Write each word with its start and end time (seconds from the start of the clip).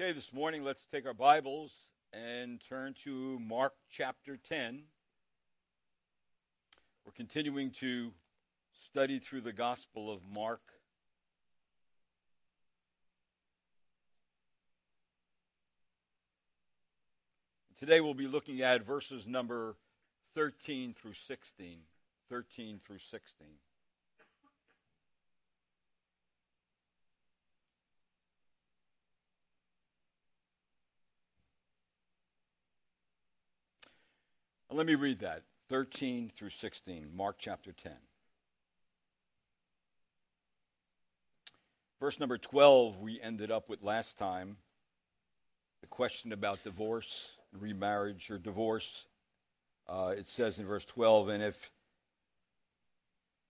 Okay, 0.00 0.10
this 0.10 0.32
morning 0.32 0.64
let's 0.64 0.86
take 0.86 1.06
our 1.06 1.14
Bibles 1.14 1.72
and 2.12 2.60
turn 2.68 2.96
to 3.04 3.38
Mark 3.38 3.74
chapter 3.88 4.36
10. 4.36 4.82
We're 7.06 7.12
continuing 7.12 7.70
to 7.78 8.10
study 8.72 9.20
through 9.20 9.42
the 9.42 9.52
Gospel 9.52 10.12
of 10.12 10.20
Mark. 10.28 10.62
Today 17.78 18.00
we'll 18.00 18.14
be 18.14 18.26
looking 18.26 18.62
at 18.62 18.84
verses 18.84 19.28
number 19.28 19.76
13 20.34 20.94
through 20.94 21.14
16. 21.14 21.78
13 22.30 22.80
through 22.84 22.98
16. 22.98 23.46
Let 34.74 34.86
me 34.86 34.96
read 34.96 35.20
that 35.20 35.44
13 35.68 36.32
through 36.36 36.50
16, 36.50 37.10
Mark 37.14 37.36
chapter 37.38 37.70
10. 37.70 37.92
Verse 42.00 42.18
number 42.18 42.38
12, 42.38 42.98
we 42.98 43.20
ended 43.20 43.52
up 43.52 43.68
with 43.68 43.84
last 43.84 44.18
time 44.18 44.56
the 45.80 45.86
question 45.86 46.32
about 46.32 46.64
divorce, 46.64 47.36
remarriage, 47.56 48.32
or 48.32 48.38
divorce. 48.38 49.06
Uh, 49.88 50.12
it 50.18 50.26
says 50.26 50.58
in 50.58 50.66
verse 50.66 50.84
12, 50.86 51.28
and 51.28 51.44
if 51.44 51.70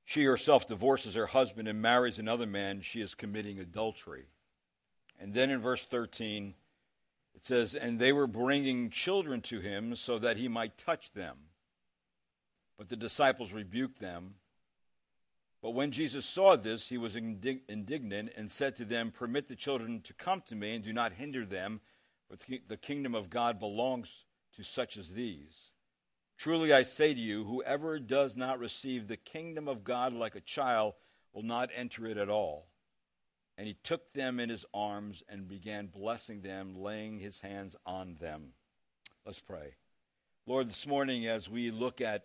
she 0.05 0.25
herself 0.25 0.69
divorces 0.69 1.14
her 1.14 1.25
husband 1.25 1.69
and 1.69 1.80
marries 1.80 2.19
another 2.19 2.45
man, 2.45 2.83
she 2.83 3.00
is 3.00 3.14
committing 3.14 3.61
adultery. 3.61 4.27
And 5.19 5.33
then 5.33 5.48
in 5.48 5.62
verse 5.62 5.86
13, 5.86 6.55
says, 7.47 7.75
And 7.75 7.98
they 7.98 8.12
were 8.12 8.27
bringing 8.27 8.91
children 8.91 9.41
to 9.42 9.61
him 9.61 9.97
so 9.97 10.19
that 10.19 10.37
he 10.37 10.48
might 10.48 10.78
touch 10.78 11.12
them. 11.12 11.37
But 12.78 12.89
the 12.89 12.97
disciples 12.97 13.53
rebuked 13.53 14.01
them. 14.01 14.34
But 15.62 15.70
when 15.70 15.92
Jesus 15.92 16.27
saw 16.27 16.56
this, 16.56 16.89
he 16.89 16.98
was 16.98 17.17
indignant 17.17 18.33
and 18.36 18.51
said 18.51 18.77
to 18.77 18.84
them, 18.84 19.12
Permit 19.12 19.48
the 19.48 19.56
children 19.56 20.03
to 20.03 20.12
come 20.12 20.42
to 20.48 20.55
me, 20.55 20.75
and 20.75 20.84
do 20.84 20.92
not 20.92 21.12
hinder 21.12 21.47
them, 21.47 21.81
for 22.28 22.36
the 22.69 22.77
kingdom 22.77 23.14
of 23.14 23.31
God 23.31 23.58
belongs 23.58 24.25
to 24.56 24.62
such 24.62 24.97
as 24.98 25.11
these. 25.11 25.73
Truly 26.36 26.73
I 26.73 26.83
say 26.83 27.14
to 27.14 27.20
you, 27.20 27.45
whoever 27.45 27.98
does 27.98 28.36
not 28.36 28.58
receive 28.58 29.06
the 29.06 29.17
kingdom 29.17 29.69
of 29.69 29.84
God 29.84 30.12
like 30.12 30.34
a 30.34 30.41
child 30.41 30.95
will 31.33 31.42
not 31.42 31.70
enter 31.75 32.06
it 32.06 32.19
at 32.19 32.29
all. 32.29 32.67
And 33.56 33.66
he 33.69 33.77
took 33.84 34.12
them 34.12 34.41
in 34.41 34.48
his 34.48 34.66
arms 34.74 35.22
and 35.28 35.48
began 35.48 35.86
blessing 35.86 36.41
them, 36.41 36.74
laying 36.74 37.19
his 37.19 37.41
hands 37.41 37.77
on 37.86 38.16
them. 38.20 38.52
Let's 39.24 39.41
pray. 39.41 39.74
Lord, 40.46 40.69
this 40.69 40.86
morning 40.86 41.27
as 41.27 41.48
we 41.48 41.70
look 41.70 42.00
at 42.00 42.24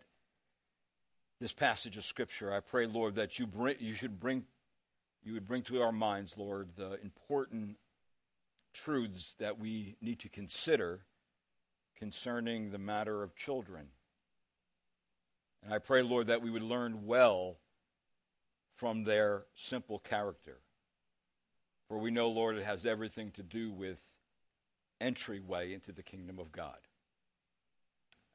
this 1.40 1.54
passage 1.54 1.98
of 1.98 2.04
Scripture, 2.04 2.52
I 2.52 2.60
pray, 2.60 2.88
Lord, 2.88 3.16
that 3.16 3.40
you 3.40 3.48
bring, 3.48 3.76
you 3.80 3.94
should 3.94 4.20
bring, 4.20 4.44
you 5.24 5.34
would 5.34 5.48
bring 5.48 5.62
to 5.64 5.82
our 5.82 5.92
minds, 5.92 6.38
Lord, 6.38 6.70
the 6.76 7.00
important 7.02 7.78
truths 8.74 9.36
that 9.40 9.60
we 9.60 9.96
need 10.02 10.20
to 10.20 10.30
consider 10.30 11.02
concerning 11.98 12.72
the 12.72 12.78
matter 12.78 13.24
of 13.24 13.36
children. 13.36 13.88
And 15.64 15.74
I 15.74 15.78
pray, 15.78 16.02
Lord, 16.02 16.28
that 16.28 16.42
we 16.42 16.50
would 16.50 16.64
learn 16.64 17.06
well 17.06 17.58
from 18.76 19.04
their 19.04 19.44
simple 19.56 20.00
character. 20.00 20.60
For 21.90 21.98
we 21.98 22.12
know, 22.12 22.30
Lord, 22.30 22.56
it 22.56 22.64
has 22.64 22.86
everything 22.86 23.32
to 23.32 23.44
do 23.44 23.72
with 23.72 24.00
entryway 25.02 25.74
into 25.74 25.92
the 25.92 26.04
kingdom 26.04 26.40
of 26.40 26.52
God. 26.52 26.78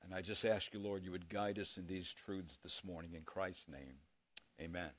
And 0.04 0.12
I 0.12 0.20
just 0.20 0.44
ask 0.44 0.75
you, 0.75 0.81
Lord, 0.81 1.04
you 1.04 1.12
would 1.12 1.28
guide 1.28 1.59
us 1.59 1.78
in 1.78 1.87
these 1.87 2.12
truths 2.12 2.59
this 2.62 2.84
morning 2.84 3.12
in 3.14 3.22
Christ's 3.22 3.69
name. 3.69 3.94
Amen. 4.60 4.91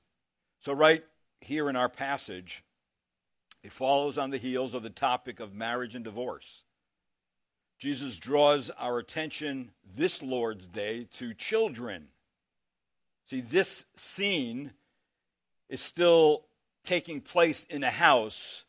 So, 0.61 0.73
right 0.73 1.03
here 1.41 1.69
in 1.69 1.75
our 1.75 1.89
passage, 1.89 2.63
it 3.61 3.71
follows 3.71 4.17
on 4.17 4.31
the 4.31 4.37
heels 4.37 4.73
of 4.73 4.83
the 4.83 4.89
topic 4.89 5.39
of 5.39 5.53
marriage 5.53 5.93
and 5.93 6.03
divorce. 6.03 6.63
Jesus 7.77 8.15
draws 8.15 8.69
our 8.71 8.99
attention 8.99 9.71
this 9.95 10.23
Lord's 10.23 10.67
Day 10.67 11.07
to 11.13 11.33
children. 11.33 12.07
See, 13.25 13.41
this 13.41 13.85
scene 13.95 14.71
is 15.67 15.81
still 15.81 16.45
taking 16.85 17.21
place 17.21 17.65
in 17.65 17.83
a 17.83 17.89
house, 17.89 18.63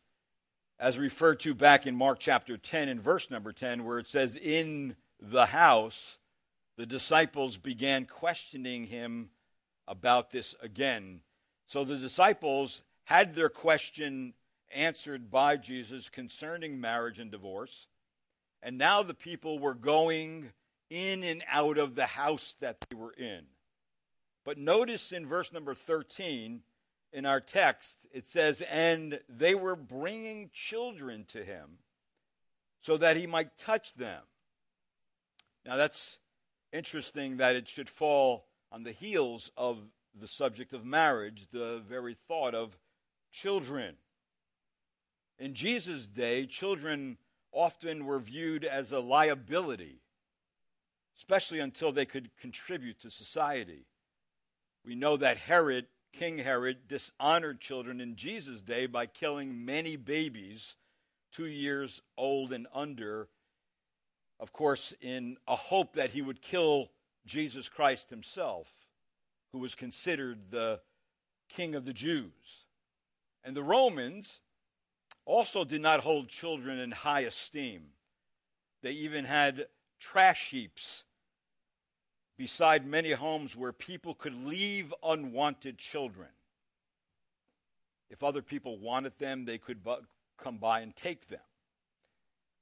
as 0.78 0.99
referred 0.99 1.41
to 1.41 1.54
back 1.54 1.87
in 1.87 1.97
Mark 1.97 2.19
chapter 2.19 2.56
10 2.56 2.88
and 2.88 3.00
verse 3.00 3.31
number 3.31 3.53
10, 3.53 3.84
where 3.84 3.99
it 3.99 4.06
says, 4.06 4.37
In 4.37 4.97
the 5.21 5.47
house, 5.47 6.19
the 6.77 6.87
disciples 6.87 7.56
began 7.56 8.04
questioning 8.04 8.87
him 8.87 9.31
about 9.88 10.31
this 10.31 10.54
again. 10.62 11.21
So 11.66 11.84
the 11.84 11.97
disciples 11.97 12.82
had 13.04 13.34
their 13.34 13.49
question 13.49 14.34
answered 14.75 15.31
by 15.31 15.56
Jesus 15.56 16.09
concerning 16.09 16.81
marriage 16.81 17.19
and 17.19 17.31
divorce. 17.31 17.87
And 18.62 18.78
now 18.78 19.03
the 19.03 19.15
people 19.15 19.59
were 19.59 19.75
going 19.75 20.50
in 20.91 21.22
and 21.22 21.43
out 21.50 21.78
of 21.78 21.94
the 21.94 22.06
house 22.06 22.54
that 22.60 22.84
they 22.88 22.97
were 22.97 23.12
in. 23.12 23.44
But 24.44 24.59
notice 24.59 25.12
in 25.12 25.27
verse 25.27 25.53
number 25.53 25.75
13, 25.75 26.62
in 27.16 27.25
our 27.25 27.41
text, 27.41 28.06
it 28.12 28.27
says, 28.27 28.60
And 28.60 29.19
they 29.27 29.54
were 29.54 29.75
bringing 29.75 30.50
children 30.53 31.25
to 31.28 31.43
him 31.43 31.78
so 32.82 32.99
that 32.99 33.16
he 33.16 33.27
might 33.27 33.56
touch 33.56 33.94
them. 33.94 34.22
Now, 35.65 35.77
that's 35.77 36.19
interesting 36.75 37.38
that 37.38 37.56
it 37.56 37.69
should 37.69 37.88
fall 37.88 38.44
on 38.71 38.82
the 38.82 38.93
heels 38.93 39.50
of 39.56 39.78
the 40.15 40.28
subject 40.28 40.75
of 40.75 40.84
marriage, 40.84 41.47
the 41.50 41.82
very 41.88 42.19
thought 42.28 42.54
of 42.54 42.77
children. 43.33 43.94
In 45.38 45.54
Jesus' 45.54 46.06
day, 46.06 46.44
children 46.44 47.16
often 47.50 48.04
were 48.04 48.19
viewed 48.19 48.62
as 48.62 48.93
a 48.93 49.00
liability, 49.00 50.03
especially 51.16 51.60
until 51.60 51.93
they 51.93 52.04
could 52.04 52.28
contribute 52.37 53.00
to 53.00 53.10
society. 53.10 53.87
We 54.84 54.94
know 54.94 55.16
that 55.16 55.38
Herod 55.38 55.87
King 56.19 56.38
Herod 56.38 56.88
dishonored 56.88 57.60
children 57.60 58.00
in 58.00 58.16
Jesus' 58.16 58.62
day 58.62 58.87
by 58.87 59.04
killing 59.04 59.66
many 59.66 59.97
babies 59.97 60.77
two 61.31 61.47
years 61.47 62.00
old 62.16 62.54
and 62.54 62.66
under, 62.72 63.28
of 64.41 64.50
course, 64.50 64.94
in 65.03 65.37
a 65.47 65.54
hope 65.54 65.93
that 65.93 66.10
he 66.10 66.22
would 66.22 66.41
kill 66.41 66.88
Jesus 67.27 67.69
Christ 67.69 68.09
himself, 68.09 68.72
who 69.53 69.59
was 69.59 69.75
considered 69.75 70.50
the 70.50 70.81
king 71.50 71.75
of 71.75 71.84
the 71.84 71.93
Jews. 71.93 72.65
And 73.44 73.54
the 73.54 73.62
Romans 73.62 74.41
also 75.27 75.65
did 75.65 75.83
not 75.83 76.00
hold 76.00 76.28
children 76.28 76.78
in 76.78 76.93
high 76.93 77.21
esteem. 77.21 77.88
They 78.83 78.93
even 78.93 79.27
had 79.27 79.66
trash 80.00 80.48
heaps 80.48 81.04
beside 82.37 82.87
many 82.87 83.13
homes 83.13 83.57
where 83.57 83.73
people 83.73 84.15
could 84.15 84.35
leave 84.45 84.93
unwanted 85.03 85.79
children. 85.79 86.29
If 88.11 88.23
other 88.23 88.43
people 88.43 88.79
wanted 88.79 89.19
them, 89.19 89.45
they 89.45 89.59
could 89.59 89.83
bu- 89.83 90.05
come 90.37 90.59
by 90.59 90.81
and 90.81 90.95
take 90.95 91.27
them. 91.29 91.41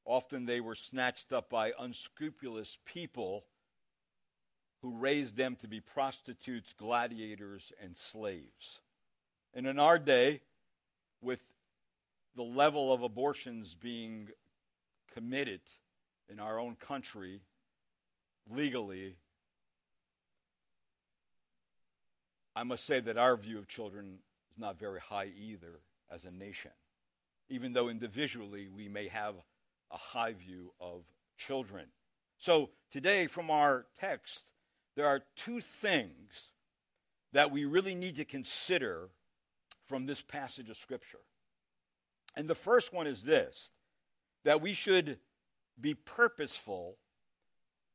Often 0.05 0.47
they 0.47 0.61
were 0.61 0.75
snatched 0.75 1.33
up 1.33 1.51
by 1.51 1.73
unscrupulous 1.79 2.79
people 2.85 3.45
who 4.83 4.99
raised 4.99 5.37
them 5.37 5.57
to 5.57 5.69
be 5.69 5.81
prostitutes, 5.81 6.75
gladiators, 6.75 7.73
and 7.83 7.97
slaves. 7.97 8.81
And 9.55 9.67
in 9.67 9.79
our 9.79 9.99
day, 9.99 10.41
with 11.23 11.43
the 12.37 12.43
level 12.43 12.93
of 12.93 13.03
abortions 13.03 13.75
being 13.75 14.29
committed 15.15 15.61
in 16.29 16.39
our 16.39 16.59
own 16.59 16.77
country 16.77 17.41
legally, 18.51 19.17
I 22.57 22.63
must 22.63 22.85
say 22.85 23.01
that 23.01 23.19
our 23.19 23.37
view 23.37 23.59
of 23.59 23.69
children 23.69 24.19
is 24.51 24.59
not 24.59 24.79
very 24.79 25.01
high 25.01 25.31
either 25.37 25.81
as 26.11 26.25
a 26.25 26.31
nation, 26.31 26.71
even 27.49 27.73
though 27.73 27.89
individually 27.89 28.69
we 28.69 28.89
may 28.89 29.09
have 29.09 29.35
a 29.91 29.97
high 29.97 30.33
view 30.33 30.73
of 30.81 31.03
children. 31.37 31.87
So 32.39 32.71
today, 32.91 33.27
from 33.27 33.51
our 33.51 33.87
text, 33.99 34.45
there 34.97 35.07
are 35.07 35.25
two 35.35 35.61
things 35.61 36.51
that 37.33 37.51
we 37.51 37.65
really 37.65 37.95
need 37.95 38.17
to 38.17 38.25
consider 38.25 39.09
from 39.87 40.07
this 40.07 40.23
passage 40.23 40.71
of 40.71 40.77
Scripture. 40.77 41.19
And 42.37 42.49
the 42.49 42.55
first 42.55 42.93
one 42.93 43.07
is 43.07 43.23
this 43.23 43.71
that 44.45 44.61
we 44.61 44.75
should 44.75 45.19
be 45.81 45.95
purposeful 45.95 46.99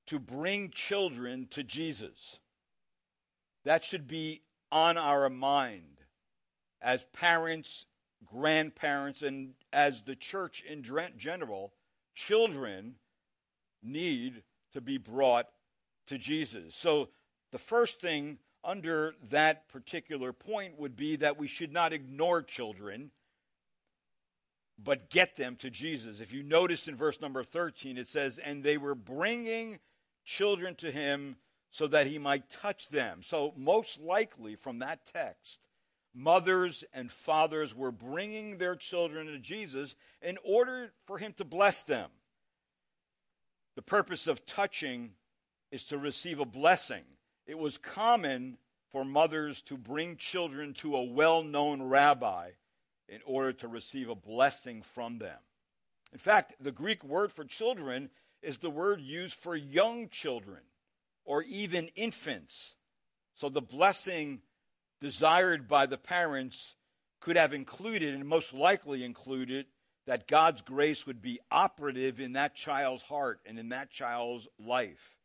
to 0.07 0.19
bring 0.19 0.71
children 0.71 1.47
to 1.51 1.63
Jesus. 1.63 2.39
That 3.65 3.83
should 3.83 4.07
be 4.07 4.41
on 4.71 4.98
our 4.98 5.30
mind 5.30 5.98
as 6.81 7.04
parents 7.13 7.86
grandparents, 8.25 9.21
and 9.21 9.54
as 9.74 10.04
the 10.04 10.16
church 10.16 10.63
in 10.68 10.83
general, 11.18 11.74
children 12.16 12.95
need 13.81 14.44
to 14.74 14.81
be 14.81 14.98
brought 14.98 15.48
to 16.07 16.18
Jesus. 16.18 16.75
So 16.75 17.10
the 17.51 17.57
first 17.57 18.00
thing 18.01 18.39
under 18.63 19.16
that 19.30 19.69
particular 19.69 20.33
point 20.33 20.77
would 20.77 20.95
be 20.95 21.15
that 21.18 21.38
we 21.38 21.48
should 21.48 21.72
not 21.72 21.94
ignore 21.94 22.42
children, 22.42 23.12
but 24.77 25.10
get 25.10 25.36
them 25.36 25.56
to 25.57 25.69
Jesus. 25.69 26.19
If 26.19 26.33
you 26.33 26.44
notice 26.44 26.88
in 26.88 26.95
verse 26.95 27.22
number 27.22 27.44
13, 27.44 27.98
it 27.98 28.07
says, 28.07 28.38
And 28.38 28.63
they 28.63 28.77
were 28.77 28.95
bringing 28.95 29.80
children 30.25 30.75
to 30.75 30.92
him 30.92 31.38
so 31.71 31.88
that 31.88 32.07
he 32.07 32.18
might 32.18 32.50
touch 32.50 32.89
them. 32.89 33.21
So, 33.21 33.54
most 33.56 34.00
likely 34.00 34.56
from 34.56 34.80
that 34.80 35.06
text, 35.06 35.60
mothers 36.13 36.83
and 36.94 37.12
fathers 37.12 37.75
were 37.75 37.92
bringing 37.92 38.57
their 38.57 38.75
children 38.75 39.27
to 39.27 39.38
Jesus 39.39 39.95
in 40.21 40.38
order 40.44 40.92
for 41.06 41.18
him 41.18 41.33
to 41.33 41.45
bless 41.45 41.83
them. 41.83 42.10
The 43.75 43.81
purpose 43.81 44.27
of 44.27 44.45
touching 44.45 45.12
is 45.71 45.86
to 45.86 45.98
receive 45.98 46.39
a 46.39 46.45
blessing. 46.45 47.04
It 47.45 47.57
was 47.57 47.77
common 47.77 48.57
for 48.92 49.06
mothers 49.06 49.62
to 49.63 49.77
bring 49.77 50.18
children 50.18 50.74
to 50.75 50.95
a 50.95 51.04
well 51.04 51.44
known 51.44 51.83
rabbi 51.83 52.51
in 53.07 53.22
order 53.25 53.54
to 53.54 53.68
receive 53.68 54.10
a 54.10 54.15
blessing 54.15 54.81
from 54.81 55.19
them. 55.19 55.38
In 56.12 56.19
fact, 56.19 56.56
the 56.60 56.72
Greek 56.72 57.04
word 57.04 57.31
for 57.31 57.45
children 57.45 58.10
is 58.42 58.57
the 58.57 58.69
word 58.69 59.01
used 59.01 59.36
for 59.36 59.56
young 59.56 60.10
children 60.10 60.62
or 61.29 61.43
even 61.43 61.89
infants. 61.95 62.73
So 63.35 63.49
the 63.49 63.61
blessing 63.61 64.41
desired 64.99 65.67
by 65.67 65.85
the 65.85 65.97
parents 65.97 66.75
could 67.21 67.37
have 67.37 67.53
included, 67.53 68.15
and 68.15 68.25
most 68.25 68.51
likely 68.51 69.03
included, 69.03 69.67
that 70.07 70.27
God's 70.27 70.63
grace 70.63 71.05
would 71.05 71.21
be 71.21 71.39
operative 71.51 72.19
in 72.19 72.33
that 72.33 72.55
child's 72.55 73.03
heart 73.03 73.41
and 73.45 73.59
in 73.59 73.69
that 73.69 73.91
child's 73.91 74.47
life. 74.57 75.17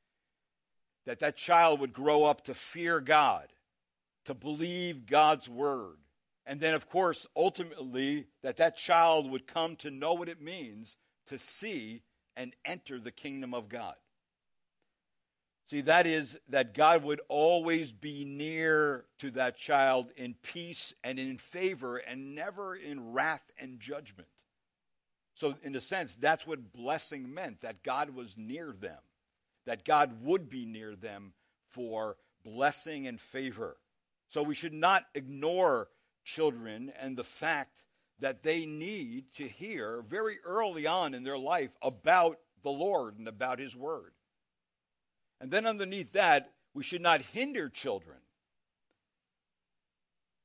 That 1.07 1.21
that 1.21 1.39
child 1.39 1.81
would 1.81 1.95
grow 1.95 2.25
up 2.25 2.45
to 2.45 2.55
fear 2.55 3.01
God, 3.01 3.47
to 4.27 4.35
believe 4.35 5.07
God's 5.07 5.49
word. 5.49 5.97
And 6.45 6.61
then, 6.61 6.75
of 6.75 6.87
course, 6.91 7.27
ultimately, 7.35 8.27
that 8.43 8.59
that 8.59 8.77
child 8.77 9.31
would 9.31 9.47
come 9.47 9.77
to 9.77 9.91
know 9.91 10.13
what 10.13 10.29
it 10.29 10.43
means 10.43 10.97
to 11.29 11.39
see 11.39 12.03
and 12.37 12.55
enter 12.63 13.01
the 13.01 13.11
kingdom 13.11 13.55
of 13.55 13.71
God. 13.71 13.95
See, 15.67 15.81
that 15.83 16.07
is 16.07 16.39
that 16.51 16.75
God 16.75 17.05
would 17.05 17.23
always 17.29 17.91
be 17.91 18.25
near 18.25 19.07
to 19.21 19.31
that 19.33 19.57
child 19.57 20.11
in 20.17 20.35
peace 20.43 20.93
and 21.03 21.19
in 21.19 21.39
favor 21.39 21.97
and 21.97 22.35
never 22.35 22.77
in 22.77 23.13
wrath 23.13 23.43
and 23.59 23.81
judgment. 23.81 24.29
So, 25.35 25.55
in 25.63 25.75
a 25.75 25.81
sense, 25.81 26.15
that's 26.15 26.47
what 26.47 26.73
blessing 26.73 27.33
meant 27.33 27.63
that 27.63 27.83
God 27.83 28.11
was 28.11 28.37
near 28.37 28.73
them, 28.79 29.01
that 29.67 29.85
God 29.85 30.23
would 30.23 30.49
be 30.49 30.67
near 30.67 30.95
them 30.95 31.33
for 31.71 32.17
blessing 32.45 33.07
and 33.07 33.21
favor. 33.21 33.77
So, 34.29 34.43
we 34.43 34.55
should 34.55 34.75
not 34.75 35.07
ignore 35.15 35.89
children 36.25 36.93
and 37.01 37.17
the 37.17 37.25
fact 37.25 37.83
that 38.21 38.43
they 38.43 38.67
need 38.67 39.25
to 39.35 39.49
hear 39.49 40.03
very 40.09 40.39
early 40.45 40.87
on 40.87 41.15
in 41.15 41.25
their 41.25 41.39
life 41.39 41.71
about 41.83 42.39
the 42.63 42.71
Lord 42.71 43.19
and 43.19 43.27
about 43.27 43.59
His 43.59 43.75
Word. 43.75 44.14
And 45.41 45.51
then 45.51 45.67
underneath 45.67 46.13
that, 46.13 46.51
we 46.75 46.83
should 46.83 47.03
not 47.03 47.23
hinder 47.23 47.69
children, 47.69 48.17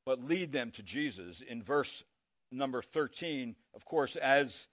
but 0.05 0.23
lead 0.23 0.51
them 0.51 0.71
to 0.71 0.83
Jesus. 0.83 1.41
In 1.41 1.63
verse 1.63 2.03
number 2.51 2.81
13, 2.81 3.55
of 3.73 3.85
course, 3.85 4.15
as 4.15 4.67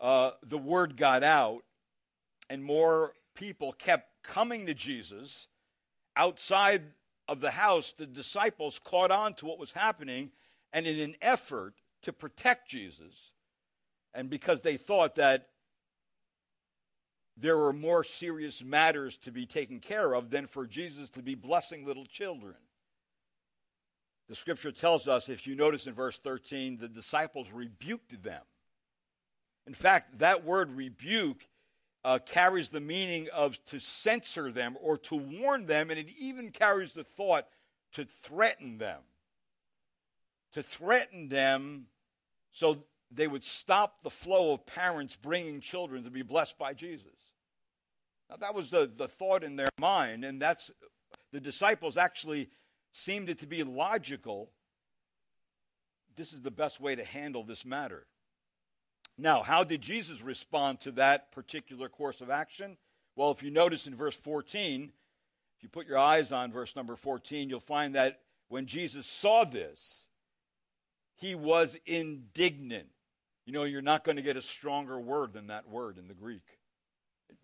uh, 0.00 0.32
the 0.42 0.58
word 0.58 0.96
got 0.96 1.22
out 1.22 1.62
and 2.50 2.62
more 2.62 3.14
people 3.34 3.72
kept 3.72 4.22
coming 4.22 4.66
to 4.66 4.74
Jesus 4.74 5.46
outside 6.16 6.82
of 7.28 7.40
the 7.40 7.52
house, 7.52 7.92
the 7.92 8.06
disciples 8.06 8.80
caught 8.82 9.10
on 9.10 9.34
to 9.34 9.46
what 9.46 9.58
was 9.58 9.72
happening, 9.72 10.30
and 10.72 10.86
in 10.86 10.98
an 10.98 11.14
effort 11.22 11.74
to 12.02 12.12
protect 12.12 12.68
Jesus, 12.68 13.32
and 14.12 14.28
because 14.28 14.60
they 14.60 14.76
thought 14.76 15.14
that 15.14 15.48
there 17.42 17.58
were 17.58 17.72
more 17.72 18.04
serious 18.04 18.62
matters 18.62 19.16
to 19.18 19.32
be 19.32 19.46
taken 19.46 19.80
care 19.80 20.14
of 20.14 20.30
than 20.30 20.46
for 20.46 20.64
Jesus 20.64 21.10
to 21.10 21.22
be 21.22 21.34
blessing 21.34 21.84
little 21.84 22.06
children. 22.06 22.54
The 24.28 24.36
scripture 24.36 24.70
tells 24.70 25.08
us, 25.08 25.28
if 25.28 25.46
you 25.46 25.56
notice 25.56 25.88
in 25.88 25.92
verse 25.92 26.16
13, 26.18 26.78
the 26.78 26.88
disciples 26.88 27.50
rebuked 27.50 28.22
them. 28.22 28.42
In 29.66 29.74
fact, 29.74 30.20
that 30.20 30.44
word 30.44 30.70
rebuke 30.70 31.46
uh, 32.04 32.20
carries 32.24 32.68
the 32.68 32.80
meaning 32.80 33.28
of 33.34 33.62
to 33.66 33.80
censor 33.80 34.52
them 34.52 34.76
or 34.80 34.96
to 34.98 35.16
warn 35.16 35.66
them, 35.66 35.90
and 35.90 35.98
it 35.98 36.10
even 36.18 36.50
carries 36.50 36.92
the 36.92 37.04
thought 37.04 37.48
to 37.94 38.04
threaten 38.04 38.78
them. 38.78 39.00
To 40.52 40.62
threaten 40.62 41.28
them 41.28 41.86
so 42.52 42.84
they 43.10 43.26
would 43.26 43.44
stop 43.44 44.02
the 44.02 44.10
flow 44.10 44.52
of 44.52 44.64
parents 44.64 45.16
bringing 45.16 45.60
children 45.60 46.04
to 46.04 46.10
be 46.10 46.22
blessed 46.22 46.56
by 46.56 46.72
Jesus. 46.72 47.31
Now, 48.32 48.38
that 48.38 48.54
was 48.54 48.70
the, 48.70 48.90
the 48.96 49.08
thought 49.08 49.44
in 49.44 49.56
their 49.56 49.68
mind, 49.78 50.24
and 50.24 50.40
that's 50.40 50.70
the 51.32 51.40
disciples 51.40 51.98
actually 51.98 52.48
seemed 52.92 53.28
it 53.28 53.40
to 53.40 53.46
be 53.46 53.62
logical. 53.62 54.50
This 56.16 56.32
is 56.32 56.40
the 56.40 56.50
best 56.50 56.80
way 56.80 56.94
to 56.94 57.04
handle 57.04 57.44
this 57.44 57.66
matter. 57.66 58.06
Now, 59.18 59.42
how 59.42 59.64
did 59.64 59.82
Jesus 59.82 60.22
respond 60.22 60.80
to 60.80 60.92
that 60.92 61.30
particular 61.32 61.90
course 61.90 62.22
of 62.22 62.30
action? 62.30 62.78
Well, 63.16 63.32
if 63.32 63.42
you 63.42 63.50
notice 63.50 63.86
in 63.86 63.94
verse 63.94 64.16
14, 64.16 64.90
if 65.58 65.62
you 65.62 65.68
put 65.68 65.86
your 65.86 65.98
eyes 65.98 66.32
on 66.32 66.52
verse 66.52 66.74
number 66.74 66.96
14, 66.96 67.50
you'll 67.50 67.60
find 67.60 67.96
that 67.96 68.20
when 68.48 68.64
Jesus 68.64 69.06
saw 69.06 69.44
this, 69.44 70.06
he 71.16 71.34
was 71.34 71.76
indignant. 71.84 72.88
You 73.44 73.52
know, 73.52 73.64
you're 73.64 73.82
not 73.82 74.04
going 74.04 74.16
to 74.16 74.22
get 74.22 74.38
a 74.38 74.42
stronger 74.42 74.98
word 74.98 75.34
than 75.34 75.48
that 75.48 75.68
word 75.68 75.98
in 75.98 76.08
the 76.08 76.14
Greek 76.14 76.61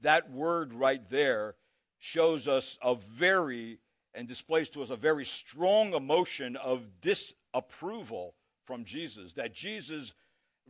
that 0.00 0.30
word 0.30 0.72
right 0.72 1.08
there 1.10 1.54
shows 1.98 2.46
us 2.48 2.78
a 2.82 2.94
very 2.94 3.78
and 4.14 4.26
displays 4.26 4.70
to 4.70 4.82
us 4.82 4.90
a 4.90 4.96
very 4.96 5.24
strong 5.24 5.94
emotion 5.94 6.56
of 6.56 7.00
disapproval 7.00 8.34
from 8.64 8.84
Jesus, 8.84 9.32
that 9.34 9.54
Jesus 9.54 10.12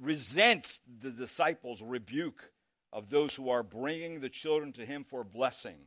resents 0.01 0.81
the 1.01 1.11
disciples' 1.11 1.83
rebuke 1.83 2.53
of 2.93 3.11
those 3.11 3.35
who 3.35 3.51
are 3.51 3.63
bringing 3.63 4.21
the 4.21 4.29
children 4.29 4.73
to 4.75 4.85
him 4.85 5.05
for 5.05 5.25
blessing. 5.25 5.79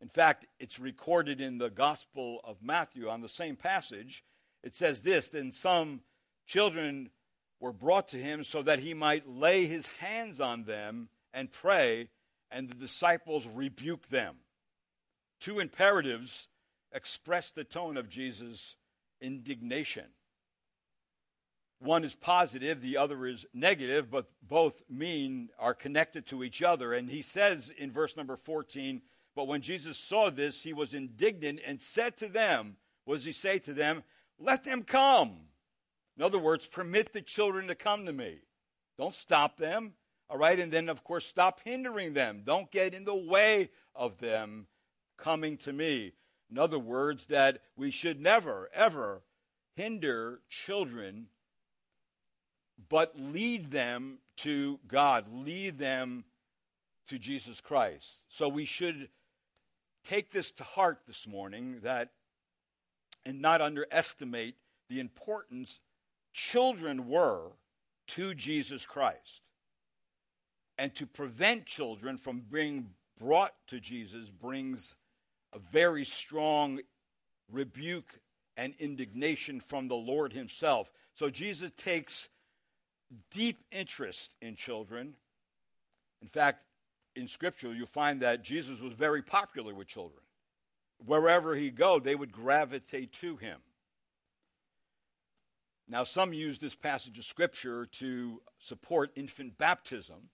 In 0.00 0.08
fact, 0.08 0.46
it's 0.58 0.78
recorded 0.78 1.40
in 1.40 1.58
the 1.58 1.70
Gospel 1.70 2.40
of 2.44 2.62
Matthew 2.62 3.08
on 3.08 3.20
the 3.20 3.28
same 3.28 3.56
passage. 3.56 4.24
It 4.62 4.74
says 4.74 5.00
this 5.00 5.28
Then 5.28 5.52
some 5.52 6.02
children 6.46 7.10
were 7.60 7.72
brought 7.72 8.08
to 8.08 8.18
him 8.18 8.44
so 8.44 8.62
that 8.62 8.80
he 8.80 8.94
might 8.94 9.28
lay 9.28 9.66
his 9.66 9.86
hands 9.86 10.40
on 10.40 10.64
them 10.64 11.08
and 11.32 11.50
pray 11.50 12.08
and 12.54 12.70
the 12.70 12.76
disciples 12.76 13.46
rebuke 13.48 14.08
them. 14.08 14.36
Two 15.40 15.58
imperatives 15.58 16.48
express 16.92 17.50
the 17.50 17.64
tone 17.64 17.96
of 17.96 18.08
Jesus' 18.08 18.76
indignation. 19.20 20.04
One 21.80 22.04
is 22.04 22.14
positive, 22.14 22.80
the 22.80 22.96
other 22.96 23.26
is 23.26 23.44
negative, 23.52 24.08
but 24.08 24.30
both 24.40 24.82
mean 24.88 25.50
are 25.58 25.74
connected 25.74 26.26
to 26.26 26.44
each 26.44 26.62
other. 26.62 26.92
And 26.92 27.10
he 27.10 27.20
says 27.20 27.70
in 27.76 27.90
verse 27.90 28.16
number 28.16 28.36
14, 28.36 29.02
But 29.34 29.48
when 29.48 29.60
Jesus 29.60 29.98
saw 29.98 30.30
this, 30.30 30.62
he 30.62 30.72
was 30.72 30.94
indignant 30.94 31.60
and 31.66 31.82
said 31.82 32.16
to 32.18 32.28
them, 32.28 32.76
What 33.04 33.16
does 33.16 33.24
he 33.24 33.32
say 33.32 33.58
to 33.58 33.74
them? 33.74 34.04
Let 34.38 34.64
them 34.64 34.84
come. 34.84 35.36
In 36.16 36.22
other 36.22 36.38
words, 36.38 36.66
permit 36.66 37.12
the 37.12 37.20
children 37.20 37.66
to 37.66 37.74
come 37.74 38.06
to 38.06 38.12
me. 38.12 38.38
Don't 38.96 39.14
stop 39.14 39.56
them. 39.56 39.94
All 40.30 40.38
right, 40.38 40.58
and 40.58 40.72
then, 40.72 40.88
of 40.88 41.04
course, 41.04 41.26
stop 41.26 41.60
hindering 41.64 42.14
them. 42.14 42.42
Don't 42.44 42.70
get 42.70 42.94
in 42.94 43.04
the 43.04 43.14
way 43.14 43.70
of 43.94 44.18
them 44.18 44.66
coming 45.16 45.56
to 45.58 45.72
me. 45.72 46.12
In 46.50 46.58
other 46.58 46.78
words, 46.78 47.26
that 47.26 47.60
we 47.76 47.90
should 47.90 48.20
never, 48.20 48.70
ever 48.74 49.22
hinder 49.76 50.40
children, 50.48 51.26
but 52.88 53.18
lead 53.18 53.70
them 53.70 54.18
to 54.38 54.78
God, 54.88 55.26
lead 55.30 55.78
them 55.78 56.24
to 57.08 57.18
Jesus 57.18 57.60
Christ. 57.60 58.24
So 58.28 58.48
we 58.48 58.64
should 58.64 59.08
take 60.04 60.30
this 60.30 60.52
to 60.52 60.64
heart 60.64 61.00
this 61.06 61.26
morning 61.26 61.80
that 61.82 62.10
and 63.26 63.40
not 63.40 63.60
underestimate 63.60 64.56
the 64.88 65.00
importance 65.00 65.80
children 66.32 67.08
were 67.08 67.52
to 68.06 68.34
Jesus 68.34 68.84
Christ 68.84 69.42
and 70.78 70.94
to 70.94 71.06
prevent 71.06 71.66
children 71.66 72.16
from 72.16 72.42
being 72.50 72.90
brought 73.18 73.54
to 73.68 73.80
Jesus 73.80 74.28
brings 74.28 74.94
a 75.52 75.58
very 75.58 76.04
strong 76.04 76.80
rebuke 77.50 78.18
and 78.56 78.74
indignation 78.78 79.60
from 79.60 79.88
the 79.88 79.94
Lord 79.94 80.32
Himself. 80.32 80.90
So 81.14 81.30
Jesus 81.30 81.70
takes 81.76 82.28
deep 83.30 83.62
interest 83.70 84.34
in 84.40 84.56
children. 84.56 85.14
In 86.22 86.28
fact, 86.28 86.64
in 87.16 87.28
Scripture, 87.28 87.72
you'll 87.72 87.86
find 87.86 88.20
that 88.20 88.42
Jesus 88.42 88.80
was 88.80 88.92
very 88.92 89.22
popular 89.22 89.74
with 89.74 89.86
children. 89.86 90.20
Wherever 91.04 91.54
he 91.54 91.70
go, 91.70 91.98
they 91.98 92.14
would 92.14 92.32
gravitate 92.32 93.12
to 93.12 93.36
him. 93.36 93.58
Now, 95.86 96.04
some 96.04 96.32
use 96.32 96.58
this 96.58 96.74
passage 96.74 97.18
of 97.18 97.24
Scripture 97.24 97.86
to 97.86 98.40
support 98.58 99.12
infant 99.16 99.58
baptism. 99.58 100.30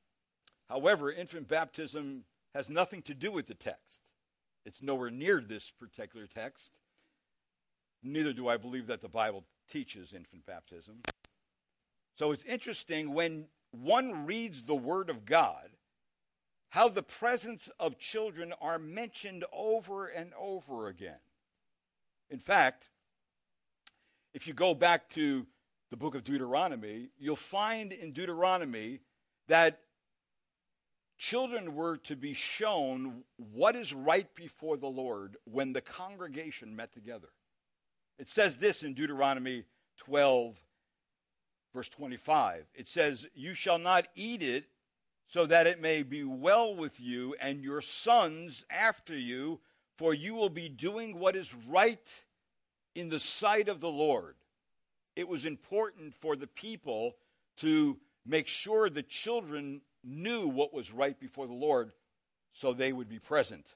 However, 0.71 1.11
infant 1.11 1.49
baptism 1.49 2.23
has 2.55 2.71
nothing 2.71 3.03
to 3.03 3.15
do 3.15 3.33
with 3.33 3.49
the 3.49 3.55
text. 3.55 4.03
It's 4.65 4.83
nowhere 4.83 5.11
near 5.11 5.41
this 5.41 5.69
particular 5.69 6.29
text. 6.29 6.73
Neither 8.05 8.33
do 8.33 8.47
I 8.49 8.57
believe 8.57 8.87
that 8.87 9.00
the 9.00 9.09
Bible 9.09 9.45
teaches 9.69 10.12
infant 10.12 10.47
baptism. 10.47 11.03
So 12.17 12.31
it's 12.31 12.45
interesting 12.45 13.15
when 13.15 13.47
one 13.73 14.27
reads 14.27 14.62
the 14.62 14.75
Word 14.75 15.11
of 15.11 15.25
God, 15.25 15.71
how 16.69 16.89
the 16.89 17.03
presence 17.03 17.69
of 17.81 17.99
children 17.99 18.55
are 18.61 18.79
mentioned 18.79 19.45
over 19.53 20.07
and 20.07 20.31
over 20.39 20.87
again. 20.87 21.19
In 22.31 22.39
fact, 22.39 22.91
if 24.35 24.47
you 24.47 24.55
go 24.55 24.75
back 24.75 25.11
to 25.11 25.49
the 25.91 25.97
book 25.97 26.15
of 26.15 26.23
Deuteronomy, 26.23 27.09
you'll 27.19 27.35
find 27.35 27.93
in 27.93 28.12
Deuteronomy 28.12 29.00
that 29.49 29.81
children 31.21 31.75
were 31.75 31.99
to 31.99 32.17
be 32.17 32.33
shown 32.33 33.23
what 33.37 33.77
is 33.77 33.93
right 33.93 34.35
before 34.35 34.79
the 34.79 34.89
Lord 34.89 35.37
when 35.45 35.75
the 35.75 35.83
congregation 35.83 36.75
met 36.75 36.95
together. 36.95 37.29
It 38.19 38.29
says 38.29 38.57
this 38.57 38.83
in 38.83 38.95
Deuteronomy 38.95 39.65
12, 39.99 40.57
verse 41.75 41.91
25. 41.91 42.65
It 42.75 42.89
says, 42.89 43.27
You 43.35 43.53
shall 43.53 43.79
not 43.79 44.09
eat 44.17 44.43
it 44.43 44.65
so 45.27 45.45
that 45.45 45.67
it 45.67 45.81
may 45.81 46.03
be 46.03 46.25
well 46.25 46.75
with 46.75 46.99
you 46.99 47.37
and 47.39 47.62
your 47.62 47.83
sons 47.83 48.65
after 48.71 49.17
you, 49.17 49.61
for 49.99 50.15
you 50.15 50.35
will 50.35 50.49
be 50.49 50.71
doing 50.71 51.19
what 51.19 51.37
is 51.37 51.55
right 51.69 52.25
in 52.95 53.11
the 53.11 53.21
sight 53.21 53.69
of 53.69 53.81
the 53.81 53.91
Lord. 53.91 54.37
It 55.17 55.29
was 55.29 55.45
important 55.45 56.15
for 56.15 56.35
the 56.35 56.47
people 56.47 57.12
to 57.59 57.99
make 58.25 58.49
sure 58.49 58.89
the 58.89 59.03
children 59.03 59.83
knew 60.04 60.47
what 60.47 60.73
was 60.73 60.92
right 60.92 61.19
before 61.19 61.47
the 61.47 61.52
Lord 61.52 61.92
so 62.52 62.73
they 62.73 62.92
would 62.92 63.09
be 63.09 63.19
present. 63.19 63.66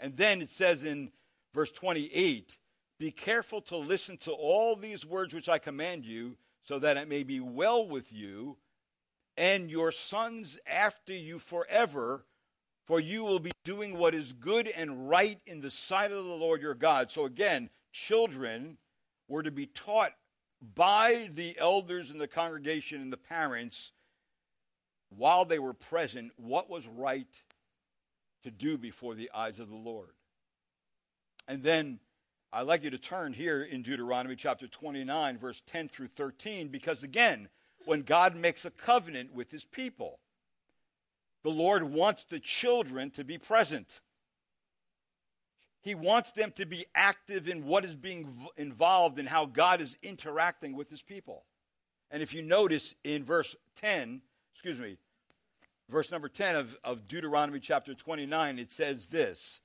And 0.00 0.16
then 0.16 0.40
it 0.40 0.50
says 0.50 0.84
in 0.84 1.10
verse 1.52 1.72
28 1.72 2.56
Be 2.98 3.10
careful 3.10 3.60
to 3.62 3.76
listen 3.76 4.16
to 4.18 4.32
all 4.32 4.76
these 4.76 5.06
words 5.06 5.34
which 5.34 5.48
I 5.48 5.58
command 5.58 6.04
you, 6.04 6.36
so 6.62 6.78
that 6.78 6.96
it 6.96 7.08
may 7.08 7.22
be 7.22 7.40
well 7.40 7.86
with 7.86 8.12
you 8.12 8.56
and 9.36 9.70
your 9.70 9.90
sons 9.90 10.58
after 10.66 11.12
you 11.12 11.38
forever, 11.38 12.24
for 12.86 13.00
you 13.00 13.24
will 13.24 13.40
be 13.40 13.52
doing 13.64 13.98
what 13.98 14.14
is 14.14 14.32
good 14.32 14.68
and 14.68 15.08
right 15.08 15.40
in 15.46 15.60
the 15.60 15.70
sight 15.70 16.12
of 16.12 16.24
the 16.24 16.30
Lord 16.30 16.62
your 16.62 16.74
God. 16.74 17.10
So 17.10 17.24
again, 17.24 17.68
children 17.92 18.78
were 19.28 19.42
to 19.42 19.50
be 19.50 19.66
taught 19.66 20.12
by 20.74 21.30
the 21.34 21.56
elders 21.58 22.10
in 22.10 22.18
the 22.18 22.28
congregation 22.28 23.00
and 23.00 23.12
the 23.12 23.16
parents 23.16 23.92
while 25.10 25.44
they 25.44 25.58
were 25.58 25.74
present 25.74 26.32
what 26.36 26.68
was 26.68 26.86
right 26.86 27.28
to 28.42 28.50
do 28.50 28.76
before 28.76 29.14
the 29.14 29.30
eyes 29.34 29.58
of 29.58 29.68
the 29.68 29.76
Lord. 29.76 30.10
And 31.48 31.62
then 31.62 32.00
I'd 32.52 32.62
like 32.62 32.84
you 32.84 32.90
to 32.90 32.98
turn 32.98 33.32
here 33.32 33.62
in 33.62 33.82
Deuteronomy 33.82 34.36
chapter 34.36 34.68
29, 34.68 35.38
verse 35.38 35.62
10 35.66 35.88
through 35.88 36.08
13, 36.08 36.68
because 36.68 37.02
again, 37.02 37.48
when 37.84 38.02
God 38.02 38.36
makes 38.36 38.64
a 38.64 38.70
covenant 38.70 39.34
with 39.34 39.50
his 39.50 39.64
people, 39.64 40.20
the 41.42 41.50
Lord 41.50 41.82
wants 41.82 42.24
the 42.24 42.40
children 42.40 43.10
to 43.12 43.24
be 43.24 43.38
present. 43.38 44.00
He 45.82 45.94
wants 45.94 46.32
them 46.32 46.52
to 46.52 46.64
be 46.64 46.86
active 46.94 47.48
in 47.48 47.66
what 47.66 47.84
is 47.84 47.94
being 47.94 48.48
involved 48.56 49.18
in 49.18 49.26
how 49.26 49.44
God 49.44 49.82
is 49.82 49.98
interacting 50.02 50.74
with 50.74 50.88
his 50.88 51.02
people. 51.02 51.44
And 52.10 52.22
if 52.22 52.32
you 52.32 52.42
notice 52.42 52.94
in 53.04 53.24
verse 53.24 53.54
10, 53.76 54.22
excuse 54.54 54.78
me, 54.78 54.96
verse 55.90 56.10
number 56.10 56.28
10 56.28 56.56
of, 56.56 56.76
of 56.84 57.08
Deuteronomy 57.08 57.60
chapter 57.60 57.92
29, 57.94 58.58
it 58.58 58.70
says 58.70 59.06
this 59.06 59.60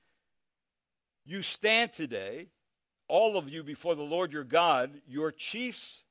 You 1.24 1.42
stand 1.42 1.92
today, 1.92 2.48
all 3.08 3.38
of 3.38 3.48
you, 3.48 3.62
before 3.62 3.94
the 3.94 4.02
Lord 4.02 4.32
your 4.32 4.44
God, 4.44 4.90
your 5.06 5.32
chiefs, 5.32 6.04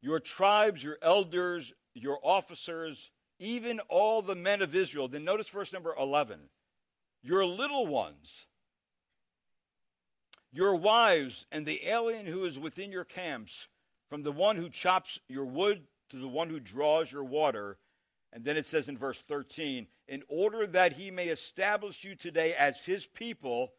your 0.00 0.20
tribes, 0.20 0.84
your 0.84 0.98
elders, 1.02 1.72
your 1.94 2.18
officers, 2.22 3.10
even 3.40 3.80
all 3.88 4.22
the 4.22 4.36
men 4.36 4.62
of 4.62 4.74
Israel. 4.74 5.08
Then 5.08 5.24
notice 5.24 5.48
verse 5.48 5.72
number 5.72 5.94
11. 5.98 6.38
Your 7.22 7.44
little 7.44 7.86
ones 7.86 8.46
your 10.52 10.74
wives 10.74 11.46
and 11.52 11.66
the 11.66 11.86
alien 11.86 12.26
who 12.26 12.44
is 12.44 12.58
within 12.58 12.90
your 12.90 13.04
camps, 13.04 13.68
from 14.08 14.22
the 14.22 14.32
one 14.32 14.56
who 14.56 14.70
chops 14.70 15.18
your 15.28 15.44
wood 15.44 15.82
to 16.10 16.16
the 16.16 16.28
one 16.28 16.48
who 16.48 16.60
draws 16.60 17.10
your 17.10 17.24
water. 17.24 17.78
And 18.32 18.44
then 18.44 18.56
it 18.56 18.66
says 18.66 18.88
in 18.88 18.98
verse 18.98 19.20
13, 19.22 19.86
in 20.06 20.22
order 20.28 20.66
that 20.66 20.92
he 20.92 21.10
may 21.10 21.28
establish 21.28 22.04
you 22.04 22.14
today 22.14 22.54
as 22.54 22.80
his 22.80 23.06
people, 23.06 23.72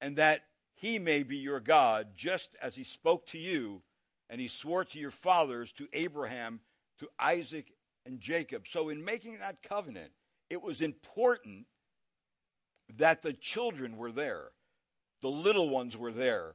and 0.00 0.16
that 0.16 0.42
he 0.74 0.98
may 0.98 1.22
be 1.22 1.36
your 1.36 1.60
God, 1.60 2.08
just 2.16 2.56
as 2.62 2.74
he 2.74 2.84
spoke 2.84 3.26
to 3.28 3.38
you, 3.38 3.82
and 4.28 4.40
he 4.40 4.48
swore 4.48 4.84
to 4.84 4.98
your 4.98 5.10
fathers, 5.10 5.72
to 5.72 5.88
Abraham, 5.92 6.60
to 7.00 7.08
Isaac, 7.18 7.72
and 8.06 8.20
Jacob. 8.20 8.66
So, 8.68 8.88
in 8.88 9.04
making 9.04 9.38
that 9.38 9.62
covenant, 9.62 10.12
it 10.48 10.62
was 10.62 10.80
important 10.80 11.66
that 12.96 13.22
the 13.22 13.32
children 13.32 13.96
were 13.96 14.12
there 14.12 14.50
the 15.20 15.30
little 15.30 15.68
ones 15.68 15.96
were 15.96 16.12
there 16.12 16.54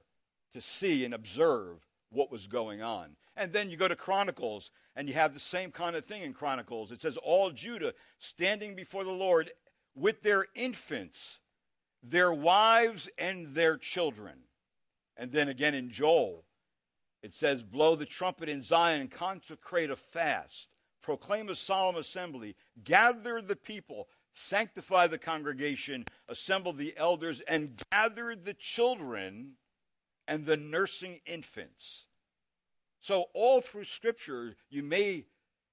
to 0.53 0.61
see 0.61 1.05
and 1.05 1.13
observe 1.13 1.85
what 2.09 2.31
was 2.31 2.47
going 2.47 2.81
on. 2.81 3.15
And 3.37 3.51
then 3.51 3.69
you 3.69 3.77
go 3.77 3.87
to 3.87 3.95
Chronicles, 3.95 4.71
and 4.95 5.07
you 5.07 5.13
have 5.15 5.33
the 5.33 5.39
same 5.39 5.71
kind 5.71 5.95
of 5.95 6.05
thing 6.05 6.21
in 6.21 6.33
Chronicles. 6.33 6.91
It 6.91 7.01
says, 7.01 7.17
All 7.17 7.51
Judah 7.51 7.93
standing 8.17 8.75
before 8.75 9.03
the 9.03 9.11
Lord 9.11 9.51
with 9.93 10.21
their 10.21 10.45
infants, 10.55 11.39
their 12.01 12.31
wives, 12.31 13.09
and 13.17 13.53
their 13.53 13.77
children. 13.77 14.39
And 15.17 15.31
then 15.31 15.49
again 15.49 15.73
in 15.73 15.89
Joel, 15.89 16.45
it 17.21 17.33
says, 17.33 17.63
Blow 17.63 17.95
the 17.95 18.05
trumpet 18.05 18.49
in 18.49 18.61
Zion, 18.61 19.07
consecrate 19.07 19.89
a 19.89 19.95
fast, 19.95 20.69
proclaim 21.01 21.49
a 21.49 21.55
solemn 21.55 21.95
assembly, 21.95 22.55
gather 22.83 23.41
the 23.41 23.55
people, 23.55 24.07
sanctify 24.33 25.07
the 25.07 25.17
congregation, 25.17 26.05
assemble 26.27 26.73
the 26.73 26.93
elders, 26.97 27.41
and 27.41 27.81
gather 27.91 28.35
the 28.35 28.53
children 28.53 29.53
and 30.27 30.45
the 30.45 30.57
nursing 30.57 31.19
infants. 31.25 32.05
So, 33.05 33.25
all 33.35 33.61
through 33.61 33.83
Scripture, 33.83 34.55
you 34.71 34.81
may 34.81 35.25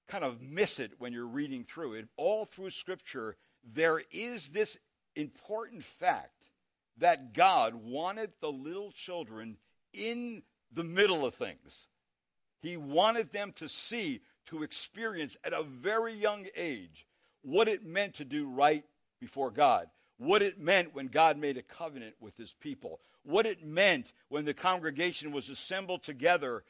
kind 0.06 0.22
of 0.22 0.42
miss 0.42 0.78
it 0.78 0.92
when 0.98 1.14
you're 1.14 1.24
reading 1.24 1.64
through 1.64 1.94
it. 1.94 2.08
All 2.18 2.44
through 2.44 2.68
Scripture, 2.68 3.36
there 3.64 4.02
is 4.10 4.50
this 4.50 4.76
important 5.16 5.82
fact 5.82 6.50
that 6.98 7.32
God 7.32 7.74
wanted 7.74 8.32
the 8.42 8.52
little 8.52 8.92
children 8.92 9.56
in 9.94 10.42
the 10.74 10.84
middle 10.84 11.24
of 11.24 11.32
things. 11.32 11.88
He 12.60 12.76
wanted 12.76 13.32
them 13.32 13.52
to 13.52 13.66
see, 13.66 14.20
to 14.48 14.62
experience 14.62 15.38
at 15.42 15.54
a 15.54 15.62
very 15.62 16.12
young 16.12 16.48
age 16.54 17.06
what 17.40 17.66
it 17.66 17.82
meant 17.82 18.16
to 18.16 18.26
do 18.26 18.46
right 18.46 18.84
before 19.20 19.50
God, 19.50 19.88
what 20.18 20.42
it 20.42 20.60
meant 20.60 20.94
when 20.94 21.06
God 21.06 21.38
made 21.38 21.56
a 21.56 21.62
covenant 21.62 22.14
with 22.20 22.36
his 22.36 22.52
people, 22.52 23.00
what 23.22 23.46
it 23.46 23.64
meant 23.64 24.12
when 24.28 24.44
the 24.44 24.52
congregation 24.52 25.32
was 25.32 25.48
assembled 25.48 26.02
together 26.02 26.62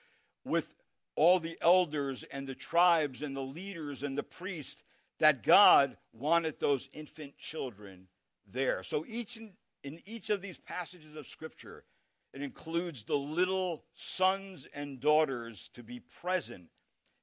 with 0.45 0.75
all 1.15 1.39
the 1.39 1.59
elders 1.61 2.25
and 2.25 2.47
the 2.47 2.55
tribes 2.55 3.23
and 3.23 3.37
the 3.37 3.41
leaders 3.41 4.03
and 4.03 4.17
the 4.17 4.23
priests, 4.23 4.83
that 5.19 5.43
God 5.43 5.97
wanted 6.13 6.59
those 6.59 6.89
infant 6.93 7.37
children 7.39 8.09
there. 8.51 8.83
So 8.83 9.05
each 9.07 9.37
in, 9.37 9.53
in 9.85 10.01
each 10.05 10.31
of 10.31 10.43
these 10.43 10.59
passages 10.59 11.15
of 11.15 11.27
Scripture, 11.27 11.85
it 12.33 12.43
includes 12.43 13.05
the 13.05 13.17
little 13.17 13.85
sons 13.95 14.67
and 14.75 15.01
daughters 15.01 15.71
to 15.75 15.83
be 15.83 16.01
present 16.01 16.69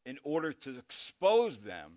in 0.05 0.17
order 0.23 0.53
to 0.53 0.77
expose 0.77 1.59
them 1.59 1.93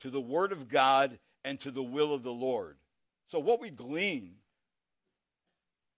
to 0.00 0.10
the 0.10 0.20
Word 0.20 0.52
of 0.52 0.68
God 0.68 1.18
and 1.44 1.60
to 1.60 1.70
the 1.70 1.82
will 1.82 2.12
of 2.12 2.22
the 2.22 2.32
Lord. 2.32 2.76
So, 3.28 3.38
what 3.38 3.60
we 3.60 3.70
glean 3.70 4.36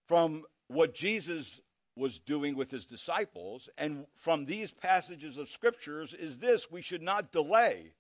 from 0.06 0.44
what 0.68 0.94
Jesus 0.94 1.60
was 1.98 2.20
doing 2.20 2.56
with 2.56 2.70
his 2.70 2.86
disciples 2.86 3.68
and 3.76 4.06
from 4.16 4.46
these 4.46 4.70
passages 4.70 5.36
of 5.36 5.48
scriptures 5.48 6.14
is 6.14 6.38
this 6.38 6.70
we 6.70 6.80
should 6.80 7.02
not 7.02 7.32
delay 7.32 7.92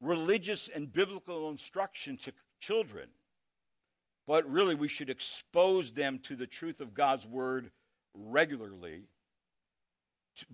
religious 0.00 0.68
and 0.68 0.92
biblical 0.92 1.50
instruction 1.50 2.16
to 2.16 2.32
children, 2.58 3.08
but 4.26 4.50
really 4.50 4.74
we 4.74 4.88
should 4.88 5.10
expose 5.10 5.92
them 5.92 6.18
to 6.20 6.36
the 6.36 6.46
truth 6.46 6.80
of 6.80 6.94
God's 6.94 7.26
word 7.26 7.70
regularly 8.14 9.04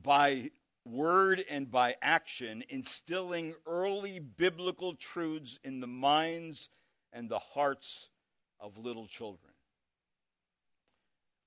by 0.02 0.50
word 0.84 1.44
and 1.48 1.70
by 1.70 1.96
action, 2.02 2.62
instilling 2.68 3.54
early 3.66 4.18
biblical 4.18 4.94
truths 4.94 5.58
in 5.64 5.80
the 5.80 5.86
minds 5.86 6.68
and 7.12 7.28
the 7.28 7.38
hearts 7.38 8.08
of 8.60 8.78
little 8.78 9.06
children. 9.06 9.45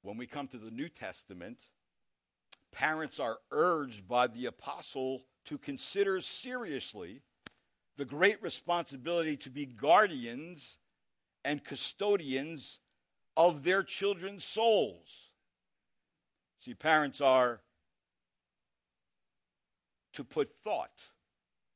When 0.01 0.17
we 0.17 0.27
come 0.27 0.47
to 0.47 0.57
the 0.57 0.71
New 0.71 0.89
Testament, 0.89 1.57
parents 2.71 3.19
are 3.19 3.39
urged 3.51 4.07
by 4.07 4.27
the 4.27 4.45
apostle 4.45 5.23
to 5.45 5.57
consider 5.57 6.21
seriously 6.21 7.21
the 7.97 8.05
great 8.05 8.41
responsibility 8.41 9.35
to 9.37 9.49
be 9.49 9.65
guardians 9.65 10.77
and 11.43 11.63
custodians 11.63 12.79
of 13.35 13.63
their 13.63 13.83
children's 13.83 14.45
souls. 14.45 15.31
See, 16.59 16.73
parents 16.73 17.19
are 17.21 17.61
to 20.13 20.23
put 20.23 20.49
thought, 20.63 21.09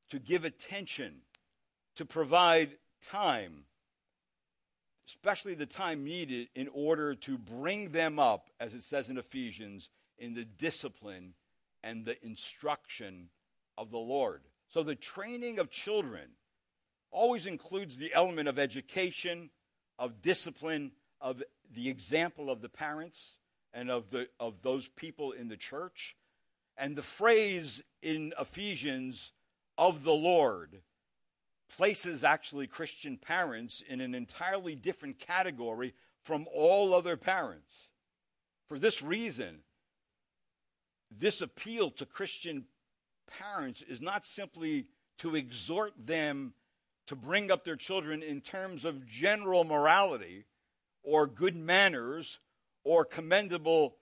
to 0.09 0.19
give 0.19 0.43
attention, 0.43 1.21
to 1.95 2.05
provide 2.05 2.77
time, 3.01 3.65
especially 5.07 5.53
the 5.53 5.65
time 5.65 6.03
needed 6.03 6.47
in 6.55 6.69
order 6.73 7.15
to 7.15 7.37
bring 7.37 7.91
them 7.91 8.19
up, 8.19 8.49
as 8.59 8.73
it 8.73 8.83
says 8.83 9.09
in 9.09 9.17
Ephesians, 9.17 9.89
in 10.17 10.33
the 10.33 10.45
discipline 10.45 11.33
and 11.83 12.05
the 12.05 12.23
instruction 12.25 13.29
of 13.77 13.91
the 13.91 13.97
Lord. 13.97 14.41
So 14.69 14.83
the 14.83 14.95
training 14.95 15.59
of 15.59 15.69
children 15.69 16.29
always 17.11 17.45
includes 17.45 17.97
the 17.97 18.13
element 18.13 18.47
of 18.47 18.57
education, 18.57 19.49
of 19.99 20.21
discipline, 20.21 20.91
of 21.21 21.43
the 21.73 21.89
example 21.89 22.49
of 22.49 22.61
the 22.61 22.69
parents 22.69 23.37
and 23.73 23.89
of, 23.89 24.09
the, 24.09 24.27
of 24.39 24.61
those 24.61 24.87
people 24.87 25.31
in 25.31 25.47
the 25.47 25.57
church. 25.57 26.15
And 26.77 26.95
the 26.95 27.03
phrase 27.03 27.83
in 28.01 28.33
Ephesians, 28.39 29.31
of 29.77 30.03
the 30.03 30.13
Lord, 30.13 30.81
places 31.77 32.23
actually 32.23 32.67
Christian 32.67 33.17
parents 33.17 33.81
in 33.87 34.01
an 34.01 34.15
entirely 34.15 34.75
different 34.75 35.19
category 35.19 35.93
from 36.23 36.47
all 36.53 36.93
other 36.93 37.17
parents. 37.17 37.89
For 38.67 38.79
this 38.79 39.01
reason, 39.01 39.59
this 41.11 41.41
appeal 41.41 41.91
to 41.91 42.05
Christian 42.05 42.65
parents 43.39 43.81
is 43.81 44.01
not 44.01 44.25
simply 44.25 44.87
to 45.19 45.35
exhort 45.35 45.93
them 45.97 46.53
to 47.07 47.15
bring 47.15 47.51
up 47.51 47.63
their 47.63 47.75
children 47.75 48.23
in 48.23 48.41
terms 48.41 48.85
of 48.85 49.07
general 49.07 49.63
morality 49.63 50.45
or 51.03 51.27
good 51.27 51.55
manners 51.55 52.39
or 52.83 53.03
commendable 53.05 53.97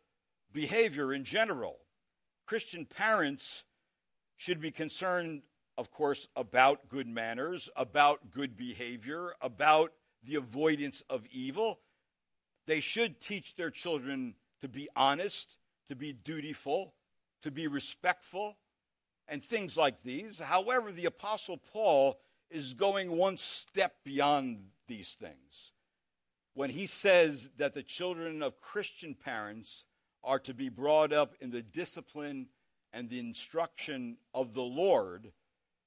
behavior 0.53 1.13
in 1.13 1.23
general. 1.23 1.79
Christian 2.45 2.85
parents 2.85 3.63
should 4.37 4.59
be 4.59 4.71
concerned, 4.71 5.41
of 5.81 5.89
course, 5.89 6.27
about 6.35 6.89
good 6.89 7.07
manners, 7.07 7.67
about 7.75 8.29
good 8.29 8.55
behavior, 8.55 9.33
about 9.41 9.91
the 10.23 10.35
avoidance 10.35 11.01
of 11.09 11.25
evil. 11.31 11.79
They 12.67 12.81
should 12.81 13.19
teach 13.19 13.55
their 13.55 13.71
children 13.71 14.35
to 14.61 14.67
be 14.67 14.89
honest, 14.95 15.57
to 15.89 15.95
be 15.95 16.13
dutiful, 16.13 16.93
to 17.41 17.49
be 17.49 17.65
respectful, 17.65 18.57
and 19.27 19.43
things 19.43 19.75
like 19.75 20.03
these. 20.03 20.37
However, 20.37 20.91
the 20.91 21.05
Apostle 21.05 21.57
Paul 21.57 22.19
is 22.51 22.75
going 22.75 23.17
one 23.17 23.37
step 23.37 23.95
beyond 24.03 24.59
these 24.87 25.15
things. 25.15 25.71
When 26.53 26.69
he 26.69 26.85
says 26.85 27.49
that 27.57 27.73
the 27.73 27.81
children 27.81 28.43
of 28.43 28.61
Christian 28.61 29.15
parents 29.15 29.85
are 30.23 30.39
to 30.41 30.53
be 30.53 30.69
brought 30.69 31.11
up 31.11 31.33
in 31.41 31.49
the 31.49 31.63
discipline 31.63 32.49
and 32.93 33.09
the 33.09 33.17
instruction 33.17 34.17
of 34.31 34.53
the 34.53 34.61
Lord, 34.61 35.31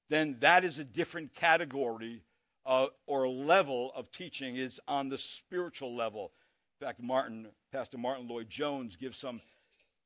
then 0.09 0.37
that 0.39 0.63
is 0.63 0.79
a 0.79 0.83
different 0.83 1.33
category 1.33 2.21
uh, 2.65 2.87
or 3.07 3.27
level 3.27 3.91
of 3.95 4.11
teaching. 4.11 4.55
Is 4.55 4.79
on 4.87 5.09
the 5.09 5.17
spiritual 5.17 5.95
level. 5.95 6.31
In 6.79 6.87
fact, 6.87 7.01
Martyn, 7.01 7.47
Pastor 7.71 7.97
Martyn 7.97 8.27
Lloyd-Jones 8.27 8.95
gives 8.95 9.17
some 9.17 9.41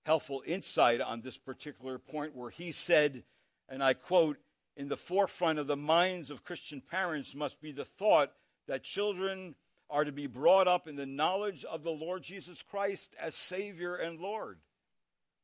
helpful 0.05 0.43
insight 0.45 1.01
on 1.01 1.21
this 1.21 1.37
particular 1.37 1.97
point 1.97 2.35
where 2.35 2.49
he 2.49 2.71
said, 2.71 3.23
and 3.67 3.83
I 3.83 3.93
quote, 3.93 4.37
in 4.75 4.87
the 4.87 4.97
forefront 4.97 5.59
of 5.59 5.67
the 5.67 5.75
minds 5.75 6.31
of 6.31 6.43
Christian 6.43 6.81
parents 6.81 7.35
must 7.35 7.61
be 7.61 7.71
the 7.71 7.85
thought 7.85 8.31
that 8.67 8.83
children 8.83 9.55
are 9.89 10.03
to 10.03 10.11
be 10.11 10.27
brought 10.27 10.67
up 10.67 10.87
in 10.87 10.95
the 10.95 11.05
knowledge 11.05 11.65
of 11.65 11.83
the 11.83 11.91
Lord 11.91 12.23
Jesus 12.23 12.61
Christ 12.61 13.15
as 13.19 13.35
Savior 13.35 13.95
and 13.95 14.19
Lord. 14.19 14.59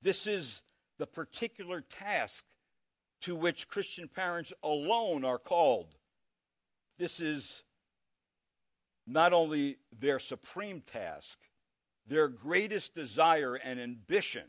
This 0.02 0.28
is 0.28 0.62
the 1.00 1.08
particular 1.08 1.82
task 1.82 2.46
to 3.22 3.36
which 3.36 3.68
Christian 3.68 4.08
parents 4.08 4.54
alone 4.64 5.26
are 5.26 5.40
called. 5.40 5.96
This 6.98 7.20
is 7.20 7.64
not 9.08 9.34
only 9.34 9.78
their 9.98 10.20
supreme 10.20 10.82
task, 10.82 11.40
their 12.08 12.28
greatest 12.28 12.96
desire 12.96 13.56
and 13.56 13.80
ambition 13.80 14.46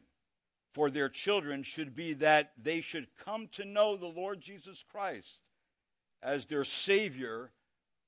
for 0.75 0.91
their 0.91 1.09
children 1.09 1.63
should 1.63 1.95
be 1.95 2.13
that 2.15 2.53
they 2.63 2.83
should 2.83 3.07
come 3.25 3.49
to 3.53 3.65
know 3.65 3.97
the 3.97 4.07
Lord 4.07 4.41
Jesus 4.41 4.85
Christ 4.91 5.43
as 6.23 6.45
their 6.45 6.65
Savior 6.65 7.51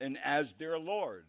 and 0.01 0.19
as 0.23 0.53
their 0.53 0.79
Lord. 0.79 1.27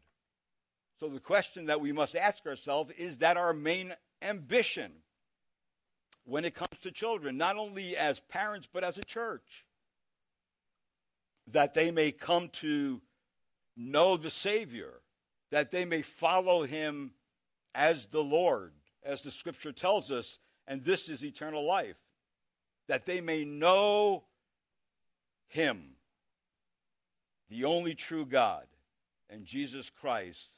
So 1.00 1.08
the 1.08 1.22
question 1.22 1.68
that 1.68 1.80
we 1.80 1.94
must 1.94 2.15
ask 2.15 2.46
ourselves 2.46 2.92
is 2.98 3.20
that 3.20 3.38
our 3.38 3.54
main 3.54 3.94
ambition 4.22 4.92
when 6.30 6.46
it 6.46 6.54
comes 6.54 6.78
to 6.82 6.92
children, 6.92 7.38
not 7.38 7.58
only 7.58 7.98
as 7.98 8.20
parents 8.20 8.68
but 8.72 8.84
as 8.84 8.98
a 8.98 9.04
church, 9.04 9.65
that 11.48 11.74
they 11.74 11.89
may 11.89 12.12
come 12.12 12.50
to 12.50 13.02
know 13.76 14.15
the 14.15 14.30
Savior, 14.30 15.02
that 15.50 15.72
they 15.72 15.86
may 15.86 16.04
follow 16.04 16.63
Him 16.63 17.12
as 17.74 18.06
the 18.08 18.24
Lord, 18.24 18.74
as 19.04 19.24
the 19.24 19.32
Scripture 19.32 19.72
tells 19.72 20.12
us, 20.12 20.38
and 20.68 20.84
this 20.86 21.10
is 21.10 21.26
eternal 21.26 21.65
life, 21.65 21.98
that 22.88 23.08
they 23.08 23.22
may 23.22 23.44
know 23.44 24.24
Him, 25.48 25.96
the 27.50 27.65
only 27.65 27.96
true 27.96 28.26
God, 28.26 28.65
and 29.32 29.46
Jesus 29.46 29.89
Christ, 29.89 30.52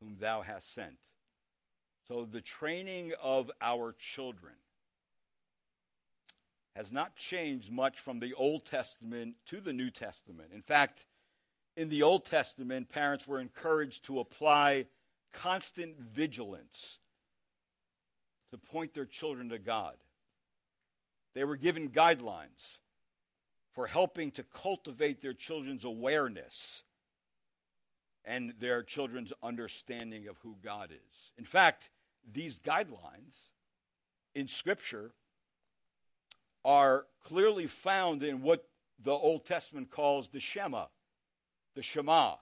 whom 0.00 0.16
thou 0.18 0.40
hast 0.40 0.72
sent. 0.72 0.96
So 2.06 2.24
the 2.24 2.40
training 2.40 3.12
of 3.22 3.50
our 3.60 3.94
children 3.98 4.54
has 6.78 6.92
not 6.92 7.16
changed 7.16 7.72
much 7.72 7.98
from 7.98 8.20
the 8.20 8.32
Old 8.34 8.64
Testament 8.64 9.34
to 9.46 9.60
the 9.60 9.72
New 9.72 9.90
Testament. 9.90 10.50
In 10.54 10.62
fact, 10.62 11.06
in 11.76 11.88
the 11.88 12.04
Old 12.04 12.24
Testament, 12.24 12.88
parents 12.88 13.26
were 13.26 13.40
encouraged 13.40 14.04
to 14.04 14.20
apply 14.20 14.86
constant 15.32 15.98
vigilance 15.98 16.98
to 18.52 18.58
point 18.58 18.94
their 18.94 19.06
children 19.06 19.48
to 19.48 19.58
God. 19.58 19.96
They 21.34 21.42
were 21.42 21.56
given 21.56 21.90
guidelines 21.90 22.78
for 23.72 23.88
helping 23.88 24.30
to 24.32 24.44
cultivate 24.44 25.20
their 25.20 25.34
children's 25.34 25.84
awareness 25.84 26.84
and 28.24 28.54
their 28.60 28.84
children's 28.84 29.32
understanding 29.42 30.28
of 30.28 30.38
who 30.44 30.54
God 30.62 30.92
is. 30.92 31.32
In 31.38 31.44
fact, 31.44 31.90
these 32.32 32.60
guidelines 32.60 33.48
in 34.36 34.46
Scripture 34.46 35.10
are 36.64 37.06
clearly 37.24 37.66
found 37.66 38.22
in 38.22 38.42
what 38.42 38.68
the 39.02 39.12
Old 39.12 39.46
Testament 39.46 39.90
calls 39.90 40.28
the 40.28 40.40
Shema, 40.40 40.86
the 41.74 41.82
Shema, 41.82 42.34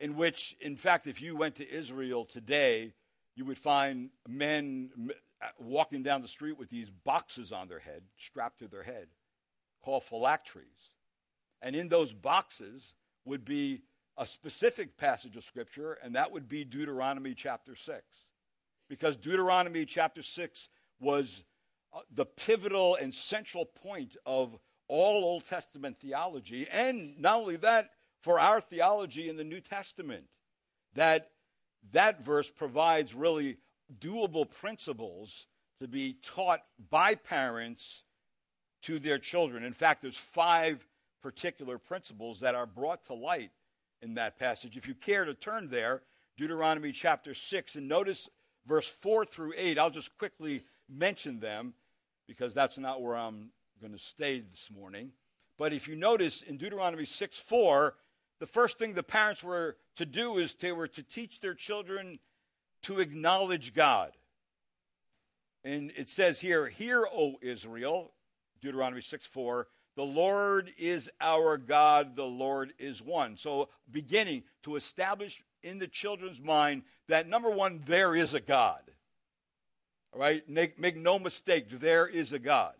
in 0.00 0.16
which, 0.16 0.56
in 0.60 0.76
fact, 0.76 1.06
if 1.06 1.20
you 1.20 1.36
went 1.36 1.56
to 1.56 1.70
Israel 1.70 2.24
today, 2.24 2.92
you 3.36 3.44
would 3.44 3.58
find 3.58 4.10
men 4.28 4.90
walking 5.58 6.02
down 6.02 6.22
the 6.22 6.28
street 6.28 6.58
with 6.58 6.70
these 6.70 6.90
boxes 6.90 7.52
on 7.52 7.68
their 7.68 7.78
head, 7.78 8.02
strapped 8.18 8.58
to 8.60 8.68
their 8.68 8.82
head, 8.82 9.08
called 9.84 10.04
phylacteries. 10.04 10.90
And 11.60 11.76
in 11.76 11.88
those 11.88 12.12
boxes 12.12 12.94
would 13.24 13.44
be 13.44 13.82
a 14.16 14.26
specific 14.26 14.96
passage 14.96 15.36
of 15.36 15.44
Scripture, 15.44 15.98
and 16.02 16.14
that 16.14 16.32
would 16.32 16.48
be 16.48 16.64
Deuteronomy 16.64 17.34
chapter 17.34 17.74
6. 17.74 18.02
Because 18.88 19.16
Deuteronomy 19.16 19.84
chapter 19.84 20.22
6 20.22 20.68
was 21.00 21.42
uh, 21.42 21.44
Uh, 21.92 22.00
the 22.14 22.24
pivotal 22.24 22.94
and 22.96 23.14
central 23.14 23.66
point 23.66 24.16
of 24.24 24.56
all 24.88 25.24
Old 25.24 25.46
Testament 25.46 25.98
theology, 25.98 26.66
and 26.70 27.18
not 27.20 27.40
only 27.40 27.56
that, 27.56 27.90
for 28.22 28.38
our 28.38 28.60
theology 28.60 29.28
in 29.28 29.36
the 29.36 29.44
New 29.44 29.60
Testament. 29.60 30.24
That 30.94 31.30
that 31.92 32.24
verse 32.24 32.50
provides 32.50 33.14
really 33.14 33.58
doable 34.00 34.48
principles 34.48 35.46
to 35.80 35.88
be 35.88 36.16
taught 36.22 36.62
by 36.90 37.14
parents 37.14 38.04
to 38.82 38.98
their 38.98 39.18
children. 39.18 39.64
In 39.64 39.72
fact, 39.72 40.02
there's 40.02 40.16
five 40.16 40.86
particular 41.22 41.78
principles 41.78 42.40
that 42.40 42.54
are 42.54 42.66
brought 42.66 43.04
to 43.06 43.14
light 43.14 43.50
in 44.00 44.14
that 44.14 44.38
passage. 44.38 44.76
If 44.76 44.86
you 44.86 44.94
care 44.94 45.24
to 45.24 45.34
turn 45.34 45.68
there, 45.68 46.02
Deuteronomy 46.36 46.92
chapter 46.92 47.34
6, 47.34 47.76
and 47.76 47.88
notice 47.88 48.28
verse 48.66 48.88
4 48.88 49.24
through 49.24 49.54
8. 49.56 49.78
I'll 49.78 49.90
just 49.90 50.16
quickly 50.18 50.64
mention 50.88 51.40
them 51.40 51.74
because 52.26 52.54
that's 52.54 52.78
not 52.78 53.02
where 53.02 53.16
I'm 53.16 53.50
going 53.80 53.92
to 53.92 53.98
stay 53.98 54.40
this 54.40 54.70
morning. 54.70 55.10
But 55.58 55.72
if 55.72 55.88
you 55.88 55.96
notice 55.96 56.42
in 56.42 56.56
Deuteronomy 56.56 57.04
6 57.04 57.38
4, 57.38 57.94
the 58.40 58.46
first 58.46 58.78
thing 58.78 58.94
the 58.94 59.02
parents 59.02 59.42
were 59.42 59.76
to 59.96 60.06
do 60.06 60.38
is 60.38 60.54
they 60.54 60.72
were 60.72 60.88
to 60.88 61.02
teach 61.02 61.40
their 61.40 61.54
children 61.54 62.18
to 62.82 63.00
acknowledge 63.00 63.74
God. 63.74 64.12
And 65.64 65.92
it 65.96 66.10
says 66.10 66.40
here, 66.40 66.66
Hear, 66.68 67.06
O 67.06 67.34
Israel, 67.40 68.12
Deuteronomy 68.60 69.02
6 69.02 69.26
4, 69.26 69.68
the 69.94 70.02
Lord 70.02 70.72
is 70.78 71.10
our 71.20 71.58
God, 71.58 72.16
the 72.16 72.24
Lord 72.24 72.72
is 72.78 73.02
one. 73.02 73.36
So, 73.36 73.68
beginning 73.90 74.44
to 74.62 74.76
establish 74.76 75.42
in 75.62 75.78
the 75.78 75.86
children's 75.86 76.40
mind 76.40 76.82
that 77.08 77.28
number 77.28 77.50
one, 77.50 77.82
there 77.86 78.16
is 78.16 78.34
a 78.34 78.40
God. 78.40 78.82
All 80.12 80.20
right? 80.20 80.46
Make, 80.48 80.78
make 80.78 80.96
no 80.96 81.18
mistake, 81.18 81.68
there 81.70 82.06
is 82.06 82.32
a 82.32 82.38
God. 82.38 82.74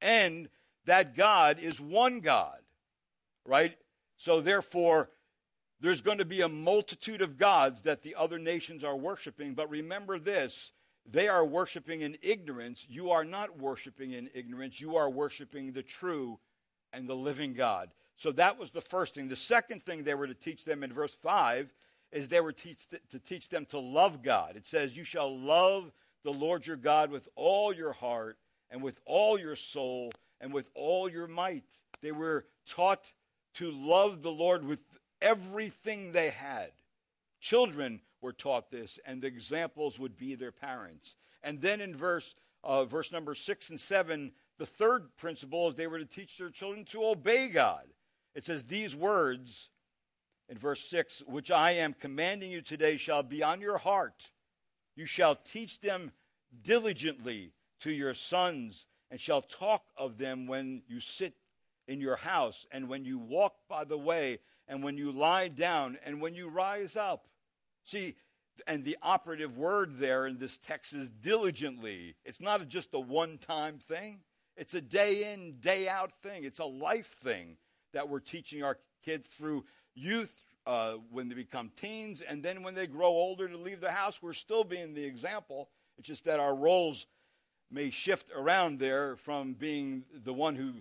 And 0.00 0.48
that 0.84 1.14
God 1.14 1.58
is 1.58 1.80
one 1.80 2.20
God. 2.20 2.58
Right? 3.44 3.76
So, 4.16 4.40
therefore, 4.40 5.10
there's 5.80 6.00
going 6.00 6.18
to 6.18 6.24
be 6.24 6.40
a 6.40 6.48
multitude 6.48 7.22
of 7.22 7.38
gods 7.38 7.82
that 7.82 8.02
the 8.02 8.16
other 8.16 8.38
nations 8.38 8.82
are 8.82 8.96
worshiping. 8.96 9.54
But 9.54 9.70
remember 9.70 10.18
this 10.18 10.72
they 11.10 11.28
are 11.28 11.44
worshiping 11.44 12.02
in 12.02 12.18
ignorance. 12.20 12.86
You 12.88 13.10
are 13.12 13.24
not 13.24 13.58
worshiping 13.58 14.12
in 14.12 14.28
ignorance. 14.34 14.80
You 14.80 14.96
are 14.96 15.08
worshiping 15.08 15.72
the 15.72 15.82
true 15.82 16.38
and 16.92 17.08
the 17.08 17.16
living 17.16 17.54
God. 17.54 17.90
So 18.16 18.32
that 18.32 18.58
was 18.58 18.70
the 18.70 18.80
first 18.80 19.14
thing. 19.14 19.28
The 19.28 19.36
second 19.36 19.82
thing 19.82 20.02
they 20.02 20.14
were 20.14 20.26
to 20.26 20.34
teach 20.34 20.64
them 20.64 20.82
in 20.82 20.92
verse 20.92 21.14
5 21.14 21.72
is 22.12 22.28
they 22.28 22.40
were 22.40 22.52
teach, 22.52 22.88
to 22.88 23.18
teach 23.20 23.48
them 23.48 23.64
to 23.66 23.78
love 23.78 24.22
God. 24.22 24.56
It 24.56 24.66
says, 24.66 24.96
You 24.96 25.04
shall 25.04 25.38
love 25.38 25.92
the 26.28 26.38
Lord 26.38 26.66
your 26.66 26.76
God 26.76 27.10
with 27.10 27.26
all 27.36 27.72
your 27.72 27.94
heart 27.94 28.36
and 28.68 28.82
with 28.82 29.00
all 29.06 29.40
your 29.40 29.56
soul 29.56 30.12
and 30.42 30.52
with 30.52 30.70
all 30.74 31.08
your 31.08 31.26
might. 31.26 31.64
They 32.02 32.12
were 32.12 32.44
taught 32.68 33.10
to 33.54 33.70
love 33.70 34.20
the 34.20 34.30
Lord 34.30 34.62
with 34.62 34.80
everything 35.22 36.12
they 36.12 36.28
had. 36.28 36.70
Children 37.40 38.02
were 38.20 38.34
taught 38.34 38.70
this, 38.70 38.98
and 39.06 39.22
the 39.22 39.26
examples 39.26 39.98
would 39.98 40.18
be 40.18 40.34
their 40.34 40.52
parents. 40.52 41.16
And 41.42 41.62
then 41.62 41.80
in 41.80 41.96
verse, 41.96 42.34
uh, 42.62 42.84
verse 42.84 43.10
number 43.10 43.34
six 43.34 43.70
and 43.70 43.80
seven, 43.80 44.32
the 44.58 44.66
third 44.66 45.16
principle 45.16 45.66
is 45.68 45.76
they 45.76 45.86
were 45.86 45.98
to 45.98 46.04
teach 46.04 46.36
their 46.36 46.50
children 46.50 46.84
to 46.90 47.06
obey 47.06 47.48
God. 47.48 47.86
It 48.34 48.44
says, 48.44 48.64
These 48.64 48.94
words 48.94 49.70
in 50.50 50.58
verse 50.58 50.82
6, 50.88 51.22
which 51.26 51.50
I 51.50 51.72
am 51.72 51.94
commanding 51.94 52.50
you 52.50 52.60
today, 52.60 52.98
shall 52.98 53.22
be 53.22 53.42
on 53.42 53.62
your 53.62 53.78
heart. 53.78 54.28
You 54.98 55.06
shall 55.06 55.36
teach 55.36 55.80
them 55.80 56.10
diligently 56.60 57.52
to 57.82 57.92
your 57.92 58.14
sons, 58.14 58.84
and 59.12 59.20
shall 59.20 59.42
talk 59.42 59.84
of 59.96 60.18
them 60.18 60.48
when 60.48 60.82
you 60.88 60.98
sit 60.98 61.34
in 61.86 62.00
your 62.00 62.16
house, 62.16 62.66
and 62.72 62.88
when 62.88 63.04
you 63.04 63.16
walk 63.16 63.54
by 63.68 63.84
the 63.84 63.96
way, 63.96 64.40
and 64.66 64.82
when 64.82 64.98
you 64.98 65.12
lie 65.12 65.46
down, 65.46 65.98
and 66.04 66.20
when 66.20 66.34
you 66.34 66.48
rise 66.48 66.96
up. 66.96 67.28
See, 67.84 68.16
and 68.66 68.84
the 68.84 68.98
operative 69.00 69.56
word 69.56 69.98
there 69.98 70.26
in 70.26 70.36
this 70.36 70.58
text 70.58 70.94
is 70.94 71.10
diligently. 71.10 72.16
It's 72.24 72.40
not 72.40 72.66
just 72.66 72.92
a 72.92 72.98
one 72.98 73.38
time 73.38 73.78
thing, 73.78 74.18
it's 74.56 74.74
a 74.74 74.80
day 74.80 75.32
in, 75.32 75.60
day 75.60 75.88
out 75.88 76.10
thing. 76.24 76.42
It's 76.42 76.58
a 76.58 76.64
life 76.64 77.14
thing 77.22 77.56
that 77.92 78.08
we're 78.08 78.18
teaching 78.18 78.64
our 78.64 78.78
kids 79.04 79.28
through 79.28 79.64
youth 79.94 80.42
uh, 80.66 80.94
when 81.10 81.28
they 81.28 81.34
become 81.34 81.70
teens, 81.76 82.20
and 82.20 82.42
then 82.42 82.62
when 82.62 82.74
they 82.74 82.86
grow 82.86 83.08
older 83.08 83.48
to 83.48 83.56
leave 83.56 83.80
the 83.80 83.90
house, 83.90 84.20
we're 84.20 84.32
still 84.32 84.64
being 84.64 84.94
the 84.94 85.04
example. 85.04 85.68
It's 85.98 86.08
just 86.08 86.24
that 86.26 86.40
our 86.40 86.54
roles 86.54 87.06
may 87.70 87.90
shift 87.90 88.30
around 88.34 88.78
there 88.78 89.16
from 89.16 89.54
being 89.54 90.04
the 90.12 90.32
one 90.32 90.54
who 90.54 90.72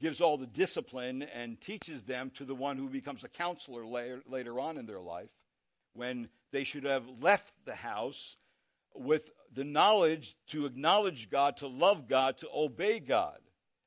gives 0.00 0.20
all 0.20 0.36
the 0.36 0.46
discipline 0.46 1.22
and 1.22 1.60
teaches 1.60 2.02
them 2.02 2.30
to 2.36 2.44
the 2.44 2.54
one 2.54 2.76
who 2.76 2.88
becomes 2.88 3.24
a 3.24 3.28
counselor 3.28 3.86
later, 3.86 4.22
later 4.26 4.60
on 4.60 4.76
in 4.76 4.86
their 4.86 5.00
life 5.00 5.30
when 5.94 6.28
they 6.52 6.64
should 6.64 6.84
have 6.84 7.04
left 7.20 7.52
the 7.64 7.74
house 7.74 8.36
with 8.94 9.30
the 9.52 9.64
knowledge 9.64 10.36
to 10.48 10.66
acknowledge 10.66 11.30
God, 11.30 11.56
to 11.58 11.66
love 11.66 12.08
God, 12.08 12.38
to 12.38 12.48
obey 12.54 13.00
God, 13.00 13.38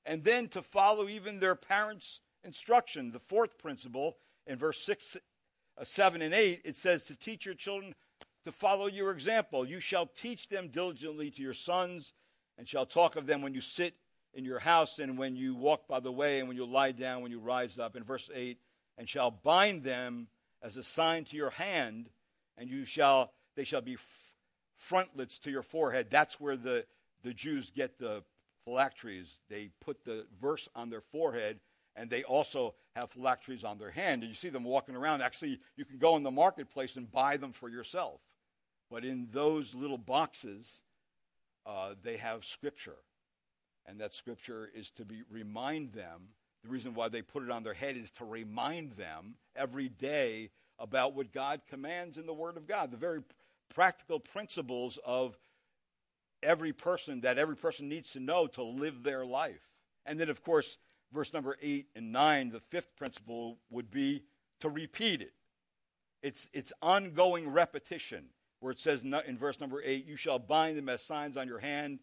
and 0.06 0.24
then 0.24 0.48
to 0.50 0.62
follow 0.62 1.08
even 1.08 1.40
their 1.40 1.56
parents' 1.56 2.20
instruction. 2.44 3.12
The 3.12 3.20
fourth 3.20 3.58
principle 3.58 4.18
in 4.48 4.58
verse 4.58 4.82
6, 4.84 5.16
uh, 5.16 5.20
Uh, 5.80 5.84
7, 5.86 6.22
and 6.22 6.34
8, 6.34 6.62
it 6.66 6.76
says 6.76 7.04
to 7.06 7.16
teach 7.16 7.46
your 7.46 7.56
children 7.56 7.96
to 8.44 8.52
follow 8.52 8.88
your 8.88 9.12
example. 9.12 9.66
You 9.66 9.80
shall 9.80 10.08
teach 10.08 10.50
them 10.50 10.68
diligently 10.68 11.32
to 11.32 11.42
your 11.42 11.54
sons, 11.54 12.14
and 12.58 12.68
shall 12.68 12.86
talk 12.86 13.16
of 13.16 13.26
them 13.26 13.42
when 13.42 13.54
you 13.54 13.62
sit 13.62 13.96
in 14.34 14.44
your 14.44 14.60
house, 14.60 15.00
and 15.00 15.18
when 15.18 15.36
you 15.36 15.56
walk 15.56 15.88
by 15.88 16.00
the 16.00 16.12
way, 16.12 16.40
and 16.40 16.48
when 16.48 16.58
you 16.58 16.66
lie 16.66 16.92
down, 16.92 17.22
when 17.22 17.32
you 17.32 17.40
rise 17.40 17.80
up. 17.80 17.96
In 17.96 18.04
verse 18.04 18.30
8, 18.34 18.60
and 18.98 19.08
shall 19.08 19.32
bind 19.32 19.84
them 19.84 20.28
as 20.62 20.76
a 20.76 20.84
sign 20.84 21.24
to 21.26 21.38
your 21.38 21.52
hand, 21.52 22.10
and 22.58 22.70
you 22.70 22.84
shall 22.84 23.32
they 23.56 23.64
shall 23.64 23.82
be 23.82 23.96
f- 23.96 24.34
frontlets 24.76 25.40
to 25.40 25.52
your 25.52 25.64
forehead. 25.64 26.08
That's 26.10 26.40
where 26.40 26.56
the, 26.56 26.86
the 27.24 27.34
Jews 27.34 27.72
get 27.72 28.00
the 28.00 28.24
phylacteries. 28.64 29.40
They 29.50 29.70
put 29.82 30.06
the 30.06 30.26
verse 30.42 30.70
on 30.76 30.90
their 30.90 31.02
forehead, 31.02 31.60
and 32.00 32.10
they 32.10 32.24
also 32.24 32.76
have 32.96 33.12
phylacteries 33.12 33.66
on 33.66 33.78
their 33.78 33.92
hand. 33.92 34.24
And 34.24 34.30
you 34.30 34.34
see 34.34 34.48
them 34.48 34.64
walking 34.64 34.96
around. 34.96 35.22
Actually, 35.22 35.60
you 35.76 35.84
can 35.84 35.98
go 35.98 36.16
in 36.16 36.24
the 36.24 36.32
marketplace 36.32 36.96
and 36.96 37.12
buy 37.12 37.36
them 37.36 37.52
for 37.52 37.68
yourself. 37.68 38.22
But 38.90 39.04
in 39.04 39.28
those 39.34 39.76
little 39.76 39.98
boxes, 39.98 40.82
uh, 41.66 41.96
they 42.02 42.16
have 42.16 42.46
scripture. 42.46 42.96
And 43.86 44.00
that 44.00 44.16
scripture 44.16 44.72
is 44.74 44.92
to 44.92 45.04
be 45.04 45.24
remind 45.30 45.92
them 45.92 46.30
the 46.64 46.70
reason 46.70 46.94
why 46.94 47.10
they 47.10 47.22
put 47.22 47.44
it 47.44 47.52
on 47.52 47.64
their 47.64 47.74
head 47.74 47.98
is 47.98 48.12
to 48.14 48.26
remind 48.26 48.94
them 48.94 49.36
every 49.54 49.90
day 49.90 50.52
about 50.80 51.16
what 51.16 51.34
God 51.34 51.60
commands 51.70 52.18
in 52.18 52.26
the 52.26 52.34
Word 52.34 52.56
of 52.56 52.66
God, 52.66 52.92
the 52.92 52.98
very 52.98 53.24
practical 53.74 54.22
principles 54.22 54.98
of 55.06 55.38
every 56.42 56.72
person 56.72 57.22
that 57.22 57.38
every 57.38 57.58
person 57.58 57.90
needs 57.90 58.12
to 58.12 58.22
know 58.22 58.48
to 58.48 58.64
live 58.64 59.04
their 59.04 59.26
life. 59.26 59.68
And 60.06 60.18
then, 60.18 60.30
of 60.30 60.42
course, 60.42 60.78
verse 61.14 61.34
number 61.34 61.58
8 61.62 61.88
and 61.96 62.12
9, 62.12 62.50
the 62.52 62.60
fifth 62.60 62.96
principle 62.96 63.58
would 63.70 63.90
be 63.90 64.24
to 64.62 64.70
repeat 64.70 65.22
it. 65.22 65.34
It's, 66.22 66.50
it's 66.54 66.74
ongoing 66.82 67.50
repetition, 67.50 68.26
where 68.60 68.72
it 68.72 68.80
says 68.80 69.04
in 69.04 69.38
verse 69.38 69.60
number 69.60 69.82
8, 69.84 70.06
You 70.06 70.16
shall 70.16 70.40
bind 70.40 70.78
them 70.78 70.90
as 70.90 71.02
signs 71.02 71.38
on 71.38 71.48
your 71.48 71.60
hand 71.60 72.00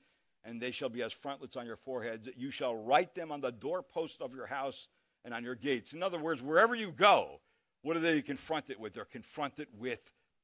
and 0.46 0.60
they 0.60 0.70
shall 0.70 0.88
be 0.88 1.02
as 1.02 1.12
frontlets 1.12 1.56
on 1.56 1.66
your 1.66 1.76
foreheads. 1.76 2.28
You 2.36 2.50
shall 2.50 2.76
write 2.76 3.14
them 3.14 3.32
on 3.32 3.40
the 3.40 3.50
doorpost 3.50 4.22
of 4.22 4.34
your 4.34 4.46
house 4.46 4.86
and 5.24 5.34
on 5.34 5.42
your 5.42 5.56
gates. 5.56 5.92
In 5.92 6.02
other 6.02 6.20
words, 6.20 6.40
wherever 6.40 6.74
you 6.74 6.92
go, 6.92 7.40
what 7.82 7.96
are 7.96 8.00
they 8.00 8.22
confronted 8.22 8.78
with? 8.78 8.94
They're 8.94 9.04
confronted 9.04 9.66
with 9.76 10.00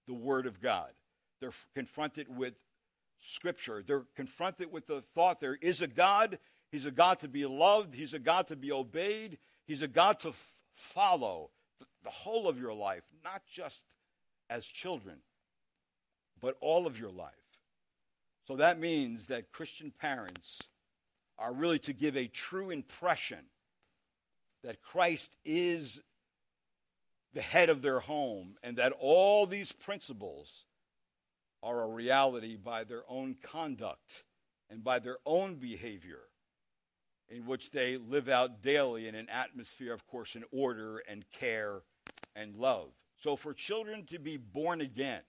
the 0.09 0.15
Word 0.15 0.47
of 0.47 0.61
God. 0.61 0.91
They're 1.41 1.53
confronted 1.75 2.37
with 2.37 2.55
Scripture. 3.21 3.83
They're 3.87 4.05
confronted 4.17 4.73
with 4.73 4.87
the 4.87 5.03
thought 5.15 5.41
there 5.41 5.55
is 5.55 5.83
a 5.83 5.87
God. 5.87 6.39
He's 6.73 6.87
a 6.87 6.91
God 6.91 7.21
to 7.21 7.29
be 7.29 7.45
loved. 7.45 7.95
He's 7.95 8.15
a 8.15 8.19
God 8.19 8.49
to 8.49 8.57
be 8.57 8.73
obeyed. 8.73 9.39
He's 9.67 9.83
a 9.83 9.89
God 9.89 10.19
to 10.21 10.31
f- 10.31 10.55
follow 10.75 11.51
the, 11.79 11.87
the 12.03 12.11
whole 12.11 12.49
of 12.49 12.59
your 12.59 12.73
life, 12.73 13.03
not 13.23 13.43
just 13.47 13.85
as 14.49 14.65
children, 14.67 15.19
but 16.41 16.57
all 16.63 16.87
of 16.87 16.99
your 16.99 17.11
life. 17.11 17.35
So 18.49 18.57
that 18.57 18.81
means 18.81 19.27
that 19.27 19.53
Christian 19.53 19.93
parents 20.01 20.61
are 21.39 21.53
really 21.53 21.79
to 21.81 21.93
give 21.93 22.17
a 22.17 22.27
true 22.27 22.71
impression 22.71 23.45
that 24.65 24.81
Christ 24.81 25.37
is 25.45 26.01
the 27.35 27.43
head 27.43 27.69
of 27.69 27.83
their 27.83 28.01
home 28.01 28.57
and 28.63 28.79
that 28.79 28.95
all 28.99 29.47
these 29.47 29.73
principles 29.73 30.65
are 31.63 31.83
a 31.83 31.89
reality 31.89 32.57
by 32.57 32.85
their 32.85 33.03
own 33.09 33.37
conduct 33.43 34.25
and 34.71 34.83
by 34.83 34.99
their 34.99 35.19
own 35.27 35.57
behavior 35.57 36.21
in 37.33 37.47
which 37.47 37.71
they 37.71 37.97
live 37.97 38.29
out 38.29 38.63
daily 38.63 39.09
in 39.09 39.15
an 39.15 39.29
atmosphere, 39.31 39.95
of 39.95 40.07
course, 40.07 40.37
in 40.37 40.45
order 40.53 40.99
and 41.09 41.25
care 41.33 41.81
and 42.37 42.55
love. 42.57 42.91
So 43.17 43.37
for 43.37 43.55
children 43.55 44.05
to 44.07 44.19
be 44.19 44.37
born 44.37 44.83
again, 44.83 45.23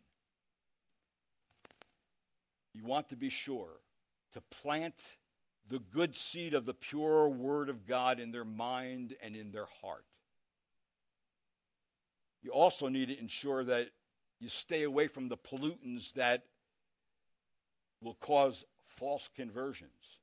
you 2.74 2.84
want 2.84 3.10
to 3.10 3.16
be 3.16 3.30
sure 3.30 3.80
to 4.34 4.42
plant 4.62 5.18
the 5.70 5.80
good 5.80 6.16
seed 6.16 6.54
of 6.54 6.66
the 6.66 6.74
pure 6.74 7.30
Word 7.30 7.70
of 7.70 7.86
God 7.86 8.20
in 8.20 8.32
their 8.32 8.46
mind 8.46 9.16
and 9.24 9.36
in 9.36 9.52
their 9.52 9.68
heart. 9.82 10.06
You 12.42 12.52
also 12.52 12.90
need 12.90 13.08
to 13.08 13.20
ensure 13.20 13.64
that 13.64 13.90
you 14.42 14.50
stay 14.50 14.84
away 14.84 15.08
from 15.08 15.30
the 15.30 15.38
pollutants 15.38 16.12
that 16.14 16.44
will 18.02 18.16
cause 18.16 18.66
false 18.98 19.30
conversions. 19.34 20.18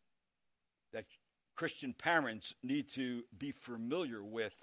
Christian 1.61 1.92
parents 1.92 2.55
need 2.62 2.88
to 2.94 3.23
be 3.38 3.53
familiar 3.53 4.25
with 4.25 4.55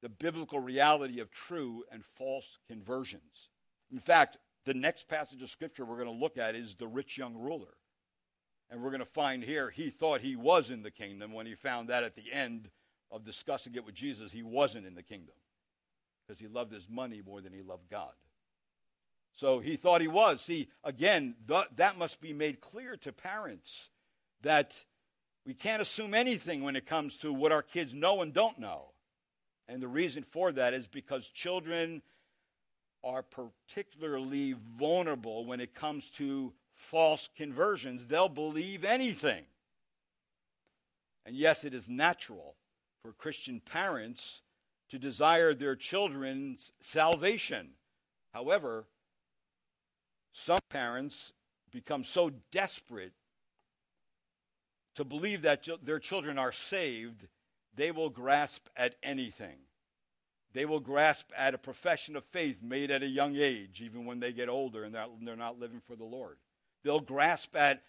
the 0.00 0.08
biblical 0.08 0.58
reality 0.58 1.20
of 1.20 1.30
true 1.30 1.84
and 1.92 2.02
false 2.16 2.56
conversions. 2.66 3.50
In 3.92 3.98
fact, 3.98 4.38
the 4.64 4.72
next 4.72 5.08
passage 5.08 5.42
of 5.42 5.50
scripture 5.50 5.84
we're 5.84 6.02
going 6.02 6.06
to 6.06 6.24
look 6.24 6.38
at 6.38 6.54
is 6.54 6.74
the 6.74 6.88
rich 6.88 7.18
young 7.18 7.36
ruler. 7.36 7.74
And 8.70 8.80
we're 8.80 8.88
going 8.88 9.00
to 9.00 9.04
find 9.04 9.44
here 9.44 9.68
he 9.68 9.90
thought 9.90 10.22
he 10.22 10.36
was 10.36 10.70
in 10.70 10.82
the 10.82 10.90
kingdom 10.90 11.34
when 11.34 11.44
he 11.44 11.54
found 11.54 11.90
that 11.90 12.02
at 12.02 12.16
the 12.16 12.32
end 12.32 12.70
of 13.10 13.22
discussing 13.22 13.74
it 13.74 13.84
with 13.84 13.94
Jesus, 13.94 14.32
he 14.32 14.42
wasn't 14.42 14.86
in 14.86 14.94
the 14.94 15.02
kingdom 15.02 15.34
because 16.26 16.40
he 16.40 16.48
loved 16.48 16.72
his 16.72 16.88
money 16.88 17.20
more 17.22 17.42
than 17.42 17.52
he 17.52 17.60
loved 17.60 17.90
God. 17.90 18.14
So 19.34 19.58
he 19.58 19.76
thought 19.76 20.00
he 20.00 20.08
was. 20.08 20.40
See, 20.40 20.68
again, 20.82 21.34
th- 21.46 21.68
that 21.76 21.98
must 21.98 22.22
be 22.22 22.32
made 22.32 22.62
clear 22.62 22.96
to 22.96 23.12
parents 23.12 23.90
that 24.40 24.82
we 25.46 25.54
can't 25.54 25.82
assume 25.82 26.14
anything 26.14 26.62
when 26.62 26.76
it 26.76 26.86
comes 26.86 27.16
to 27.18 27.32
what 27.32 27.52
our 27.52 27.62
kids 27.62 27.94
know 27.94 28.22
and 28.22 28.32
don't 28.32 28.58
know. 28.58 28.90
And 29.68 29.82
the 29.82 29.88
reason 29.88 30.22
for 30.22 30.52
that 30.52 30.74
is 30.74 30.86
because 30.86 31.28
children 31.28 32.02
are 33.02 33.22
particularly 33.22 34.54
vulnerable 34.76 35.46
when 35.46 35.60
it 35.60 35.74
comes 35.74 36.10
to 36.10 36.52
false 36.74 37.28
conversions. 37.36 38.06
They'll 38.06 38.28
believe 38.28 38.84
anything. 38.84 39.44
And 41.24 41.36
yes, 41.36 41.64
it 41.64 41.72
is 41.72 41.88
natural 41.88 42.56
for 43.02 43.12
Christian 43.12 43.60
parents 43.60 44.42
to 44.90 44.98
desire 44.98 45.54
their 45.54 45.76
children's 45.76 46.72
salvation. 46.80 47.70
However, 48.34 48.86
some 50.32 50.60
parents 50.68 51.32
become 51.70 52.04
so 52.04 52.30
desperate 52.50 53.12
to 54.94 55.04
believe 55.04 55.42
that 55.42 55.66
their 55.82 55.98
children 55.98 56.38
are 56.38 56.52
saved, 56.52 57.26
they 57.74 57.90
will 57.90 58.10
grasp 58.10 58.66
at 58.76 58.96
anything. 59.02 59.56
They 60.52 60.64
will 60.64 60.80
grasp 60.80 61.30
at 61.36 61.54
a 61.54 61.58
profession 61.58 62.16
of 62.16 62.24
faith 62.24 62.62
made 62.62 62.90
at 62.90 63.02
a 63.02 63.08
young 63.08 63.36
age, 63.36 63.80
even 63.80 64.04
when 64.04 64.18
they 64.18 64.32
get 64.32 64.48
older 64.48 64.84
and 64.84 64.94
they're 64.94 65.36
not 65.36 65.60
living 65.60 65.80
for 65.86 65.94
the 65.94 66.04
Lord. 66.04 66.38
They'll 66.82 67.00
grasp 67.00 67.54
at 67.56 67.82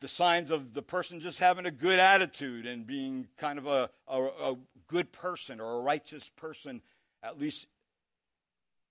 the 0.00 0.08
signs 0.08 0.50
of 0.50 0.72
the 0.72 0.82
person 0.82 1.20
just 1.20 1.40
having 1.40 1.66
a 1.66 1.70
good 1.70 1.98
attitude 1.98 2.66
and 2.66 2.86
being 2.86 3.26
kind 3.36 3.58
of 3.58 3.66
a, 3.66 3.90
a, 4.06 4.22
a 4.22 4.56
good 4.86 5.12
person 5.12 5.60
or 5.60 5.78
a 5.78 5.82
righteous 5.82 6.30
person, 6.36 6.80
at 7.22 7.38
least 7.38 7.66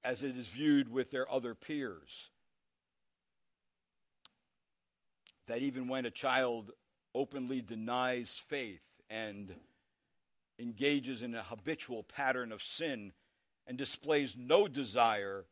as 0.03 0.21
it 0.21 0.38
is 0.38 0.47
viewed 0.47 0.91
with 0.91 1.10
their 1.10 1.32
other 1.32 1.56
peers. 1.56 2.30
That 5.47 5.62
even 5.62 5.88
when 5.88 6.06
a 6.06 6.12
child 6.12 6.71
openly 7.17 7.62
denies 7.62 8.41
faith 8.47 8.84
and 9.10 9.56
engages 10.60 11.21
in 11.21 11.34
a 11.34 11.41
habitual 11.41 12.03
pattern 12.03 12.51
of 12.51 12.62
sin 12.62 13.12
and 13.65 13.77
displays 13.77 14.36
no 14.38 14.67
desire 14.67 15.45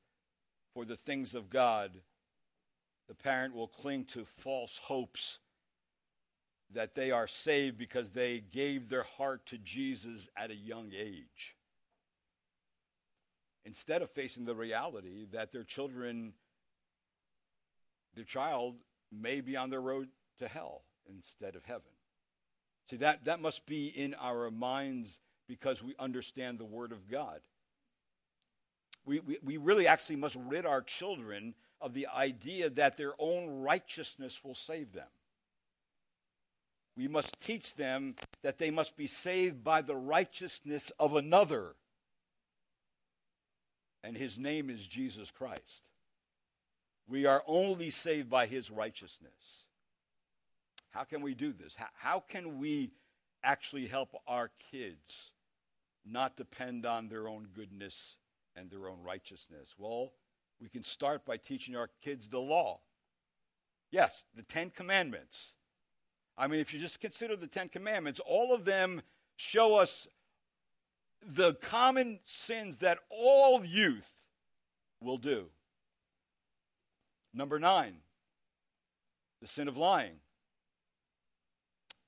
for 0.74 0.86
the 0.86 0.96
things 0.96 1.34
of 1.34 1.50
God, 1.50 1.92
the 3.08 3.16
parent 3.16 3.56
will 3.56 3.68
cling 3.68 4.06
to 4.06 4.26
false 4.26 4.80
hopes 4.84 5.40
that 6.72 6.96
they 6.96 7.12
are 7.12 7.28
saved 7.28 7.78
because 7.78 8.12
they 8.12 8.40
gave 8.40 8.88
their 8.88 9.04
heart 9.04 9.46
to 9.48 9.58
Jesus 9.58 10.28
at 10.38 10.52
a 10.52 10.56
young 10.56 10.92
age. 10.96 11.56
Instead 13.64 14.02
of 14.02 14.12
facing 14.12 14.46
the 14.46 14.56
reality 14.56 15.26
that 15.32 15.52
their 15.52 15.64
children, 15.64 16.34
their 18.14 18.24
child, 18.24 18.76
may 19.12 19.42
be 19.42 19.58
on 19.58 19.70
their 19.70 19.82
road 19.82 20.10
to 20.40 20.48
hell 20.48 20.84
instead 21.10 21.56
of 21.56 21.66
heaven. 21.66 21.92
See, 22.90 22.98
that, 22.98 23.26
that 23.26 23.42
must 23.42 23.66
be 23.66 23.88
in 23.88 24.14
our 24.16 24.52
minds 24.52 25.20
because 25.48 25.84
we 25.84 25.96
understand 26.00 26.60
the 26.60 26.66
Word 26.66 26.92
of 26.92 27.10
God. 27.10 27.42
We, 29.06 29.20
we, 29.20 29.38
we 29.44 29.58
really 29.58 29.88
actually 29.88 30.18
must 30.18 30.36
rid 30.48 30.66
our 30.66 30.82
children 30.82 31.56
of 31.82 31.94
the 31.94 32.08
idea 32.08 32.70
that 32.72 32.98
their 32.98 33.14
own 33.20 33.62
righteousness 33.62 34.44
will 34.44 34.56
save 34.56 34.94
them. 34.94 35.08
We 36.98 37.08
must 37.08 37.40
teach 37.40 37.76
them 37.76 38.16
that 38.42 38.58
they 38.58 38.72
must 38.72 38.96
be 38.96 39.08
saved 39.08 39.64
by 39.64 39.82
the 39.82 39.96
righteousness 39.96 40.92
of 41.00 41.16
another. 41.16 41.76
And 44.04 44.16
his 44.16 44.38
name 44.38 44.70
is 44.70 44.86
Jesus 44.86 45.30
Christ. 45.30 45.90
We 47.08 47.26
are 47.26 47.44
only 47.46 47.90
saved 47.90 48.30
by 48.30 48.48
his 48.48 48.72
righteousness. 48.72 49.65
How 50.96 51.04
can 51.04 51.22
we 51.22 51.36
do 51.36 51.52
this? 51.52 51.76
How, 51.76 51.88
how 51.94 52.20
can 52.22 52.58
we 52.58 52.90
actually 53.44 53.86
help 53.86 54.16
our 54.28 54.50
kids 54.72 55.32
not 56.06 56.38
depend 56.38 56.86
on 56.86 57.10
their 57.10 57.28
own 57.28 57.50
goodness 57.54 58.16
and 58.56 58.72
their 58.72 58.88
own 58.88 59.00
righteousness? 59.04 59.76
Well, 59.78 60.14
we 60.62 60.70
can 60.70 60.86
start 60.86 61.26
by 61.26 61.36
teaching 61.36 61.76
our 61.76 61.90
kids 62.02 62.30
the 62.30 62.40
law. 62.40 62.80
Yes, 63.92 64.24
the 64.38 64.44
Ten 64.44 64.70
Commandments. 64.70 65.52
I 66.38 66.48
mean, 66.48 66.62
if 66.62 66.74
you 66.74 66.80
just 66.80 67.02
consider 67.02 67.36
the 67.36 67.48
Ten 67.48 67.68
Commandments, 67.68 68.22
all 68.26 68.54
of 68.54 68.64
them 68.64 69.02
show 69.36 69.76
us 69.76 70.08
the 71.22 71.56
common 71.56 72.22
sins 72.24 72.78
that 72.78 73.00
all 73.10 73.66
youth 73.66 74.22
will 75.02 75.18
do. 75.18 75.48
Number 77.34 77.60
nine, 77.60 77.98
the 79.42 79.48
sin 79.48 79.68
of 79.68 79.76
lying. 79.76 80.22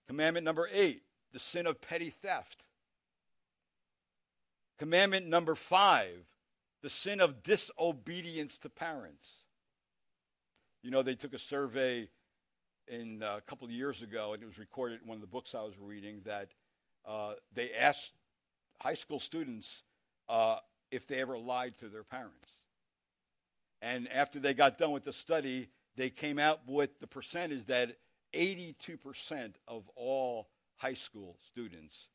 Commandment 0.07 0.45
number 0.45 0.69
eight, 0.71 1.03
the 1.33 1.39
sin 1.39 1.67
of 1.67 1.81
petty 1.81 2.09
theft. 2.09 2.63
Commandment 4.79 5.27
number 5.27 5.55
five, 5.55 6.25
the 6.81 6.89
sin 6.89 7.19
of 7.19 7.43
disobedience 7.43 8.59
to 8.59 8.69
parents. 8.69 9.43
You 10.83 10.91
know, 10.91 11.01
they 11.01 11.15
took 11.15 11.33
a 11.33 11.39
survey 11.39 12.07
in 12.87 13.21
uh, 13.21 13.37
a 13.37 13.41
couple 13.41 13.65
of 13.65 13.71
years 13.71 14.01
ago, 14.01 14.33
and 14.33 14.41
it 14.41 14.45
was 14.45 14.59
recorded 14.59 15.01
in 15.01 15.07
one 15.07 15.17
of 15.17 15.21
the 15.21 15.27
books 15.27 15.53
I 15.53 15.63
was 15.63 15.73
reading, 15.79 16.21
that 16.25 16.49
uh, 17.05 17.33
they 17.53 17.73
asked 17.73 18.13
high 18.79 18.93
school 18.93 19.19
students 19.19 19.83
uh, 20.29 20.57
if 20.91 21.07
they 21.07 21.19
ever 21.19 21.37
lied 21.37 21.77
to 21.79 21.89
their 21.89 22.03
parents. 22.03 22.53
And 23.81 24.07
after 24.09 24.39
they 24.39 24.53
got 24.53 24.77
done 24.77 24.91
with 24.91 25.03
the 25.03 25.13
study, 25.13 25.69
they 25.95 26.09
came 26.09 26.39
out 26.39 26.61
with 26.67 26.99
the 26.99 27.07
percentage 27.07 27.65
that 27.65 27.97
82% 28.33 29.53
of 29.67 29.89
all 29.95 30.49
high 30.75 30.93
school 30.93 31.37
students 31.45 32.09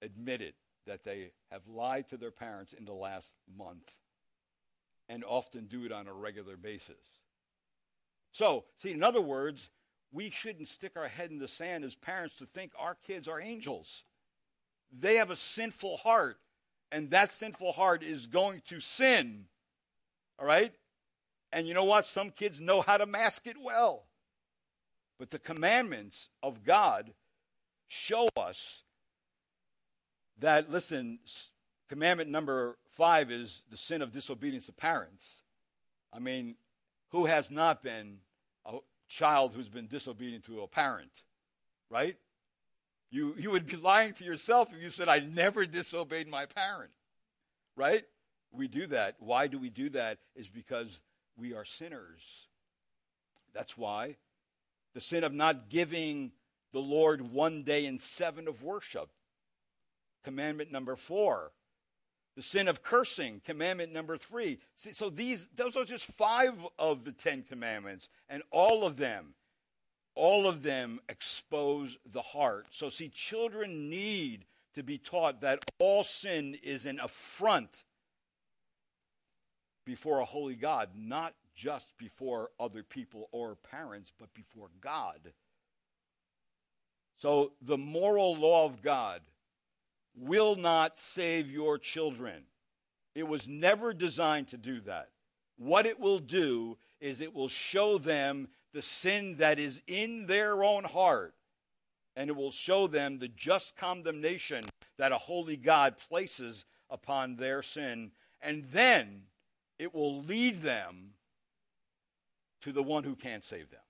admitted 0.00 0.54
that 0.86 1.04
they 1.04 1.30
have 1.50 1.66
lied 1.68 2.08
to 2.08 2.16
their 2.16 2.30
parents 2.30 2.72
in 2.72 2.84
the 2.84 2.92
last 2.92 3.34
month 3.56 3.92
and 5.08 5.24
often 5.24 5.66
do 5.66 5.84
it 5.84 5.92
on 5.92 6.08
a 6.08 6.12
regular 6.12 6.56
basis. 6.56 6.96
So, 8.32 8.64
see, 8.76 8.92
in 8.92 9.02
other 9.02 9.20
words, 9.20 9.70
we 10.10 10.30
shouldn't 10.30 10.68
stick 10.68 10.92
our 10.96 11.08
head 11.08 11.30
in 11.30 11.38
the 11.38 11.48
sand 11.48 11.84
as 11.84 11.94
parents 11.94 12.36
to 12.36 12.46
think 12.46 12.72
our 12.78 12.96
kids 13.06 13.28
are 13.28 13.40
angels. 13.40 14.04
They 14.90 15.16
have 15.16 15.30
a 15.30 15.36
sinful 15.36 15.98
heart, 15.98 16.38
and 16.90 17.10
that 17.10 17.32
sinful 17.32 17.72
heart 17.72 18.02
is 18.02 18.26
going 18.26 18.62
to 18.66 18.80
sin. 18.80 19.46
All 20.38 20.46
right? 20.46 20.72
And 21.52 21.66
you 21.68 21.74
know 21.74 21.84
what? 21.84 22.06
Some 22.06 22.30
kids 22.30 22.60
know 22.60 22.80
how 22.80 22.96
to 22.96 23.06
mask 23.06 23.46
it 23.46 23.56
well. 23.60 24.06
But 25.22 25.30
the 25.30 25.38
commandments 25.38 26.30
of 26.42 26.64
God 26.64 27.12
show 27.86 28.28
us 28.36 28.82
that, 30.40 30.68
listen, 30.68 31.20
commandment 31.88 32.28
number 32.28 32.76
five 32.90 33.30
is 33.30 33.62
the 33.70 33.76
sin 33.76 34.02
of 34.02 34.10
disobedience 34.10 34.66
to 34.66 34.72
parents. 34.72 35.42
I 36.12 36.18
mean, 36.18 36.56
who 37.10 37.26
has 37.26 37.52
not 37.52 37.84
been 37.84 38.18
a 38.66 38.78
child 39.06 39.52
who's 39.54 39.68
been 39.68 39.86
disobedient 39.86 40.44
to 40.46 40.62
a 40.62 40.66
parent, 40.66 41.12
right? 41.88 42.16
You, 43.12 43.36
you 43.38 43.52
would 43.52 43.68
be 43.68 43.76
lying 43.76 44.14
to 44.14 44.24
yourself 44.24 44.72
if 44.72 44.82
you 44.82 44.90
said, 44.90 45.08
I 45.08 45.20
never 45.20 45.64
disobeyed 45.66 46.26
my 46.26 46.46
parent, 46.46 46.90
right? 47.76 48.02
We 48.50 48.66
do 48.66 48.88
that. 48.88 49.18
Why 49.20 49.46
do 49.46 49.60
we 49.60 49.70
do 49.70 49.88
that? 49.90 50.18
Is 50.34 50.48
because 50.48 50.98
we 51.36 51.54
are 51.54 51.64
sinners. 51.64 52.48
That's 53.54 53.78
why. 53.78 54.16
The 54.94 55.00
sin 55.00 55.24
of 55.24 55.32
not 55.32 55.68
giving 55.68 56.32
the 56.72 56.80
Lord 56.80 57.32
one 57.32 57.62
day 57.62 57.86
in 57.86 57.98
seven 57.98 58.48
of 58.48 58.62
worship. 58.62 59.08
Commandment 60.24 60.70
number 60.70 60.96
four. 60.96 61.52
The 62.36 62.42
sin 62.42 62.68
of 62.68 62.82
cursing, 62.82 63.42
commandment 63.44 63.92
number 63.92 64.16
three. 64.16 64.58
See, 64.74 64.92
so 64.92 65.10
these, 65.10 65.48
those 65.48 65.76
are 65.76 65.84
just 65.84 66.06
five 66.06 66.54
of 66.78 67.04
the 67.04 67.12
Ten 67.12 67.42
Commandments, 67.42 68.08
and 68.30 68.42
all 68.50 68.86
of 68.86 68.96
them, 68.96 69.34
all 70.14 70.46
of 70.46 70.62
them 70.62 71.00
expose 71.10 71.98
the 72.10 72.22
heart. 72.22 72.68
So, 72.70 72.88
see, 72.88 73.10
children 73.10 73.90
need 73.90 74.46
to 74.74 74.82
be 74.82 74.96
taught 74.96 75.42
that 75.42 75.62
all 75.78 76.04
sin 76.04 76.56
is 76.62 76.86
an 76.86 77.00
affront 77.00 77.84
before 79.84 80.20
a 80.20 80.24
holy 80.24 80.54
God, 80.54 80.90
not 80.96 81.34
just 81.54 81.96
before 81.98 82.50
other 82.58 82.82
people 82.82 83.28
or 83.32 83.56
parents, 83.56 84.12
but 84.18 84.32
before 84.34 84.70
God. 84.80 85.32
So, 87.18 87.52
the 87.62 87.78
moral 87.78 88.34
law 88.34 88.66
of 88.66 88.82
God 88.82 89.20
will 90.16 90.56
not 90.56 90.98
save 90.98 91.50
your 91.50 91.78
children. 91.78 92.44
It 93.14 93.28
was 93.28 93.46
never 93.46 93.92
designed 93.92 94.48
to 94.48 94.56
do 94.56 94.80
that. 94.82 95.08
What 95.56 95.86
it 95.86 96.00
will 96.00 96.18
do 96.18 96.78
is 97.00 97.20
it 97.20 97.34
will 97.34 97.48
show 97.48 97.98
them 97.98 98.48
the 98.72 98.82
sin 98.82 99.36
that 99.36 99.58
is 99.58 99.82
in 99.86 100.26
their 100.26 100.64
own 100.64 100.84
heart, 100.84 101.34
and 102.16 102.30
it 102.30 102.36
will 102.36 102.50
show 102.50 102.86
them 102.86 103.18
the 103.18 103.28
just 103.28 103.76
condemnation 103.76 104.64
that 104.98 105.12
a 105.12 105.18
holy 105.18 105.56
God 105.56 105.96
places 106.08 106.64
upon 106.90 107.36
their 107.36 107.62
sin, 107.62 108.12
and 108.40 108.64
then 108.70 109.22
it 109.78 109.94
will 109.94 110.22
lead 110.22 110.62
them 110.62 111.10
to 112.62 112.72
the 112.72 112.82
one 112.82 113.04
who 113.04 113.14
can 113.14 113.42
save 113.42 113.70
them. 113.70 113.80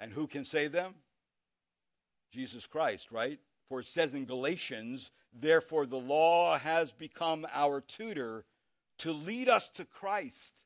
And 0.00 0.12
who 0.12 0.26
can 0.26 0.44
save 0.44 0.72
them? 0.72 0.94
Jesus 2.32 2.66
Christ, 2.66 3.10
right? 3.10 3.38
For 3.68 3.80
it 3.80 3.86
says 3.86 4.14
in 4.14 4.26
Galatians, 4.26 5.10
therefore 5.32 5.86
the 5.86 5.96
law 5.96 6.58
has 6.58 6.92
become 6.92 7.46
our 7.52 7.80
tutor 7.80 8.44
to 8.98 9.12
lead 9.12 9.48
us 9.48 9.70
to 9.70 9.84
Christ, 9.84 10.64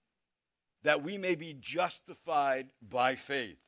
that 0.83 1.03
we 1.03 1.19
may 1.19 1.35
be 1.35 1.57
justified 1.61 2.69
by 2.83 3.15
faith. 3.15 3.59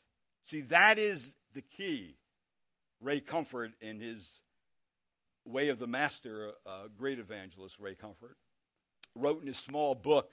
See, 0.46 0.62
that 0.62 0.98
is 0.98 1.32
the 1.54 1.62
key. 1.62 2.16
Ray 3.00 3.20
Comfort, 3.20 3.72
in 3.80 4.00
his 4.00 4.40
Way 5.44 5.68
of 5.70 5.78
the 5.78 5.86
Master, 5.86 6.52
great 6.96 7.18
evangelist, 7.18 7.78
Ray 7.80 7.94
Comfort, 7.94 8.36
wrote 9.14 9.40
in 9.40 9.48
his 9.48 9.58
small 9.58 9.94
book, 9.94 10.30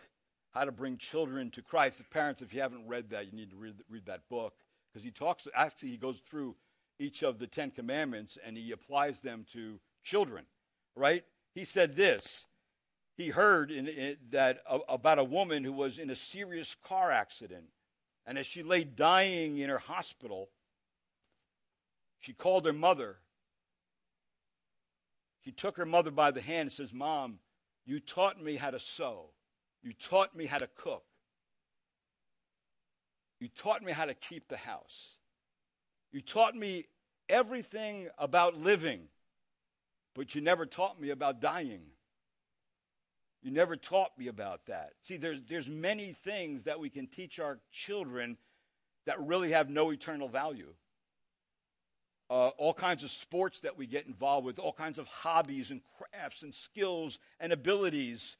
How 0.52 0.66
to 0.66 0.72
Bring 0.72 0.98
Children 0.98 1.52
to 1.52 1.62
Christ. 1.62 2.00
The 2.00 2.04
parents, 2.06 2.42
if 2.42 2.54
you 2.54 2.62
haven't 2.62 2.88
read 2.88 3.10
that, 3.10 3.26
you 3.28 3.34
need 3.34 3.52
to 3.52 3.56
read, 3.56 3.76
read 3.90 4.06
that 4.06 4.28
book 4.30 4.54
because 4.92 5.04
he 5.04 5.12
talks, 5.12 5.48
actually, 5.56 5.90
he 5.90 5.98
goes 5.98 6.20
through 6.20 6.56
each 6.98 7.24
of 7.24 7.40
the 7.40 7.48
Ten 7.48 7.72
Commandments 7.72 8.38
and 8.44 8.58
he 8.58 8.72
applies 8.72 9.22
them 9.22 9.46
to 9.54 9.80
children, 10.04 10.46
right? 10.96 11.24
He 11.54 11.66
said 11.66 11.96
this. 11.96 12.46
He 13.16 13.30
heard 13.30 13.70
in, 13.70 13.88
in, 13.88 14.18
that 14.32 14.62
about 14.88 15.20
a 15.20 15.24
woman 15.24 15.64
who 15.64 15.74
was 15.74 16.00
in 16.00 16.10
a 16.10 16.16
serious 16.16 16.76
car 16.86 17.12
accident, 17.12 17.66
and 18.26 18.38
as 18.38 18.46
she 18.46 18.64
lay 18.64 18.86
dying 18.86 19.58
in 19.58 19.70
her 19.70 19.78
hospital, 19.78 20.50
she 22.20 22.32
called 22.32 22.66
her 22.66 22.74
mother. 22.74 23.18
She 25.44 25.52
took 25.52 25.76
her 25.76 25.86
mother 25.86 26.12
by 26.12 26.32
the 26.32 26.42
hand 26.42 26.68
and 26.68 26.72
says, 26.72 26.94
"Mom, 26.94 27.40
you 27.86 28.00
taught 28.00 28.42
me 28.42 28.56
how 28.56 28.72
to 28.72 28.80
sew. 28.80 29.32
You 29.84 29.94
taught 29.94 30.36
me 30.36 30.46
how 30.46 30.58
to 30.58 30.68
cook. 30.76 31.04
You 33.40 33.48
taught 33.48 33.82
me 33.82 33.92
how 33.92 34.06
to 34.06 34.14
keep 34.14 34.48
the 34.48 34.58
house. 34.58 35.18
You 36.12 36.22
taught 36.22 36.56
me 36.56 36.86
everything 37.30 38.10
about 38.18 38.58
living, 38.58 39.08
but 40.16 40.36
you 40.36 40.42
never 40.42 40.66
taught 40.66 41.00
me 41.00 41.12
about 41.12 41.40
dying. 41.40 41.82
You 43.42 43.52
never 43.52 43.78
taught 43.78 44.18
me 44.18 44.28
about 44.28 44.66
that. 44.66 44.92
See, 45.04 45.16
there's, 45.16 45.42
there's 45.48 45.68
many 45.68 46.12
things 46.12 46.64
that 46.64 46.80
we 46.80 46.90
can 46.90 47.08
teach 47.08 47.40
our 47.40 47.60
children 47.72 48.38
that 49.06 49.26
really 49.26 49.52
have 49.52 49.70
no 49.70 49.92
eternal 49.92 50.28
value. 50.28 50.74
Uh, 52.30 52.50
all 52.58 52.74
kinds 52.74 53.04
of 53.04 53.10
sports 53.10 53.62
that 53.62 53.78
we 53.78 53.88
get 53.88 54.06
involved 54.06 54.46
with, 54.46 54.60
all 54.60 54.74
kinds 54.74 55.00
of 55.00 55.08
hobbies 55.08 55.72
and 55.72 55.82
crafts 55.98 56.44
and 56.44 56.54
skills 56.54 57.18
and 57.40 57.54
abilities. 57.54 58.36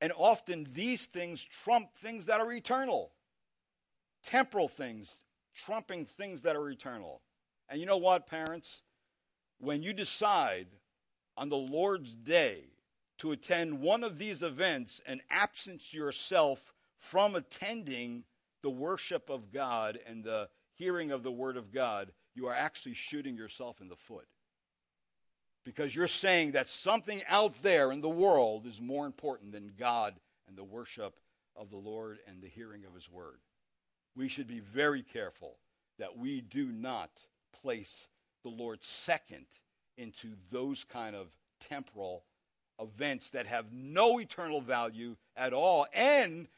And 0.00 0.12
often 0.16 0.66
these 0.72 1.06
things 1.06 1.44
trump 1.44 1.94
things 1.94 2.26
that 2.26 2.40
are 2.40 2.52
eternal 2.52 3.12
temporal 4.24 4.68
things 4.68 5.22
trumping 5.54 6.06
things 6.06 6.42
that 6.42 6.56
are 6.56 6.70
eternal. 6.70 7.20
And 7.68 7.80
you 7.80 7.86
know 7.86 7.96
what, 7.96 8.26
parents? 8.26 8.82
When 9.58 9.82
you 9.82 9.92
decide 9.92 10.68
on 11.36 11.48
the 11.48 11.56
Lord's 11.56 12.14
day 12.14 12.64
to 13.18 13.32
attend 13.32 13.80
one 13.80 14.02
of 14.02 14.18
these 14.18 14.42
events 14.42 15.00
and 15.06 15.20
absence 15.30 15.92
yourself 15.92 16.72
from 16.98 17.34
attending 17.34 18.24
the 18.62 18.70
worship 18.70 19.28
of 19.28 19.52
God 19.52 19.98
and 20.06 20.24
the 20.24 20.48
hearing 20.74 21.10
of 21.10 21.22
the 21.22 21.32
Word 21.32 21.56
of 21.56 21.72
God, 21.72 22.12
you 22.34 22.46
are 22.46 22.54
actually 22.54 22.94
shooting 22.94 23.36
yourself 23.36 23.80
in 23.80 23.88
the 23.88 23.96
foot. 23.96 24.26
Because 25.64 25.94
you're 25.94 26.06
saying 26.06 26.52
that 26.52 26.68
something 26.68 27.22
out 27.28 27.62
there 27.62 27.92
in 27.92 28.00
the 28.00 28.08
world 28.08 28.66
is 28.66 28.80
more 28.80 29.06
important 29.06 29.52
than 29.52 29.72
God 29.78 30.14
and 30.48 30.56
the 30.56 30.64
worship 30.64 31.14
of 31.54 31.70
the 31.70 31.76
Lord 31.76 32.18
and 32.26 32.42
the 32.42 32.48
hearing 32.48 32.84
of 32.86 32.94
His 32.94 33.10
Word. 33.10 33.40
We 34.16 34.28
should 34.28 34.48
be 34.48 34.60
very 34.60 35.02
careful 35.02 35.56
that 35.98 36.16
we 36.16 36.40
do 36.40 36.66
not 36.66 37.10
place 37.62 38.08
the 38.42 38.48
Lord 38.48 38.82
second 38.82 39.46
into 39.98 40.28
those 40.50 40.84
kind 40.84 41.14
of 41.14 41.28
temporal 41.68 42.24
events 42.80 43.30
that 43.30 43.46
have 43.46 43.66
no 43.72 44.18
eternal 44.18 44.60
value 44.60 45.14
at 45.36 45.52
all 45.52 45.86
and 45.92 46.48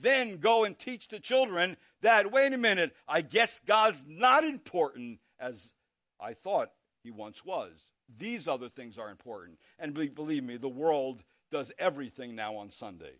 then 0.00 0.38
go 0.38 0.64
and 0.64 0.78
teach 0.78 1.08
the 1.08 1.18
children 1.18 1.76
that 2.00 2.30
wait 2.30 2.52
a 2.52 2.58
minute 2.58 2.94
i 3.08 3.20
guess 3.20 3.60
god's 3.66 4.04
not 4.06 4.44
important 4.44 5.18
as 5.40 5.72
i 6.20 6.32
thought 6.32 6.70
he 7.02 7.10
once 7.10 7.44
was 7.44 7.72
these 8.18 8.46
other 8.48 8.68
things 8.68 8.98
are 8.98 9.10
important 9.10 9.58
and 9.78 9.94
believe 10.14 10.44
me 10.44 10.56
the 10.56 10.68
world 10.68 11.22
does 11.50 11.72
everything 11.78 12.34
now 12.34 12.56
on 12.56 12.70
sunday 12.70 13.12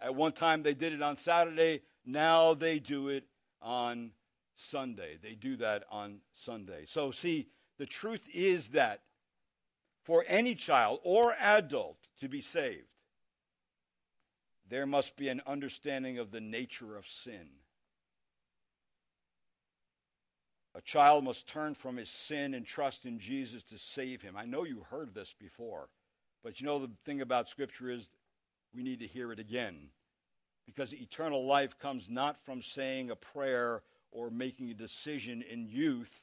at 0.00 0.14
one 0.14 0.32
time 0.32 0.62
they 0.62 0.74
did 0.74 0.92
it 0.92 1.02
on 1.02 1.16
saturday 1.16 1.80
now 2.04 2.54
they 2.54 2.78
do 2.78 3.08
it 3.08 3.24
on 3.60 4.12
Sunday. 4.58 5.18
They 5.22 5.34
do 5.34 5.56
that 5.56 5.84
on 5.90 6.20
Sunday. 6.32 6.84
So, 6.86 7.10
see, 7.10 7.48
the 7.78 7.86
truth 7.86 8.28
is 8.32 8.68
that 8.68 9.02
for 10.02 10.24
any 10.26 10.54
child 10.54 11.00
or 11.04 11.34
adult 11.38 11.98
to 12.20 12.28
be 12.28 12.40
saved, 12.40 12.88
there 14.68 14.86
must 14.86 15.16
be 15.16 15.28
an 15.28 15.40
understanding 15.46 16.18
of 16.18 16.30
the 16.30 16.40
nature 16.40 16.96
of 16.96 17.06
sin. 17.06 17.48
A 20.78 20.80
child 20.80 21.24
must 21.24 21.48
turn 21.48 21.74
from 21.74 21.96
his 21.96 22.08
sin 22.08 22.54
and 22.54 22.64
trust 22.64 23.04
in 23.04 23.18
Jesus 23.18 23.64
to 23.64 23.76
save 23.76 24.22
him. 24.22 24.36
I 24.36 24.44
know 24.44 24.62
you 24.62 24.86
heard 24.88 25.12
this 25.12 25.34
before, 25.36 25.88
but 26.44 26.60
you 26.60 26.66
know 26.66 26.78
the 26.78 26.92
thing 27.04 27.20
about 27.20 27.48
Scripture 27.48 27.90
is 27.90 28.08
we 28.72 28.84
need 28.84 29.00
to 29.00 29.06
hear 29.08 29.32
it 29.32 29.40
again 29.40 29.90
because 30.66 30.94
eternal 30.94 31.44
life 31.44 31.76
comes 31.80 32.08
not 32.08 32.38
from 32.38 32.62
saying 32.62 33.10
a 33.10 33.16
prayer 33.16 33.82
or 34.12 34.30
making 34.30 34.70
a 34.70 34.74
decision 34.74 35.42
in 35.42 35.66
youth 35.66 36.22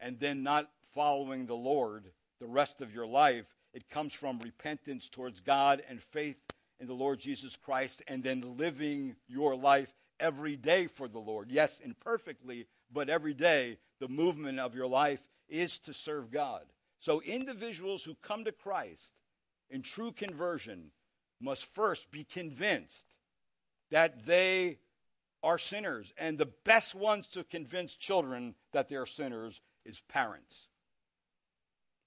and 0.00 0.18
then 0.18 0.42
not 0.42 0.70
following 0.94 1.44
the 1.44 1.54
Lord 1.54 2.12
the 2.40 2.46
rest 2.46 2.80
of 2.80 2.94
your 2.94 3.06
life. 3.06 3.44
It 3.74 3.90
comes 3.90 4.14
from 4.14 4.38
repentance 4.38 5.10
towards 5.10 5.40
God 5.40 5.82
and 5.86 6.00
faith 6.00 6.40
in 6.80 6.86
the 6.86 6.94
Lord 6.94 7.20
Jesus 7.20 7.56
Christ 7.56 8.02
and 8.08 8.24
then 8.24 8.56
living 8.56 9.16
your 9.28 9.54
life 9.54 9.92
every 10.18 10.56
day 10.56 10.86
for 10.86 11.08
the 11.08 11.18
Lord. 11.18 11.50
Yes, 11.50 11.78
imperfectly, 11.84 12.68
but 12.92 13.08
every 13.08 13.34
day 13.34 13.78
the 14.00 14.08
movement 14.08 14.58
of 14.58 14.74
your 14.74 14.86
life 14.86 15.22
is 15.48 15.78
to 15.80 15.92
serve 15.92 16.30
God. 16.30 16.64
So 16.98 17.20
individuals 17.22 18.04
who 18.04 18.14
come 18.22 18.44
to 18.44 18.52
Christ 18.52 19.14
in 19.70 19.82
true 19.82 20.12
conversion 20.12 20.90
must 21.40 21.64
first 21.66 22.10
be 22.10 22.24
convinced 22.24 23.06
that 23.90 24.24
they 24.24 24.78
are 25.42 25.58
sinners. 25.58 26.12
And 26.16 26.38
the 26.38 26.50
best 26.64 26.94
ones 26.94 27.26
to 27.28 27.44
convince 27.44 27.94
children 27.94 28.54
that 28.72 28.88
they're 28.88 29.06
sinners 29.06 29.60
is 29.84 30.00
parents 30.08 30.68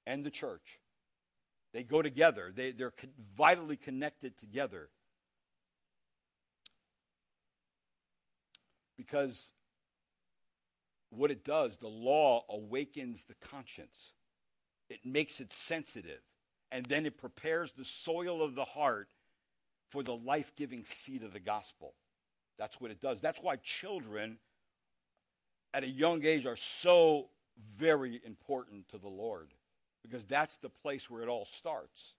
and 0.07 0.23
the 0.23 0.31
church. 0.31 0.79
They 1.73 1.83
go 1.83 2.01
together, 2.01 2.51
they, 2.55 2.71
they're 2.71 2.93
vitally 3.35 3.75
connected 3.75 4.37
together. 4.37 4.89
Because 8.97 9.51
what 11.17 11.31
it 11.31 11.43
does, 11.43 11.77
the 11.77 11.87
law 11.87 12.43
awakens 12.49 13.23
the 13.23 13.35
conscience, 13.35 14.13
it 14.89 14.99
makes 15.05 15.39
it 15.39 15.51
sensitive, 15.53 16.21
and 16.71 16.85
then 16.85 17.05
it 17.05 17.17
prepares 17.17 17.71
the 17.71 17.85
soil 17.85 18.41
of 18.41 18.55
the 18.55 18.65
heart 18.65 19.09
for 19.89 20.03
the 20.03 20.15
life 20.15 20.51
giving 20.55 20.83
seed 20.85 21.23
of 21.23 21.33
the 21.33 21.39
gospel. 21.39 21.93
That's 22.57 22.79
what 22.79 22.91
it 22.91 23.01
does. 23.01 23.21
That's 23.21 23.39
why 23.39 23.57
children 23.57 24.37
at 25.73 25.83
a 25.83 25.89
young 25.89 26.23
age 26.25 26.45
are 26.45 26.55
so 26.55 27.29
very 27.77 28.21
important 28.25 28.87
to 28.89 28.97
the 28.97 29.09
Lord, 29.09 29.53
because 30.01 30.25
that's 30.25 30.57
the 30.57 30.69
place 30.69 31.09
where 31.09 31.21
it 31.21 31.29
all 31.29 31.45
starts. 31.45 32.15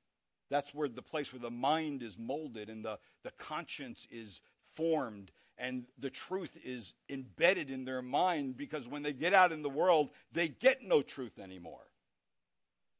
That's 0.50 0.72
where 0.74 0.88
the 0.88 1.02
place 1.02 1.32
where 1.32 1.40
the 1.40 1.50
mind 1.50 2.02
is 2.02 2.16
molded 2.18 2.70
and 2.70 2.84
the, 2.84 2.98
the 3.24 3.32
conscience 3.32 4.06
is 4.10 4.40
formed 4.74 5.32
and 5.58 5.84
the 5.98 6.10
truth 6.10 6.56
is 6.64 6.94
embedded 7.08 7.70
in 7.70 7.84
their 7.84 8.02
mind 8.02 8.56
because 8.56 8.86
when 8.86 9.02
they 9.02 9.12
get 9.12 9.32
out 9.32 9.52
in 9.52 9.62
the 9.62 9.70
world, 9.70 10.10
they 10.32 10.48
get 10.48 10.82
no 10.82 11.02
truth 11.02 11.38
anymore. 11.38 11.86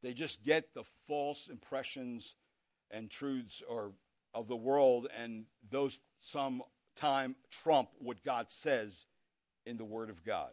They 0.03 0.15
just 0.15 0.43
get 0.43 0.73
the 0.75 0.85
false 1.07 1.49
impressions 1.49 2.35
and 2.91 3.11
truths 3.11 3.63
or 3.69 3.93
of 4.35 4.49
the 4.49 4.57
world, 4.57 5.09
and 5.19 5.47
those 5.71 5.99
sometime 6.21 7.35
trump 7.63 7.89
what 7.99 8.23
God 8.23 8.51
says 8.51 9.07
in 9.65 9.79
the 9.79 9.85
Word 9.85 10.11
of 10.11 10.23
God. 10.25 10.51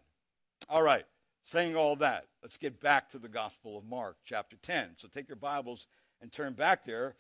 All 0.70 0.82
right, 0.82 1.06
saying 1.43 1.76
all 1.76 1.97
that, 1.97 2.26
let's 2.41 2.58
get 2.58 2.80
back 2.80 3.12
to 3.12 3.20
the 3.20 3.28
Gospel 3.28 3.78
of 3.78 3.84
Mark, 3.84 4.16
chapter 4.24 4.56
10. 4.64 4.91
So 4.97 5.10
take 5.10 5.28
your 5.28 5.36
Bibles 5.36 5.88
and 6.22 6.32
turn 6.32 6.54
back 6.54 6.86
there 6.86 7.16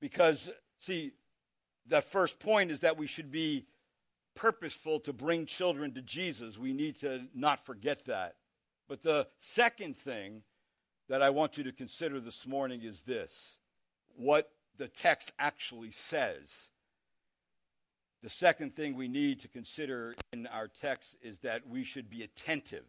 because, 0.00 0.50
see, 0.80 1.12
that 1.88 2.04
first 2.04 2.38
point 2.38 2.70
is 2.70 2.80
that 2.80 2.96
we 2.96 3.06
should 3.06 3.30
be 3.30 3.66
purposeful 4.34 5.00
to 5.00 5.12
bring 5.12 5.46
children 5.46 5.92
to 5.94 6.02
Jesus. 6.02 6.58
We 6.58 6.72
need 6.72 6.98
to 7.00 7.22
not 7.34 7.64
forget 7.64 8.04
that. 8.06 8.36
But 8.88 9.02
the 9.02 9.26
second 9.40 9.96
thing 9.96 10.42
that 11.08 11.22
I 11.22 11.30
want 11.30 11.56
you 11.56 11.64
to 11.64 11.72
consider 11.72 12.20
this 12.20 12.46
morning 12.46 12.82
is 12.82 13.02
this 13.02 13.58
what 14.16 14.50
the 14.76 14.88
text 14.88 15.32
actually 15.38 15.90
says. 15.90 16.70
The 18.22 18.30
second 18.30 18.74
thing 18.74 18.94
we 18.94 19.08
need 19.08 19.40
to 19.40 19.48
consider 19.48 20.14
in 20.32 20.46
our 20.46 20.68
text 20.68 21.16
is 21.22 21.40
that 21.40 21.66
we 21.68 21.84
should 21.84 22.08
be 22.08 22.22
attentive 22.22 22.86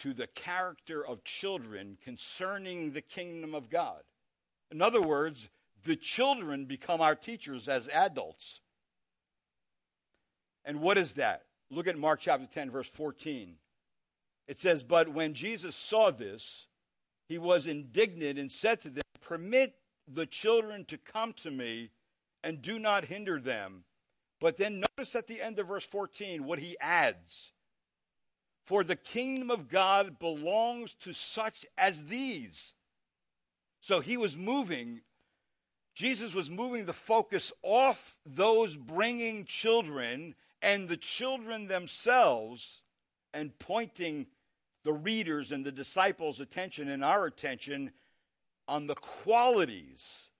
to 0.00 0.12
the 0.12 0.26
character 0.26 1.06
of 1.06 1.24
children 1.24 1.96
concerning 2.04 2.92
the 2.92 3.00
kingdom 3.00 3.54
of 3.54 3.70
God. 3.70 4.02
In 4.70 4.82
other 4.82 5.00
words, 5.00 5.48
the 5.84 5.96
children 5.96 6.66
become 6.66 7.00
our 7.00 7.14
teachers 7.14 7.68
as 7.68 7.88
adults. 7.88 8.60
And 10.64 10.80
what 10.80 10.98
is 10.98 11.14
that? 11.14 11.44
Look 11.70 11.86
at 11.86 11.98
Mark 11.98 12.20
chapter 12.20 12.46
10, 12.46 12.70
verse 12.70 12.88
14. 12.88 13.56
It 14.46 14.58
says, 14.58 14.82
But 14.82 15.08
when 15.08 15.34
Jesus 15.34 15.74
saw 15.74 16.10
this, 16.10 16.66
he 17.28 17.38
was 17.38 17.66
indignant 17.66 18.38
and 18.38 18.50
said 18.50 18.80
to 18.82 18.90
them, 18.90 19.02
Permit 19.20 19.74
the 20.06 20.26
children 20.26 20.84
to 20.86 20.98
come 20.98 21.32
to 21.34 21.50
me 21.50 21.90
and 22.42 22.60
do 22.60 22.78
not 22.78 23.06
hinder 23.06 23.40
them. 23.40 23.84
But 24.40 24.58
then 24.58 24.84
notice 24.98 25.14
at 25.16 25.26
the 25.26 25.40
end 25.40 25.58
of 25.58 25.68
verse 25.68 25.86
14 25.86 26.44
what 26.44 26.58
he 26.58 26.76
adds 26.78 27.52
For 28.66 28.84
the 28.84 28.96
kingdom 28.96 29.50
of 29.50 29.68
God 29.68 30.18
belongs 30.18 30.94
to 31.00 31.12
such 31.12 31.64
as 31.78 32.04
these. 32.04 32.74
So 33.80 34.00
he 34.00 34.16
was 34.16 34.36
moving, 34.36 35.00
Jesus 35.94 36.34
was 36.34 36.50
moving 36.50 36.84
the 36.84 36.92
focus 36.92 37.52
off 37.62 38.18
those 38.26 38.76
bringing 38.76 39.44
children 39.44 40.34
and 40.64 40.88
the 40.88 40.96
children 40.96 41.68
themselves 41.68 42.80
and 43.34 43.56
pointing 43.58 44.26
the 44.82 44.94
readers 44.94 45.52
and 45.52 45.64
the 45.64 45.70
disciples' 45.70 46.40
attention 46.40 46.88
and 46.88 47.04
our 47.04 47.26
attention 47.26 47.92
on 48.66 48.86
the 48.86 48.94
qualities 48.94 50.30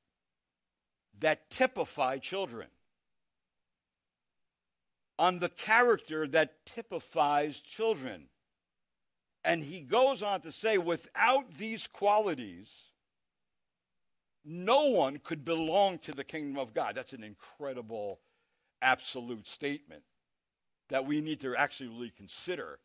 that 1.20 1.50
typify 1.50 2.16
children, 2.16 2.68
on 5.18 5.40
the 5.40 5.50
character 5.50 6.26
that 6.26 6.64
typifies 6.64 7.60
children. 7.60 8.24
And 9.44 9.62
he 9.62 9.80
goes 9.80 10.22
on 10.22 10.40
to 10.40 10.52
say, 10.52 10.78
without 10.78 11.50
these 11.50 11.86
qualities, 11.86 12.84
no 14.42 14.86
one 14.86 15.18
could 15.18 15.44
belong 15.44 15.98
to 15.98 16.12
the 16.12 16.24
kingdom 16.24 16.58
of 16.58 16.72
God. 16.72 16.94
That's 16.94 17.12
an 17.12 17.22
incredible, 17.22 18.20
absolute 18.80 19.46
statement 19.46 20.02
that 20.88 21.06
we 21.06 21.20
need 21.20 21.40
to 21.40 21.56
actually 21.56 21.88
really 21.88 22.12
consider 22.16 22.78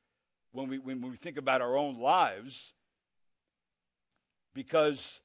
when 0.52 0.68
we, 0.68 0.78
when 0.80 1.02
we 1.02 1.16
think 1.16 1.38
about 1.38 1.62
our 1.62 1.78
own 1.78 2.00
lives 2.00 2.74
because 4.54 5.20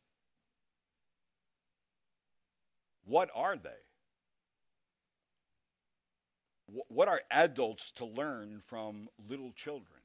what 3.04 3.30
are 3.34 3.56
they? 3.56 3.70
What 6.88 7.08
are 7.08 7.20
adults 7.30 7.90
to 7.92 8.04
learn 8.04 8.60
from 8.66 9.08
little 9.28 9.52
children? 9.52 10.00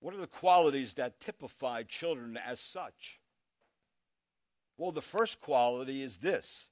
What 0.00 0.14
are 0.14 0.18
the 0.18 0.26
qualities 0.26 0.94
that 0.94 1.20
typify 1.20 1.82
children 1.82 2.38
as 2.46 2.60
such? 2.60 3.20
Well, 4.78 4.92
the 4.92 5.02
first 5.02 5.40
quality 5.40 6.02
is 6.02 6.18
this 6.18 6.70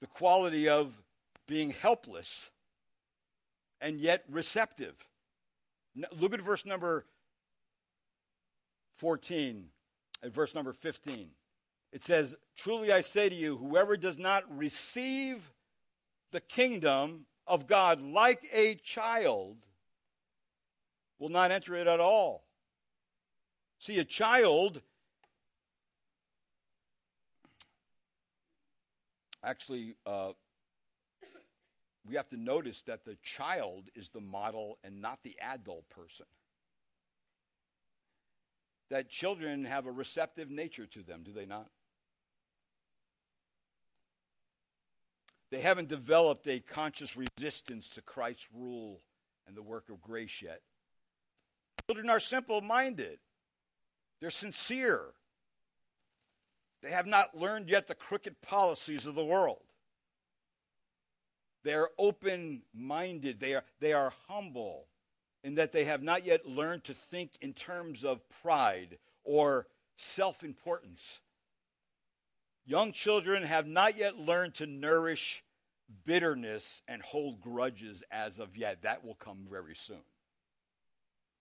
the 0.00 0.06
quality 0.06 0.68
of 0.68 1.00
being 1.46 1.70
helpless 1.70 2.50
and 3.82 3.98
yet 3.98 4.24
receptive. 4.30 4.94
Look 6.16 6.32
at 6.32 6.40
verse 6.40 6.64
number 6.64 7.04
14 8.96 9.64
and 10.22 10.32
verse 10.32 10.54
number 10.54 10.72
15. 10.72 11.28
It 11.92 12.02
says, 12.02 12.34
Truly 12.56 12.92
I 12.92 13.02
say 13.02 13.28
to 13.28 13.34
you, 13.34 13.58
whoever 13.58 13.96
does 13.98 14.16
not 14.16 14.44
receive 14.56 15.50
the 16.30 16.40
kingdom 16.40 17.26
of 17.46 17.66
God 17.66 18.00
like 18.00 18.48
a 18.52 18.76
child 18.76 19.58
will 21.18 21.28
not 21.28 21.50
enter 21.50 21.74
it 21.74 21.86
at 21.86 22.00
all. 22.00 22.44
See, 23.80 23.98
a 23.98 24.04
child 24.04 24.80
actually, 29.44 29.96
uh, 30.06 30.32
we 32.08 32.16
have 32.16 32.28
to 32.28 32.36
notice 32.36 32.82
that 32.82 33.04
the 33.04 33.16
child 33.22 33.84
is 33.94 34.08
the 34.08 34.20
model 34.20 34.78
and 34.82 35.00
not 35.00 35.22
the 35.22 35.36
adult 35.40 35.88
person. 35.88 36.26
That 38.90 39.08
children 39.08 39.64
have 39.64 39.86
a 39.86 39.92
receptive 39.92 40.50
nature 40.50 40.86
to 40.86 41.02
them, 41.02 41.22
do 41.22 41.32
they 41.32 41.46
not? 41.46 41.68
They 45.50 45.60
haven't 45.60 45.88
developed 45.88 46.46
a 46.48 46.60
conscious 46.60 47.16
resistance 47.16 47.90
to 47.90 48.02
Christ's 48.02 48.48
rule 48.54 49.00
and 49.46 49.56
the 49.56 49.62
work 49.62 49.90
of 49.90 50.00
grace 50.00 50.42
yet. 50.42 50.62
Children 51.86 52.10
are 52.10 52.20
simple 52.20 52.60
minded, 52.60 53.18
they're 54.20 54.30
sincere. 54.30 55.12
They 56.82 56.90
have 56.90 57.06
not 57.06 57.36
learned 57.36 57.68
yet 57.68 57.86
the 57.86 57.94
crooked 57.94 58.42
policies 58.42 59.06
of 59.06 59.14
the 59.14 59.24
world. 59.24 59.62
They 61.64 61.74
are 61.74 61.90
open 61.98 62.62
minded. 62.74 63.40
They 63.40 63.54
are, 63.54 63.64
they 63.80 63.92
are 63.92 64.12
humble 64.28 64.86
in 65.44 65.56
that 65.56 65.72
they 65.72 65.84
have 65.84 66.02
not 66.02 66.24
yet 66.24 66.46
learned 66.46 66.84
to 66.84 66.94
think 66.94 67.32
in 67.40 67.52
terms 67.52 68.04
of 68.04 68.20
pride 68.42 68.98
or 69.24 69.66
self 69.96 70.42
importance. 70.42 71.20
Young 72.64 72.92
children 72.92 73.42
have 73.42 73.66
not 73.66 73.96
yet 73.96 74.18
learned 74.18 74.54
to 74.54 74.66
nourish 74.66 75.42
bitterness 76.04 76.82
and 76.86 77.02
hold 77.02 77.40
grudges 77.40 78.04
as 78.10 78.38
of 78.38 78.56
yet. 78.56 78.82
That 78.82 79.04
will 79.04 79.16
come 79.16 79.46
very 79.50 79.74
soon. 79.74 80.02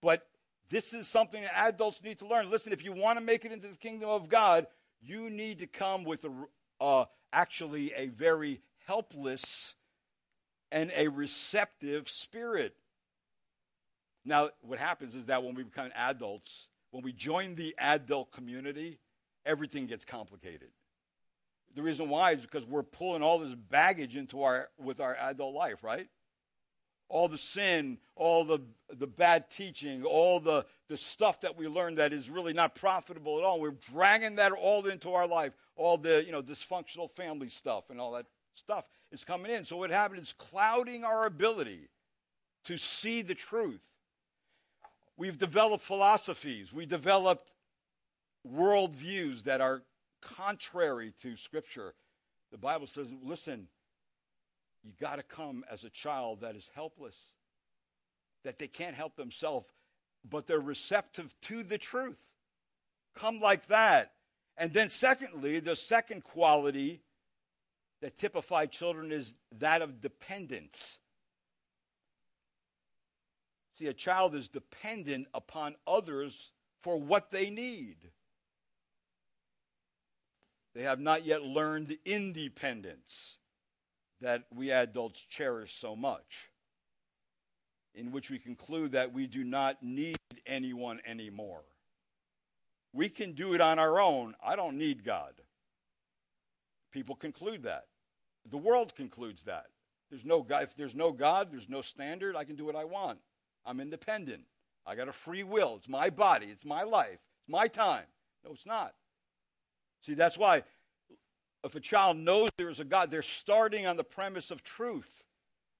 But 0.01 0.27
this 0.69 0.93
is 0.93 1.07
something 1.07 1.41
that 1.43 1.67
adults 1.67 2.03
need 2.03 2.19
to 2.19 2.27
learn. 2.27 2.49
Listen, 2.49 2.73
if 2.73 2.83
you 2.83 2.91
want 2.91 3.19
to 3.19 3.23
make 3.23 3.45
it 3.45 3.51
into 3.51 3.67
the 3.67 3.77
kingdom 3.77 4.09
of 4.09 4.29
God, 4.29 4.65
you 5.01 5.29
need 5.29 5.59
to 5.59 5.67
come 5.67 6.03
with 6.03 6.23
a, 6.23 6.31
uh, 6.79 7.05
actually 7.31 7.93
a 7.95 8.07
very 8.07 8.61
helpless 8.87 9.75
and 10.71 10.91
a 10.95 11.07
receptive 11.09 12.09
spirit. 12.09 12.75
Now, 14.23 14.49
what 14.61 14.79
happens 14.79 15.15
is 15.15 15.27
that 15.27 15.43
when 15.43 15.55
we 15.55 15.63
become 15.63 15.91
adults, 15.95 16.67
when 16.91 17.03
we 17.03 17.11
join 17.11 17.55
the 17.55 17.75
adult 17.77 18.31
community, 18.31 18.99
everything 19.45 19.87
gets 19.87 20.05
complicated. 20.05 20.69
The 21.75 21.81
reason 21.81 22.09
why 22.09 22.31
is 22.33 22.41
because 22.41 22.65
we're 22.65 22.83
pulling 22.83 23.23
all 23.23 23.39
this 23.39 23.55
baggage 23.55 24.15
into 24.15 24.43
our 24.43 24.69
with 24.77 24.99
our 24.99 25.15
adult 25.15 25.55
life, 25.55 25.83
right? 25.83 26.07
All 27.07 27.27
the 27.27 27.37
sin, 27.37 27.97
all 28.15 28.43
the 28.43 28.59
the 28.93 29.07
bad 29.07 29.49
teaching, 29.49 30.03
all 30.03 30.39
the 30.39 30.65
the 30.89 30.97
stuff 30.97 31.41
that 31.41 31.57
we 31.57 31.67
learn 31.67 31.95
that 31.95 32.11
is 32.11 32.29
really 32.29 32.53
not 32.53 32.75
profitable 32.75 33.37
at 33.39 33.45
all. 33.45 33.61
We're 33.61 33.71
dragging 33.71 34.35
that 34.35 34.51
all 34.51 34.85
into 34.85 35.13
our 35.13 35.27
life, 35.27 35.53
all 35.77 35.97
the 35.97 36.23
you 36.25 36.33
know 36.33 36.41
dysfunctional 36.41 37.09
family 37.09 37.49
stuff 37.49 37.89
and 37.89 38.01
all 38.01 38.11
that 38.13 38.25
stuff 38.55 38.85
is 39.11 39.23
coming 39.23 39.51
in. 39.51 39.65
So 39.65 39.77
what 39.77 39.91
happened 39.91 40.21
is 40.21 40.33
clouding 40.33 41.03
our 41.03 41.25
ability 41.25 41.89
to 42.65 42.77
see 42.77 43.21
the 43.21 43.35
truth. 43.35 43.85
We've 45.17 45.37
developed 45.37 45.83
philosophies. 45.83 46.73
We 46.73 46.85
developed 46.85 47.51
worldviews 48.47 49.43
that 49.43 49.61
are 49.61 49.83
contrary 50.21 51.13
to 51.21 51.35
Scripture. 51.35 51.93
The 52.51 52.57
Bible 52.57 52.87
says, 52.87 53.11
listen, 53.23 53.67
you 54.83 54.91
got 54.99 55.17
to 55.17 55.23
come 55.23 55.63
as 55.71 55.83
a 55.83 55.89
child 55.89 56.41
that 56.41 56.55
is 56.55 56.69
helpless, 56.73 57.17
that 58.43 58.57
they 58.57 58.67
can't 58.67 58.95
help 58.95 59.15
themselves, 59.15 59.67
but 60.27 60.47
they're 60.47 60.59
receptive 60.59 61.33
to 61.43 61.63
the 61.63 61.77
truth. 61.77 62.19
Come 63.15 63.39
like 63.39 63.67
that. 63.67 64.13
And 64.57 64.73
then, 64.73 64.89
secondly, 64.89 65.59
the 65.59 65.75
second 65.75 66.23
quality 66.23 67.01
that 68.01 68.17
typify 68.17 68.65
children 68.65 69.11
is 69.11 69.33
that 69.59 69.81
of 69.81 70.01
dependence. 70.01 70.99
See, 73.75 73.87
a 73.87 73.93
child 73.93 74.35
is 74.35 74.47
dependent 74.47 75.27
upon 75.33 75.75
others 75.87 76.51
for 76.81 76.99
what 76.99 77.31
they 77.31 77.49
need. 77.49 77.97
They 80.73 80.83
have 80.83 80.99
not 80.99 81.25
yet 81.25 81.43
learned 81.43 81.97
independence 82.05 83.37
that 84.21 84.43
we 84.53 84.71
adults 84.71 85.19
cherish 85.19 85.75
so 85.75 85.95
much, 85.95 86.49
in 87.93 88.11
which 88.11 88.29
we 88.29 88.39
conclude 88.39 88.93
that 88.93 89.11
we 89.11 89.27
do 89.27 89.43
not 89.43 89.81
need 89.83 90.17
anyone 90.45 90.99
anymore. 91.05 91.63
We 92.93 93.09
can 93.09 93.33
do 93.33 93.53
it 93.53 93.61
on 93.61 93.79
our 93.79 93.99
own. 93.99 94.35
I 94.43 94.55
don't 94.55 94.77
need 94.77 95.03
God. 95.03 95.33
People 96.91 97.15
conclude 97.15 97.63
that. 97.63 97.85
The 98.49 98.57
world 98.57 98.95
concludes 98.95 99.43
that. 99.43 99.65
There's 100.09 100.25
no 100.25 100.41
God. 100.41 100.63
If 100.63 100.75
there's 100.75 100.95
no 100.95 101.11
God, 101.11 101.49
there's 101.51 101.69
no 101.69 101.81
standard. 101.81 102.35
I 102.35 102.43
can 102.43 102.55
do 102.55 102.65
what 102.65 102.75
I 102.75 102.83
want. 102.83 103.19
I'm 103.65 103.79
independent. 103.79 104.43
I 104.85 104.95
got 104.95 105.07
a 105.07 105.13
free 105.13 105.43
will. 105.43 105.75
It's 105.77 105.87
my 105.87 106.09
body. 106.09 106.47
It's 106.47 106.65
my 106.65 106.83
life. 106.83 107.19
It's 107.39 107.49
my 107.49 107.67
time. 107.67 108.05
No, 108.43 108.51
it's 108.51 108.65
not. 108.65 108.93
See, 110.01 110.15
that's 110.15 110.37
why 110.37 110.63
if 111.63 111.75
a 111.75 111.79
child 111.79 112.17
knows 112.17 112.49
there 112.57 112.69
is 112.69 112.79
a 112.79 112.83
God, 112.85 113.11
they're 113.11 113.21
starting 113.21 113.85
on 113.85 113.97
the 113.97 114.03
premise 114.03 114.51
of 114.51 114.63
truth. 114.63 115.23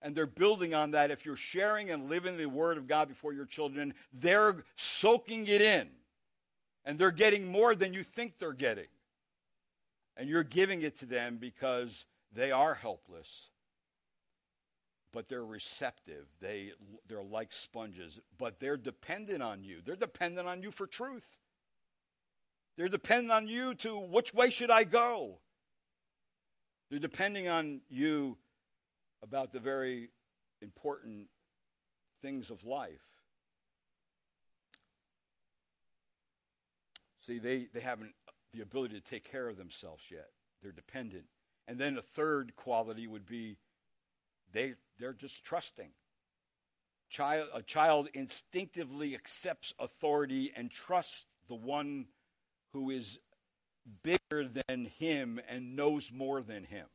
And 0.03 0.16
they're 0.16 0.26
building 0.26 0.74
on 0.74 0.91
that. 0.91 1.12
If 1.12 1.26
you're 1.26 1.36
sharing 1.36 1.91
and 1.91 2.09
living 2.09 2.36
the 2.36 2.47
Word 2.47 2.78
of 2.78 2.88
God 2.88 3.07
before 3.07 3.34
your 3.34 3.45
children, 3.45 3.93
they're 4.12 4.64
soaking 4.76 5.47
it 5.47 5.62
in. 5.62 5.89
And 6.86 6.97
they're 6.97 7.12
getting 7.12 7.51
more 7.51 7.76
than 7.76 7.93
you 7.93 8.03
think 8.03 8.39
they're 8.39 8.53
getting. 8.53 8.88
And 10.18 10.28
you're 10.28 10.43
giving 10.43 10.82
it 10.82 10.97
to 10.99 11.05
them 11.05 11.38
because 11.39 12.05
they 12.34 12.51
are 12.51 12.73
helpless. 12.73 13.49
But 15.13 15.27
they're 15.27 15.45
receptive. 15.45 16.27
They, 16.39 16.71
they're 17.07 17.23
like 17.23 17.51
sponges. 17.51 18.19
But 18.38 18.59
they're 18.59 18.77
dependent 18.77 19.43
on 19.43 19.63
you. 19.63 19.79
They're 19.86 19.95
dependent 19.95 20.47
on 20.47 20.63
you 20.63 20.71
for 20.71 20.88
truth. 20.88 21.27
They're 22.77 22.88
dependent 22.88 23.32
on 23.32 23.47
you 23.47 23.75
to 23.75 23.97
which 23.97 24.34
way 24.34 24.49
should 24.49 24.71
I 24.71 24.86
go? 24.86 25.39
They're 26.89 26.99
depending 26.99 27.49
on 27.49 27.82
you 27.89 28.38
about 29.21 29.51
the 29.51 29.59
very 29.59 30.09
important 30.61 31.27
things 32.21 32.49
of 32.49 32.63
life. 32.63 33.01
See, 37.21 37.39
they, 37.39 37.67
they 37.73 37.82
haven't 37.82 38.13
the 38.53 38.61
ability 38.61 38.99
to 38.99 39.01
take 39.01 39.29
care 39.29 39.47
of 39.47 39.57
themselves 39.57 40.03
yet. 40.09 40.29
They're 40.61 40.71
dependent. 40.71 41.25
And 41.72 41.80
then 41.80 41.97
a 41.97 42.01
third 42.01 42.53
quality 42.57 43.07
would 43.07 43.26
be 43.26 43.55
they, 44.51 44.74
they're 44.99 45.13
just 45.13 45.45
trusting. 45.45 45.88
Child, 47.09 47.47
a 47.53 47.61
child 47.61 48.09
instinctively 48.13 49.15
accepts 49.15 49.74
authority 49.80 50.51
and 50.53 50.69
trusts 50.69 51.28
the 51.47 51.55
one 51.55 52.07
who 52.74 52.89
is 52.89 53.19
bigger 54.03 54.49
than 54.67 54.84
him 54.99 55.39
and 55.47 55.78
knows 55.78 56.11
more 56.11 56.41
than 56.41 56.65
him. 56.65 56.88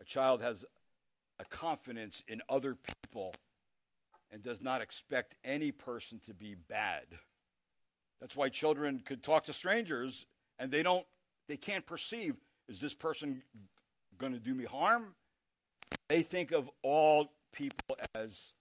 A 0.00 0.04
child 0.04 0.42
has 0.42 0.64
a 1.38 1.44
confidence 1.44 2.20
in 2.26 2.42
other 2.48 2.76
people 3.04 3.32
and 4.32 4.42
does 4.42 4.60
not 4.60 4.82
expect 4.82 5.36
any 5.44 5.70
person 5.70 6.20
to 6.26 6.34
be 6.34 6.56
bad. 6.56 7.04
That's 8.20 8.34
why 8.34 8.48
children 8.48 9.02
could 9.04 9.22
talk 9.22 9.44
to 9.44 9.52
strangers 9.52 10.26
and 10.58 10.72
they 10.72 10.82
don't 10.82 11.06
they 11.50 11.56
can't 11.56 11.86
perceive 11.86 12.36
is 12.68 12.80
this 12.80 12.94
person 12.94 13.42
going 14.18 14.32
to 14.32 14.38
do 14.38 14.54
me 14.54 14.64
harm? 14.64 15.14
They 16.08 16.22
think 16.22 16.52
of 16.52 16.70
all 16.82 17.32
people 17.52 17.96
as 18.14 18.52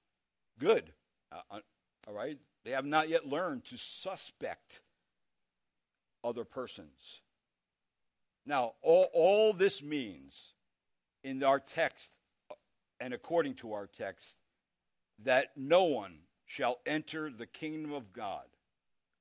good. 0.57 0.91
Uh, 1.31 1.41
uh, 1.51 1.59
all 2.07 2.13
right? 2.13 2.37
They 2.65 2.71
have 2.71 2.85
not 2.85 3.09
yet 3.09 3.27
learned 3.27 3.65
to 3.65 3.77
suspect 3.77 4.81
other 6.23 6.43
persons. 6.43 7.21
Now, 8.45 8.73
all, 8.81 9.09
all 9.13 9.53
this 9.53 9.83
means 9.83 10.53
in 11.23 11.43
our 11.43 11.59
text 11.59 12.11
and 12.99 13.13
according 13.13 13.55
to 13.55 13.73
our 13.73 13.87
text 13.87 14.37
that 15.23 15.49
no 15.55 15.83
one 15.83 16.19
shall 16.45 16.79
enter 16.85 17.29
the 17.29 17.45
kingdom 17.45 17.93
of 17.93 18.11
God 18.11 18.45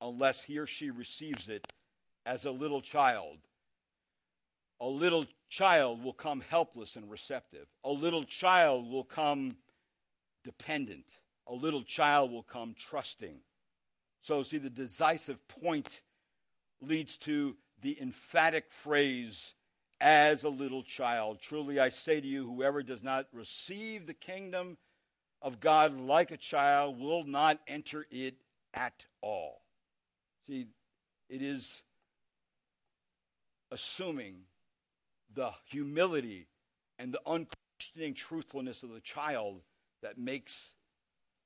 unless 0.01 0.41
he 0.41 0.57
or 0.57 0.65
she 0.65 0.89
receives 0.89 1.47
it 1.49 1.71
as 2.25 2.45
a 2.45 2.51
little 2.51 2.81
child. 2.81 3.37
A 4.81 4.87
little 4.87 5.25
child 5.49 6.03
will 6.03 6.13
come 6.13 6.41
helpless 6.41 6.95
and 6.95 7.09
receptive. 7.09 7.67
A 7.83 7.91
little 7.91 8.23
child 8.23 8.89
will 8.89 9.03
come 9.03 9.57
dependent. 10.43 11.05
A 11.47 11.53
little 11.53 11.83
child 11.83 12.31
will 12.31 12.43
come 12.43 12.75
trusting. 12.77 13.39
So, 14.21 14.43
see, 14.43 14.57
the 14.57 14.69
decisive 14.69 15.45
point 15.47 16.01
leads 16.81 17.17
to 17.19 17.57
the 17.81 17.99
emphatic 18.01 18.69
phrase, 18.69 19.53
as 20.01 20.43
a 20.43 20.49
little 20.49 20.83
child. 20.83 21.39
Truly 21.41 21.79
I 21.79 21.89
say 21.89 22.21
to 22.21 22.27
you, 22.27 22.45
whoever 22.45 22.83
does 22.83 23.03
not 23.03 23.27
receive 23.33 24.05
the 24.05 24.13
kingdom 24.13 24.77
of 25.41 25.59
God 25.59 25.97
like 25.99 26.31
a 26.31 26.37
child 26.37 26.99
will 26.99 27.23
not 27.23 27.59
enter 27.67 28.05
it 28.11 28.35
at 28.73 29.05
all. 29.21 29.61
See, 30.47 30.67
it 31.29 31.41
is 31.41 31.81
assuming 33.71 34.41
the 35.33 35.51
humility 35.65 36.47
and 36.97 37.13
the 37.13 37.21
unquestioning 37.25 38.13
truthfulness 38.13 38.83
of 38.83 38.89
the 38.89 38.99
child 38.99 39.61
that 40.01 40.17
makes 40.17 40.75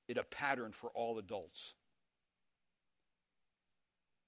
it 0.07 0.17
a 0.17 0.23
pattern 0.23 0.71
for 0.71 0.89
all 0.91 1.19
adults. 1.19 1.73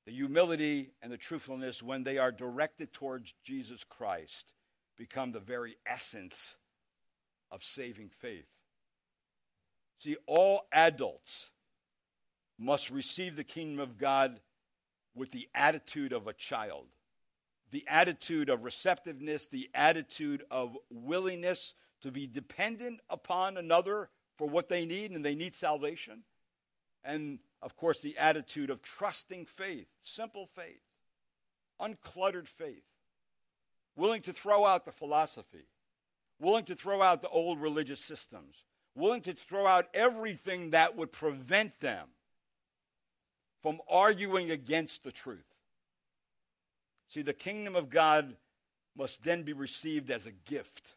The 0.06 0.12
humility 0.12 0.92
and 1.02 1.12
the 1.12 1.18
truthfulness, 1.18 1.82
when 1.82 2.04
they 2.04 2.18
are 2.18 2.32
directed 2.32 2.94
towards 2.94 3.34
Jesus 3.44 3.84
Christ, 3.84 4.54
become 4.98 5.32
the 5.32 5.40
very 5.40 5.78
essence 5.86 6.56
of 7.52 7.64
saving 7.64 8.10
faith. 8.10 8.48
See, 10.00 10.18
all 10.28 10.68
adults 10.72 11.50
must 12.60 12.92
receive 12.92 13.36
the 13.36 13.44
kingdom 13.44 13.80
of 13.80 13.98
God 13.98 14.40
with 15.16 15.32
the 15.32 15.48
attitude 15.56 16.14
of 16.14 16.28
a 16.28 16.34
child, 16.34 16.88
the 17.72 17.86
attitude 17.88 18.50
of 18.50 18.64
receptiveness, 18.64 19.48
the 19.48 19.70
attitude 19.74 20.44
of 20.52 20.78
willingness 20.90 21.74
to 22.02 22.12
be 22.12 22.28
dependent 22.28 23.00
upon 23.10 23.58
another 23.58 24.10
for 24.38 24.48
what 24.48 24.70
they 24.70 24.86
need, 24.86 25.12
and 25.12 25.24
they 25.24 25.36
need 25.36 25.56
salvation. 25.56 26.24
And 27.04 27.40
of 27.62 27.76
course, 27.76 28.00
the 28.00 28.18
attitude 28.18 28.70
of 28.70 28.82
trusting 28.82 29.46
faith, 29.46 29.88
simple 30.02 30.48
faith, 30.48 30.82
uncluttered 31.80 32.48
faith, 32.48 32.84
willing 33.96 34.22
to 34.24 34.34
throw 34.34 34.66
out 34.66 34.86
the 34.86 34.92
philosophy, 34.92 35.68
willing 36.40 36.66
to 36.66 36.76
throw 36.76 37.02
out 37.02 37.22
the 37.22 37.30
old 37.30 37.62
religious 37.62 38.00
systems, 38.00 38.64
willing 38.96 39.22
to 39.22 39.34
throw 39.34 39.66
out 39.66 39.88
everything 39.94 40.72
that 40.72 40.96
would 40.96 41.12
prevent 41.12 41.80
them 41.80 42.08
from 43.62 43.80
arguing 43.90 44.52
against 44.52 45.04
the 45.04 45.12
truth. 45.12 45.55
See, 47.10 47.22
the 47.22 47.34
kingdom 47.34 47.76
of 47.76 47.90
God 47.90 48.36
must 48.98 49.24
then 49.24 49.44
be 49.44 49.54
received 49.54 50.10
as 50.10 50.26
a 50.26 50.32
gift. 50.32 50.96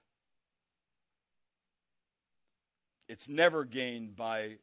It's 3.09 3.28
never 3.28 3.64
gained 3.64 4.16
by 4.16 4.59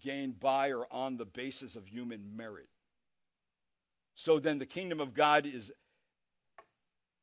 gained 0.00 0.38
by 0.38 0.70
or 0.70 0.86
on 0.92 1.16
the 1.16 1.24
basis 1.24 1.74
of 1.74 1.86
human 1.88 2.36
merit. 2.36 2.68
So 4.14 4.38
then 4.38 4.58
the 4.58 4.66
kingdom 4.66 5.00
of 5.00 5.14
God 5.14 5.46
is 5.46 5.72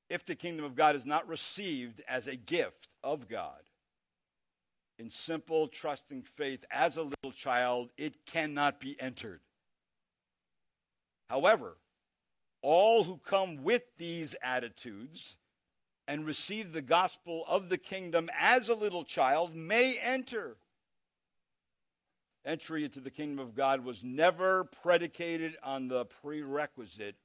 if 0.10 0.26
the 0.26 0.36
kingdom 0.36 0.66
of 0.66 0.76
God 0.76 0.95
is 0.95 1.06
not 1.06 1.28
received 1.28 2.02
as 2.08 2.28
a 2.28 2.36
gift 2.36 2.88
of 3.04 3.28
God, 3.28 3.62
in 5.00 5.10
simple, 5.10 5.68
trusting 5.68 6.24
faith 6.24 6.66
as 6.72 6.98
a 6.98 7.04
little 7.04 7.32
child, 7.34 7.91
it 7.98 8.26
cannot 8.26 8.80
be 8.80 9.00
entered. 9.00 9.41
However, 11.30 11.78
all 12.62 13.03
who 13.03 13.18
come 13.18 13.64
with 13.64 13.84
these 13.97 14.36
attitudes 14.41 15.38
and 16.08 16.26
receive 16.26 16.72
the 16.72 16.82
gospel 16.82 17.43
of 17.47 17.70
the 17.70 17.78
kingdom 17.78 18.30
as 18.38 18.70
a 18.70 18.76
little 18.76 19.03
child 19.03 19.55
may 19.55 19.97
enter. 19.97 20.58
Entry 22.45 22.86
into 22.86 23.01
the 23.01 23.12
kingdom 23.12 23.39
of 23.39 23.55
God 23.55 23.84
was 23.84 24.03
never 24.03 24.64
predicated 24.64 25.58
on 25.64 25.89
the 25.89 26.05
prerequisite 26.05 27.18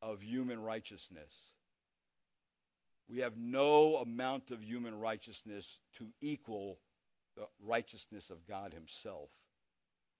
of 0.00 0.22
human 0.22 0.60
righteousness. 0.62 1.32
We 3.08 3.18
have 3.18 3.36
no 3.36 3.96
amount 3.96 4.50
of 4.50 4.62
human 4.62 4.98
righteousness 4.98 5.80
to 5.98 6.06
equal 6.20 6.78
the 7.36 7.46
righteousness 7.60 8.30
of 8.30 8.46
God 8.46 8.72
Himself. 8.72 9.28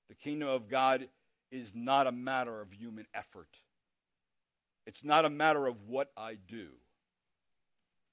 The 0.09 0.17
kingdom 0.17 0.49
of 0.49 0.69
God 0.69 1.09
is 1.51 1.75
not 1.75 2.07
a 2.07 2.13
matter 2.13 2.61
of 2.61 2.73
human 2.73 3.07
effort. 3.15 3.49
It's 4.87 5.05
not 5.05 5.25
a 5.25 5.31
matter 5.31 5.67
of 5.67 5.89
what 5.89 6.11
I 6.17 6.37
do. 6.49 6.69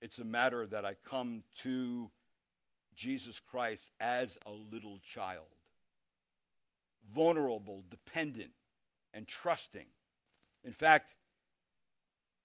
It's 0.01 0.19
a 0.19 0.25
matter 0.25 0.65
that 0.67 0.85
I 0.85 0.95
come 1.07 1.43
to 1.63 2.09
Jesus 2.95 3.39
Christ 3.39 3.89
as 3.99 4.37
a 4.45 4.51
little 4.51 4.99
child, 4.99 5.45
vulnerable, 7.13 7.83
dependent, 7.89 8.51
and 9.13 9.27
trusting. 9.27 9.85
In 10.63 10.71
fact, 10.71 11.13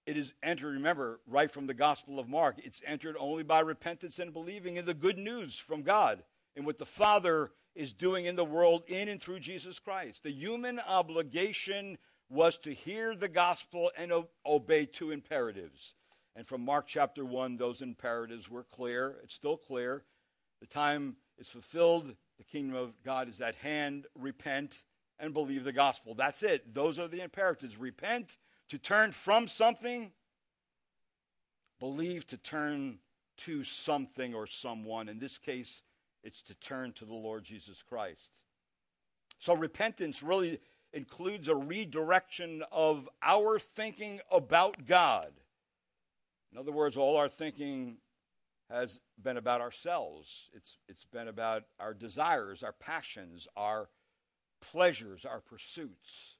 it 0.06 0.16
is 0.16 0.34
entered, 0.42 0.74
remember, 0.74 1.20
right 1.26 1.50
from 1.50 1.66
the 1.66 1.74
Gospel 1.74 2.18
of 2.18 2.28
Mark, 2.28 2.56
it's 2.62 2.82
entered 2.86 3.16
only 3.18 3.42
by 3.42 3.60
repentance 3.60 4.18
and 4.18 4.32
believing 4.32 4.76
in 4.76 4.84
the 4.84 4.94
good 4.94 5.18
news 5.18 5.58
from 5.58 5.82
God 5.82 6.22
and 6.54 6.64
what 6.64 6.78
the 6.78 6.86
Father 6.86 7.50
is 7.74 7.92
doing 7.92 8.26
in 8.26 8.36
the 8.36 8.44
world 8.44 8.84
in 8.86 9.08
and 9.08 9.20
through 9.20 9.40
Jesus 9.40 9.78
Christ. 9.78 10.22
The 10.22 10.32
human 10.32 10.78
obligation 10.80 11.98
was 12.28 12.58
to 12.58 12.72
hear 12.72 13.14
the 13.14 13.28
gospel 13.28 13.90
and 13.96 14.12
obey 14.44 14.86
two 14.86 15.10
imperatives. 15.10 15.94
And 16.34 16.46
from 16.46 16.64
Mark 16.64 16.86
chapter 16.86 17.24
1, 17.24 17.56
those 17.56 17.82
imperatives 17.82 18.50
were 18.50 18.64
clear. 18.64 19.16
It's 19.22 19.34
still 19.34 19.56
clear. 19.56 20.04
The 20.60 20.66
time 20.66 21.16
is 21.38 21.48
fulfilled. 21.48 22.14
The 22.38 22.44
kingdom 22.44 22.76
of 22.76 22.92
God 23.04 23.28
is 23.28 23.40
at 23.40 23.54
hand. 23.56 24.06
Repent 24.18 24.82
and 25.18 25.32
believe 25.32 25.64
the 25.64 25.72
gospel. 25.72 26.14
That's 26.14 26.42
it. 26.42 26.74
Those 26.74 26.98
are 26.98 27.08
the 27.08 27.22
imperatives. 27.22 27.76
Repent 27.76 28.36
to 28.68 28.78
turn 28.78 29.12
from 29.12 29.48
something, 29.48 30.12
believe 31.78 32.26
to 32.26 32.36
turn 32.36 32.98
to 33.38 33.62
something 33.64 34.34
or 34.34 34.46
someone. 34.46 35.08
In 35.08 35.18
this 35.18 35.38
case, 35.38 35.82
it's 36.22 36.42
to 36.42 36.54
turn 36.54 36.92
to 36.94 37.04
the 37.04 37.14
Lord 37.14 37.44
Jesus 37.44 37.82
Christ. 37.82 38.42
So 39.38 39.54
repentance 39.54 40.22
really 40.22 40.58
includes 40.96 41.48
a 41.48 41.54
redirection 41.54 42.62
of 42.72 43.08
our 43.22 43.58
thinking 43.58 44.20
about 44.30 44.86
God. 44.86 45.30
In 46.52 46.58
other 46.58 46.72
words, 46.72 46.96
all 46.96 47.16
our 47.16 47.28
thinking 47.28 47.98
has 48.70 49.00
been 49.22 49.36
about 49.36 49.60
ourselves. 49.60 50.48
It's, 50.54 50.78
it's 50.88 51.04
been 51.04 51.28
about 51.28 51.64
our 51.78 51.94
desires, 51.94 52.62
our 52.62 52.72
passions, 52.72 53.46
our 53.56 53.88
pleasures, 54.60 55.24
our 55.24 55.40
pursuits. 55.40 56.36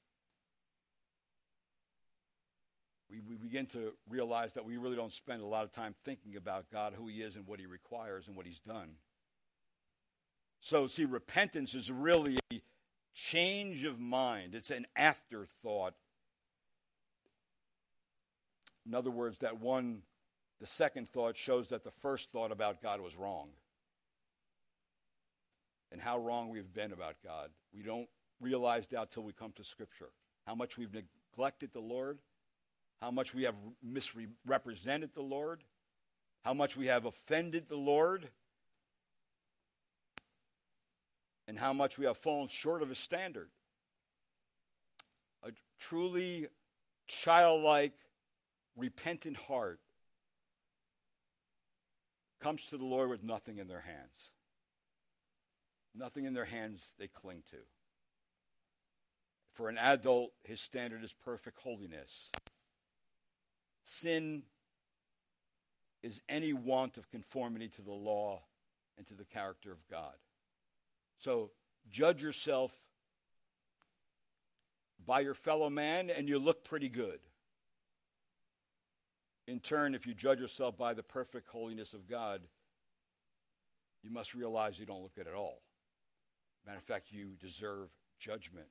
We, 3.09 3.21
we 3.21 3.35
begin 3.35 3.67
to 3.67 3.93
realize 4.09 4.53
that 4.55 4.65
we 4.65 4.77
really 4.77 4.97
don't 4.97 5.13
spend 5.13 5.41
a 5.41 5.45
lot 5.45 5.63
of 5.63 5.71
time 5.71 5.95
thinking 6.03 6.35
about 6.35 6.65
God, 6.71 6.93
who 6.97 7.07
He 7.07 7.21
is, 7.21 7.35
and 7.35 7.47
what 7.47 7.59
He 7.59 7.65
requires, 7.65 8.27
and 8.27 8.35
what 8.35 8.45
He's 8.45 8.59
done. 8.59 8.89
So, 10.59 10.87
see, 10.87 11.05
repentance 11.05 11.75
is 11.75 11.89
really 11.91 12.37
a 12.51 12.61
change 13.17 13.83
of 13.83 13.99
mind, 13.99 14.53
it's 14.53 14.69
an 14.69 14.85
afterthought. 14.95 15.93
In 18.85 18.93
other 18.93 19.11
words, 19.11 19.39
that 19.39 19.59
one, 19.59 20.03
the 20.61 20.67
second 20.67 21.09
thought 21.09 21.35
shows 21.35 21.69
that 21.69 21.83
the 21.83 21.91
first 21.91 22.31
thought 22.31 22.51
about 22.51 22.81
God 22.81 23.01
was 23.01 23.15
wrong. 23.17 23.49
And 25.91 25.99
how 25.99 26.19
wrong 26.19 26.49
we've 26.49 26.73
been 26.73 26.91
about 26.91 27.15
God. 27.23 27.49
We 27.73 27.81
don't 27.81 28.07
realize 28.39 28.87
that 28.87 29.11
till 29.11 29.23
we 29.23 29.33
come 29.33 29.51
to 29.53 29.63
Scripture. 29.63 30.09
How 30.45 30.55
much 30.55 30.77
we've 30.77 30.93
neglected 30.93 31.73
the 31.73 31.79
Lord, 31.79 32.19
how 33.01 33.11
much 33.11 33.33
we 33.33 33.43
have 33.43 33.55
misrepresented 33.83 35.13
the 35.13 35.21
Lord, 35.21 35.63
how 36.43 36.53
much 36.53 36.77
we 36.77 36.87
have 36.87 37.05
offended 37.05 37.67
the 37.67 37.77
Lord 37.77 38.29
and 41.47 41.57
how 41.57 41.73
much 41.73 41.97
we 41.97 42.05
have 42.05 42.17
fallen 42.17 42.47
short 42.47 42.81
of 42.81 42.89
his 42.89 42.99
standard. 42.99 43.49
A 45.43 45.51
truly 45.79 46.47
childlike, 47.07 47.93
repentant 48.75 49.37
heart 49.37 49.79
comes 52.39 52.65
to 52.67 52.77
the 52.77 52.85
Lord 52.85 53.09
with 53.09 53.23
nothing 53.23 53.57
in 53.57 53.67
their 53.67 53.81
hands. 53.81 54.31
Nothing 55.95 56.25
in 56.25 56.33
their 56.33 56.45
hands 56.45 56.93
they 56.99 57.07
cling 57.07 57.43
to. 57.51 57.57
For 59.53 59.69
an 59.69 59.77
adult, 59.79 60.33
his 60.43 60.61
standard 60.61 61.03
is 61.03 61.13
perfect 61.25 61.57
holiness. 61.59 62.29
Sin 63.83 64.43
is 66.03 66.21
any 66.29 66.53
want 66.53 66.97
of 66.97 67.09
conformity 67.09 67.69
to 67.69 67.81
the 67.81 67.91
law 67.91 68.43
and 68.97 69.07
to 69.07 69.15
the 69.15 69.25
character 69.25 69.71
of 69.71 69.79
God. 69.89 70.13
So 71.19 71.51
judge 71.89 72.21
yourself 72.21 72.71
by 75.05 75.21
your 75.21 75.33
fellow 75.33 75.69
man, 75.69 76.09
and 76.09 76.27
you 76.27 76.37
look 76.37 76.63
pretty 76.63 76.89
good. 76.89 77.19
In 79.47 79.59
turn, 79.61 79.95
if 79.95 80.05
you 80.05 80.13
judge 80.13 80.39
yourself 80.39 80.77
by 80.77 80.93
the 80.93 81.03
perfect 81.03 81.47
holiness 81.47 81.93
of 81.93 82.07
God, 82.07 82.41
you 84.03 84.11
must 84.11 84.33
realize 84.33 84.77
you 84.77 84.85
don't 84.85 85.01
look 85.01 85.15
good 85.15 85.27
at 85.27 85.33
all. 85.33 85.61
Matter 86.65 86.77
of 86.77 86.83
fact, 86.83 87.11
you 87.11 87.35
deserve 87.39 87.89
judgment. 88.19 88.67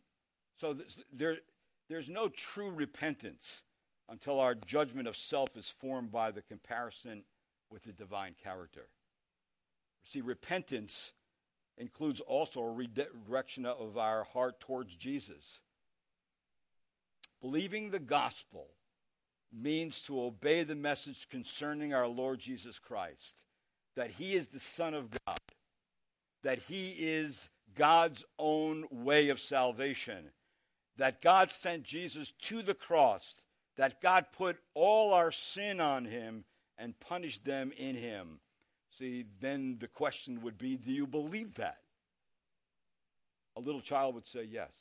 So 0.57 0.77
there, 1.13 1.39
there's 1.89 2.11
no 2.11 2.29
true 2.29 2.71
repentance 2.71 3.63
until 4.09 4.39
our 4.39 4.55
judgment 4.55 5.09
of 5.09 5.17
self 5.17 5.57
is 5.57 5.69
formed 5.69 6.13
by 6.13 6.31
the 6.31 6.43
comparison 6.43 7.25
with 7.71 7.85
the 7.85 7.93
divine 7.93 8.35
character. 8.43 8.89
See, 10.05 10.21
repentance 10.21 11.13
includes 11.79 12.21
also 12.21 12.63
a 12.63 12.73
redirection 12.73 13.67
of 13.67 13.99
our 13.99 14.25
heart 14.25 14.61
towards 14.61 14.95
Jesus. 14.97 15.61
Believing 17.41 17.91
the 17.91 17.99
gospel 17.99 18.69
means 19.53 20.03
to 20.03 20.21
obey 20.21 20.65
the 20.65 20.75
message 20.75 21.29
concerning 21.29 21.95
our 21.95 22.07
Lord 22.07 22.39
Jesus 22.39 22.79
Christ 22.79 23.45
that 23.97 24.11
he 24.11 24.35
is 24.35 24.49
the 24.49 24.61
Son 24.61 24.95
of 24.95 25.11
God, 25.27 25.39
that 26.43 26.59
he 26.59 26.95
is 26.99 27.49
God's 27.75 28.25
own 28.39 28.85
way 28.91 29.31
of 29.31 29.41
salvation, 29.41 30.31
that 30.99 31.23
God 31.23 31.51
sent 31.51 31.83
Jesus 31.83 32.33
to 32.43 32.63
the 32.63 32.75
cross, 32.75 33.43
that 33.77 34.01
God 34.03 34.27
put 34.37 34.59
all 34.75 35.15
our 35.15 35.31
sin 35.31 35.81
on 35.81 36.05
him 36.05 36.45
and 36.79 36.99
punished 37.01 37.45
them 37.45 37.73
in 37.77 37.97
him 37.97 38.41
See, 38.99 39.27
then 39.41 39.77
the 39.79 39.89
question 39.89 40.43
would 40.43 40.59
be 40.59 40.77
do 40.77 40.93
you 40.93 41.07
believe 41.07 41.55
that? 41.55 41.79
A 43.57 43.61
little 43.61 43.81
child 43.81 44.15
would 44.15 44.27
say 44.27 44.45
yes. 44.45 44.73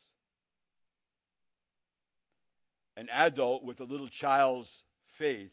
An 2.97 3.09
adult 3.09 3.63
with 3.63 3.81
a 3.81 3.85
little 3.85 4.07
child's 4.07 4.83
faith 5.05 5.51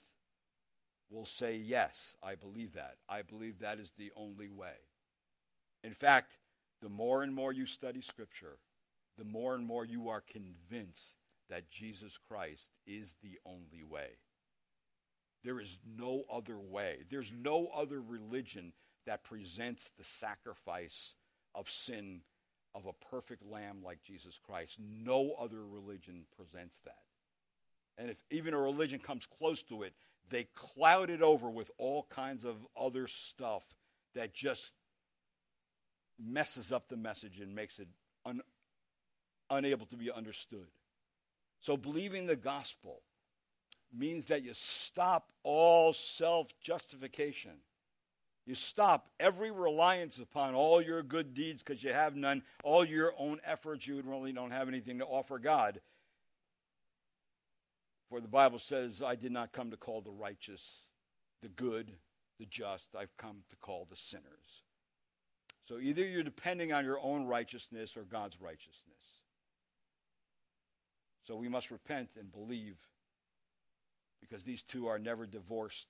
will 1.10 1.26
say, 1.26 1.56
Yes, 1.56 2.16
I 2.22 2.36
believe 2.36 2.74
that. 2.74 2.96
I 3.08 3.22
believe 3.22 3.58
that 3.58 3.78
is 3.78 3.92
the 3.98 4.12
only 4.16 4.48
way. 4.48 4.74
In 5.82 5.92
fact, 5.92 6.38
the 6.80 6.88
more 6.88 7.22
and 7.22 7.34
more 7.34 7.52
you 7.52 7.66
study 7.66 8.00
Scripture, 8.00 8.58
the 9.18 9.24
more 9.24 9.54
and 9.54 9.66
more 9.66 9.84
you 9.84 10.08
are 10.08 10.22
convinced 10.22 11.16
that 11.50 11.70
Jesus 11.70 12.18
Christ 12.28 12.70
is 12.86 13.14
the 13.22 13.38
only 13.44 13.82
way. 13.82 14.10
There 15.44 15.60
is 15.60 15.78
no 15.98 16.24
other 16.32 16.58
way. 16.58 16.98
There's 17.10 17.32
no 17.32 17.68
other 17.74 18.00
religion 18.00 18.72
that 19.06 19.24
presents 19.24 19.90
the 19.98 20.04
sacrifice 20.04 21.14
of 21.54 21.68
sin 21.68 22.20
of 22.74 22.86
a 22.86 22.92
perfect 23.10 23.44
lamb 23.44 23.82
like 23.84 24.02
Jesus 24.02 24.38
Christ. 24.38 24.78
No 24.78 25.34
other 25.38 25.66
religion 25.66 26.24
presents 26.36 26.78
that. 26.84 27.02
And 27.98 28.10
if 28.10 28.16
even 28.30 28.54
a 28.54 28.58
religion 28.58 28.98
comes 28.98 29.26
close 29.26 29.62
to 29.64 29.82
it, 29.82 29.92
they 30.30 30.44
cloud 30.54 31.10
it 31.10 31.22
over 31.22 31.50
with 31.50 31.70
all 31.78 32.06
kinds 32.08 32.44
of 32.44 32.56
other 32.76 33.06
stuff 33.06 33.62
that 34.14 34.32
just 34.32 34.72
messes 36.18 36.72
up 36.72 36.88
the 36.88 36.96
message 36.96 37.40
and 37.40 37.54
makes 37.54 37.78
it 37.78 37.88
un, 38.24 38.40
unable 39.50 39.86
to 39.86 39.96
be 39.96 40.10
understood. 40.10 40.66
So, 41.60 41.76
believing 41.76 42.26
the 42.26 42.36
gospel 42.36 43.02
means 43.92 44.26
that 44.26 44.42
you 44.42 44.52
stop 44.54 45.30
all 45.42 45.92
self 45.92 46.48
justification. 46.60 47.52
You 48.44 48.54
stop 48.56 49.08
every 49.20 49.52
reliance 49.52 50.18
upon 50.18 50.54
all 50.54 50.82
your 50.82 51.02
good 51.02 51.32
deeds 51.32 51.62
because 51.62 51.82
you 51.82 51.92
have 51.92 52.16
none, 52.16 52.42
all 52.64 52.84
your 52.84 53.14
own 53.16 53.40
efforts, 53.44 53.86
you 53.86 54.02
really 54.04 54.32
don't 54.32 54.50
have 54.50 54.68
anything 54.68 54.98
to 54.98 55.04
offer 55.04 55.38
God. 55.38 55.80
For 58.08 58.20
the 58.20 58.28
Bible 58.28 58.58
says, 58.58 59.00
I 59.00 59.14
did 59.14 59.32
not 59.32 59.52
come 59.52 59.70
to 59.70 59.76
call 59.76 60.00
the 60.00 60.10
righteous, 60.10 60.88
the 61.40 61.48
good, 61.48 61.92
the 62.38 62.46
just. 62.46 62.96
I've 62.96 63.16
come 63.16 63.38
to 63.50 63.56
call 63.56 63.86
the 63.88 63.96
sinners. 63.96 64.64
So 65.68 65.78
either 65.78 66.04
you're 66.04 66.24
depending 66.24 66.72
on 66.72 66.84
your 66.84 67.00
own 67.00 67.26
righteousness 67.26 67.96
or 67.96 68.02
God's 68.02 68.40
righteousness. 68.40 69.22
So 71.22 71.36
we 71.36 71.48
must 71.48 71.70
repent 71.70 72.10
and 72.18 72.32
believe 72.32 72.76
because 74.22 74.44
these 74.44 74.62
two 74.62 74.86
are 74.86 74.98
never 74.98 75.26
divorced 75.26 75.86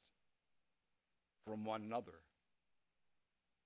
from 1.47 1.65
one 1.65 1.83
another. 1.83 2.19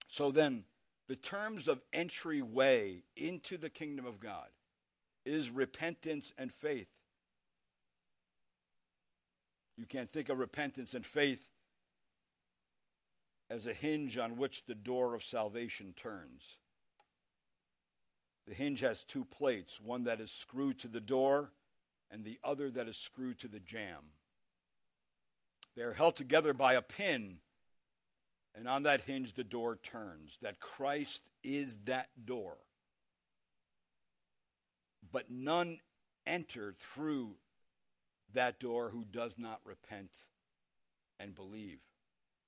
So 0.09 0.31
then, 0.31 0.65
the 1.09 1.17
terms 1.17 1.69
of 1.69 1.81
entryway 1.93 3.05
into 3.17 3.57
the 3.57 3.71
kingdom 3.71 4.05
of 4.05 4.21
God 4.21 4.49
is 5.25 5.51
repentance 5.51 6.33
and 6.37 6.53
faith. 6.53 6.91
You 9.77 9.87
can't 9.87 10.11
think 10.11 10.29
of 10.29 10.39
repentance 10.39 10.95
and 10.95 11.07
faith 11.07 11.45
as 13.51 13.67
a 13.67 13.73
hinge 13.73 14.19
on 14.19 14.37
which 14.37 14.65
the 14.65 14.75
door 14.75 15.15
of 15.15 15.23
salvation 15.23 15.95
turns. 15.97 16.59
The 18.49 18.55
hinge 18.55 18.81
has 18.81 19.05
two 19.05 19.25
plates, 19.25 19.81
one 19.81 20.05
that 20.05 20.21
is 20.21 20.31
screwed 20.31 20.79
to 20.81 20.89
the 20.89 21.01
door 21.01 21.51
and 22.11 22.25
the 22.25 22.39
other 22.45 22.71
that 22.71 22.89
is 22.89 22.97
screwed 22.97 23.39
to 23.41 23.49
the 23.49 23.61
jamb. 23.61 24.13
They 25.77 25.83
are 25.83 25.93
held 25.93 26.17
together 26.17 26.55
by 26.55 26.75
a 26.75 26.83
pin, 26.83 27.39
and 28.55 28.67
on 28.67 28.85
that 28.85 29.03
hinge 29.03 29.35
the 29.35 29.45
door 29.45 29.79
turns. 29.83 30.39
That 30.41 30.59
Christ 30.59 31.23
is 31.45 31.77
that 31.85 32.09
door. 32.25 32.57
But 35.13 35.31
none 35.31 35.81
enter 36.27 36.75
through 36.79 37.37
that 38.33 38.59
door 38.59 38.89
who 38.91 39.05
does 39.05 39.35
not 39.39 39.61
repent 39.65 40.11
and 41.21 41.35
believe. 41.35 41.79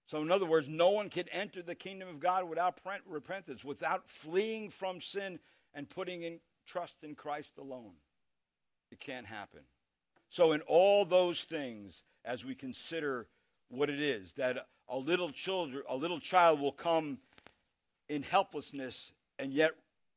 So, 0.06 0.22
in 0.22 0.30
other 0.30 0.46
words, 0.46 0.68
no 0.68 0.88
one 0.88 1.10
can 1.10 1.28
enter 1.30 1.62
the 1.62 1.74
kingdom 1.74 2.08
of 2.08 2.18
God 2.18 2.48
without 2.48 2.78
repentance, 3.06 3.62
without 3.62 4.08
fleeing 4.08 4.70
from 4.70 5.02
sin 5.02 5.38
and 5.74 5.88
putting 5.88 6.22
in 6.22 6.40
trust 6.66 7.04
in 7.04 7.14
Christ 7.14 7.58
alone. 7.58 7.92
It 8.90 9.00
can't 9.00 9.26
happen. 9.26 9.60
So, 10.30 10.52
in 10.52 10.62
all 10.62 11.04
those 11.04 11.42
things, 11.42 12.02
as 12.28 12.44
we 12.44 12.54
consider 12.54 13.26
what 13.70 13.88
it 13.88 14.00
is 14.00 14.34
that 14.34 14.66
a 14.88 14.96
little 14.96 15.30
children, 15.30 15.82
a 15.88 15.96
little 15.96 16.20
child 16.20 16.60
will 16.60 16.72
come 16.72 17.18
in 18.10 18.22
helplessness 18.22 19.12
and 19.38 19.52
yet 19.52 19.72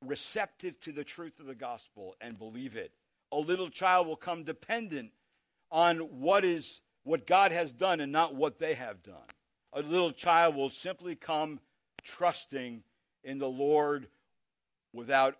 receptive 0.06 0.78
to 0.82 0.92
the 0.92 1.06
truth 1.06 1.40
of 1.40 1.46
the 1.46 1.56
gospel 1.56 2.16
and 2.20 2.38
believe 2.38 2.76
it. 2.76 2.92
A 3.32 3.38
little 3.38 3.70
child 3.70 4.08
will 4.08 4.18
come 4.18 4.44
dependent 4.44 5.12
on 5.72 6.00
what 6.00 6.44
is 6.44 6.82
what 7.04 7.26
God 7.26 7.52
has 7.52 7.72
done 7.72 8.02
and 8.02 8.12
not 8.12 8.36
what 8.36 8.60
they 8.60 8.74
have 8.74 9.02
done. 9.04 9.16
A 9.74 9.82
little 9.82 10.12
child 10.12 10.56
will 10.56 10.70
simply 10.70 11.16
come 11.16 11.62
trusting 12.04 12.84
in 13.24 13.40
the 13.40 13.50
Lord 13.50 14.08
without 14.94 15.38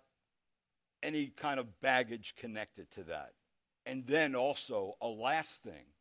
any 1.02 1.26
kind 1.26 1.60
of 1.60 1.80
baggage 1.82 2.34
connected 2.36 2.90
to 2.92 3.04
that. 3.04 3.32
And 3.84 4.06
then 4.06 4.34
also, 4.34 4.96
a 5.02 5.08
last 5.08 5.62
thing 5.62 5.91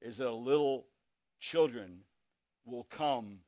is 0.00 0.18
that 0.18 0.28
a 0.28 0.34
little 0.34 0.86
children 1.38 2.00
will 2.64 2.84
come 2.84 3.38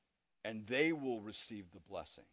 and 0.44 0.66
they 0.66 0.92
will 0.92 1.20
receive 1.20 1.70
the 1.72 1.80
blessing. 1.80 2.24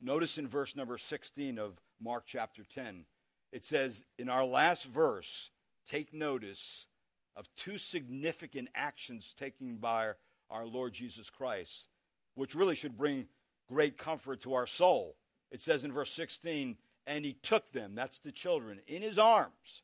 Notice 0.00 0.38
in 0.38 0.46
verse 0.46 0.76
number 0.76 0.98
16 0.98 1.58
of 1.58 1.80
Mark 2.00 2.24
chapter 2.26 2.62
10, 2.74 3.04
it 3.52 3.64
says, 3.64 4.04
in 4.18 4.28
our 4.28 4.44
last 4.44 4.84
verse, 4.84 5.50
take 5.90 6.12
notice 6.12 6.86
of 7.34 7.48
two 7.56 7.78
significant 7.78 8.68
actions 8.74 9.34
taken 9.38 9.76
by 9.76 10.12
our 10.50 10.66
Lord 10.66 10.92
Jesus 10.92 11.30
Christ, 11.30 11.88
which 12.34 12.54
really 12.54 12.74
should 12.74 12.96
bring 12.96 13.26
great 13.68 13.98
comfort 13.98 14.42
to 14.42 14.54
our 14.54 14.66
soul. 14.66 15.16
It 15.50 15.60
says 15.60 15.84
in 15.84 15.92
verse 15.92 16.10
16, 16.12 16.76
and 17.06 17.24
he 17.24 17.34
took 17.34 17.70
them, 17.72 17.94
that's 17.94 18.18
the 18.18 18.32
children, 18.32 18.80
in 18.86 19.02
his 19.02 19.18
arms, 19.18 19.82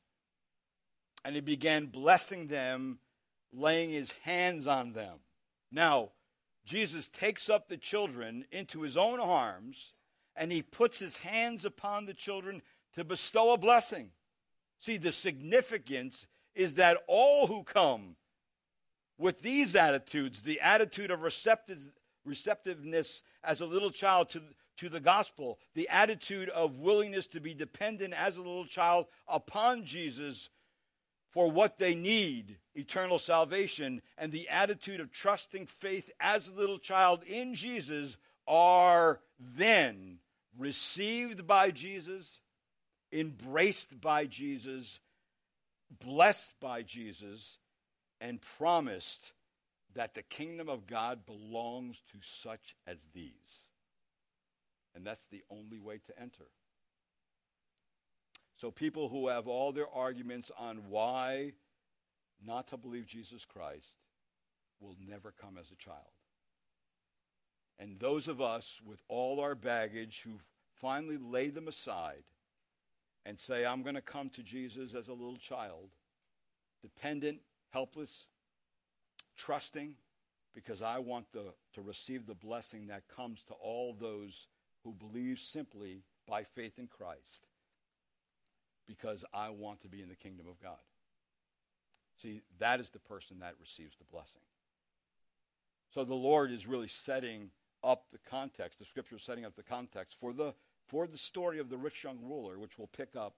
and 1.25 1.35
he 1.35 1.41
began 1.41 1.87
blessing 1.87 2.49
them, 2.49 2.99
laying 3.53 3.91
his 3.91 4.13
hands 4.23 4.67
on 4.67 4.93
them. 4.93 5.19
Now, 5.71 6.11
Jesus 6.65 7.09
takes 7.09 7.49
up 7.51 7.69
the 7.69 7.77
children 7.77 8.45
into 8.51 8.83
his 8.83 8.97
own 8.97 9.21
arms, 9.21 9.95
and 10.37 10.53
he 10.53 10.63
puts 10.63 10.99
his 10.99 11.19
hands 11.19 11.65
upon 11.65 12.07
the 12.07 12.15
children 12.15 12.63
to 12.95 13.05
bestow 13.05 13.53
a 13.53 13.59
blessing. 13.59 14.11
See, 14.79 14.97
the 14.97 15.13
significance 15.13 16.27
is 16.55 16.75
that 16.75 16.99
all 17.07 17.47
who 17.47 17.63
come 17.63 18.17
with 19.19 19.41
these 19.41 19.77
attitudes, 19.77 20.43
the 20.43 20.61
attitude 20.61 21.11
of 21.11 21.23
receptive, 21.23 21.91
receptiveness 22.25 23.23
as 23.45 23.61
a 23.61 23.67
little 23.67 23.91
child 23.91 24.31
to, 24.31 24.43
to 24.79 24.89
the 24.89 25.01
gospel, 25.01 25.59
the 25.75 25.89
attitude 25.89 26.49
of 26.49 26.79
willingness 26.79 27.27
to 27.29 27.41
be 27.41 27.55
dependent 27.55 28.15
as 28.15 28.37
a 28.37 28.43
little 28.43 28.67
child 28.67 29.07
upon 29.29 29.85
Jesus 29.85 30.49
for 31.33 31.51
what 31.51 31.79
they 31.79 31.95
need, 31.95 32.59
eternal 32.75 33.19
salvation, 33.19 34.03
and 34.19 34.31
the 34.31 34.49
attitude 34.49 35.01
of 35.01 35.11
trusting 35.11 35.67
faith 35.67 36.11
as 36.21 36.49
a 36.49 36.55
little 36.55 36.79
child 36.79 37.25
in 37.25 37.55
Jesus 37.55 38.17
are 38.47 39.21
then 39.39 40.19
received 40.59 41.47
by 41.47 41.71
Jesus, 41.71 42.41
embraced 43.13 44.01
by 44.01 44.27
Jesus, 44.27 45.01
blessed 46.01 46.53
by 46.61 46.83
Jesus, 46.83 47.59
and 48.21 48.41
promised 48.59 49.33
that 49.95 50.15
the 50.15 50.23
kingdom 50.23 50.69
of 50.69 50.87
God 50.87 51.25
belongs 51.27 52.03
to 52.13 52.19
such 52.21 52.77
as 52.87 53.07
these. 53.15 53.69
And 54.95 55.07
that's 55.07 55.27
the 55.27 55.43
only 55.51 55.79
way 55.79 55.99
to 56.07 56.21
enter. 56.21 56.45
So, 58.57 58.71
people 58.71 59.09
who 59.09 59.29
have 59.29 59.49
all 59.49 59.73
their 59.73 59.89
arguments 59.89 60.51
on 60.59 60.89
why 60.89 61.53
not 62.45 62.69
to 62.69 62.77
believe 62.77 63.07
Jesus 63.07 63.45
Christ 63.45 63.97
will 64.81 64.97
never 65.09 65.33
come 65.33 65.57
as 65.59 65.71
a 65.71 65.77
child. 65.77 65.99
And 67.79 67.99
those 67.99 68.29
of 68.29 68.41
us 68.41 68.81
with 68.85 69.03
all 69.09 69.41
our 69.41 69.55
baggage 69.55 70.23
who've 70.25 70.45
finally 70.75 71.19
lay 71.19 71.49
them 71.49 71.69
aside 71.69 72.25
and 73.25 73.39
say, 73.39 73.65
I'm 73.65 73.83
going 73.83 73.95
to 73.95 74.01
come 74.01 74.29
to 74.31 74.43
Jesus 74.43 74.95
as 74.95 75.09
a 75.09 75.13
little 75.13 75.37
child, 75.37 75.91
dependent, 76.81 77.41
helpless, 77.71 78.27
trusting, 79.37 79.95
because 80.55 80.83
I 80.83 80.99
want 80.99 81.27
the, 81.33 81.55
to 81.75 81.83
receive 81.83 82.27
the 82.27 82.35
blessing 82.35 82.89
that 82.89 83.09
comes 83.09 83.43
to 83.45 83.55
all 83.55 83.95
those 83.99 84.49
who 84.85 84.93
believe 84.93 85.39
simply 85.39 86.03
by 86.27 86.43
faith 86.43 86.79
in 86.79 86.89
Christ, 86.89 87.47
because 88.99 89.25
I 89.33 89.51
want 89.51 89.81
to 89.83 89.89
be 89.89 90.03
in 90.03 90.09
the 90.09 90.15
kingdom 90.15 90.47
of 90.47 90.61
God. 90.61 90.77
See, 92.21 92.43
that 92.59 92.79
is 92.79 92.91
the 92.91 92.99
person 92.99 93.39
that 93.41 93.55
receives 93.61 93.97
the 93.97 94.05
blessing. 94.05 94.43
So 95.95 96.05
the 96.05 96.15
Lord 96.15 96.51
is 96.51 96.67
really 96.67 96.89
setting 96.89 97.51
up 97.83 98.05
the 98.13 98.19
context, 98.31 98.79
the 98.79 98.85
scripture 98.85 99.17
is 99.17 99.23
setting 99.23 99.45
up 99.45 99.57
the 99.57 99.63
context 99.63 100.17
for 100.21 100.33
the 100.33 100.55
for 100.87 101.07
the 101.07 101.19
story 101.19 101.59
of 101.59 101.71
the 101.71 101.77
rich 101.77 102.05
young 102.05 102.19
ruler, 102.23 102.59
which 102.59 102.77
we'll 102.77 102.89
pick 102.89 103.17
up 103.17 103.35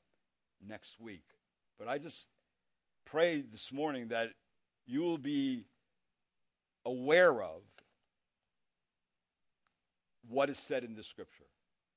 next 0.66 0.98
week. 0.98 1.24
But 1.78 1.88
I 1.88 1.98
just 1.98 2.28
pray 3.04 3.42
this 3.42 3.72
morning 3.72 4.08
that 4.08 4.30
you 4.86 5.02
will 5.02 5.18
be 5.18 5.66
aware 6.84 7.42
of 7.42 7.62
what 10.28 10.50
is 10.50 10.58
said 10.58 10.84
in 10.84 10.94
the 10.94 11.02
scripture 11.02 11.44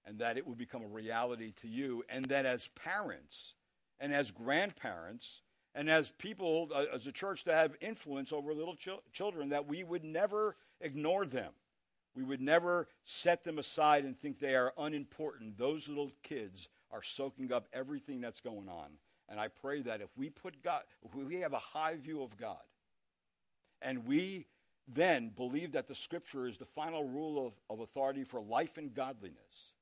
and 0.08 0.20
that 0.20 0.38
it 0.38 0.48
would 0.48 0.58
become 0.58 0.84
a 0.84 0.88
reality 0.88 1.52
to 1.62 1.68
you, 1.68 2.04
and 2.10 2.26
that 2.26 2.46
as 2.46 2.70
parents 2.70 3.54
and 4.00 4.14
as 4.14 4.32
grandparents 4.32 5.42
and 5.76 5.90
as 5.90 6.12
people, 6.18 6.70
uh, 6.74 6.86
as 6.94 7.06
a 7.06 7.12
church 7.12 7.44
that 7.44 7.56
have 7.56 7.76
influence 7.82 8.32
over 8.34 8.54
little 8.54 8.76
ch- 8.76 8.90
children, 9.12 9.50
that 9.50 9.68
we 9.68 9.84
would 9.84 10.04
never 10.04 10.56
ignore 10.82 11.26
them 11.26 11.52
we 12.18 12.24
would 12.24 12.42
never 12.42 12.88
set 13.06 13.44
them 13.44 13.60
aside 13.60 14.04
and 14.04 14.20
think 14.20 14.40
they 14.40 14.56
are 14.56 14.74
unimportant. 14.80 15.56
Those 15.56 15.88
little 15.88 16.12
kids 16.24 16.68
are 16.90 17.04
soaking 17.04 17.54
up 17.54 17.68
everything 17.72 18.20
that's 18.22 18.42
going 18.42 18.68
on. 18.68 18.90
And 19.30 19.40
I 19.40 19.50
pray 19.50 19.84
that 19.84 20.02
if 20.02 20.10
we 20.18 20.32
put 20.32 20.64
God, 20.64 20.82
we 21.14 21.42
have 21.42 21.54
a 21.54 21.60
high 21.60 21.96
view 21.96 22.24
of 22.24 22.36
God, 22.36 22.58
and 23.84 24.08
we 24.08 24.48
then 24.88 25.30
believe 25.30 25.74
that 25.74 25.88
the 25.88 25.94
scripture 25.94 26.48
is 26.48 26.58
the 26.58 26.66
final 26.66 27.04
rule 27.04 27.46
of, 27.46 27.54
of 27.70 27.82
authority 27.82 28.24
for 28.24 28.42
life 28.42 28.78
and 28.78 28.96
godliness, 28.96 29.74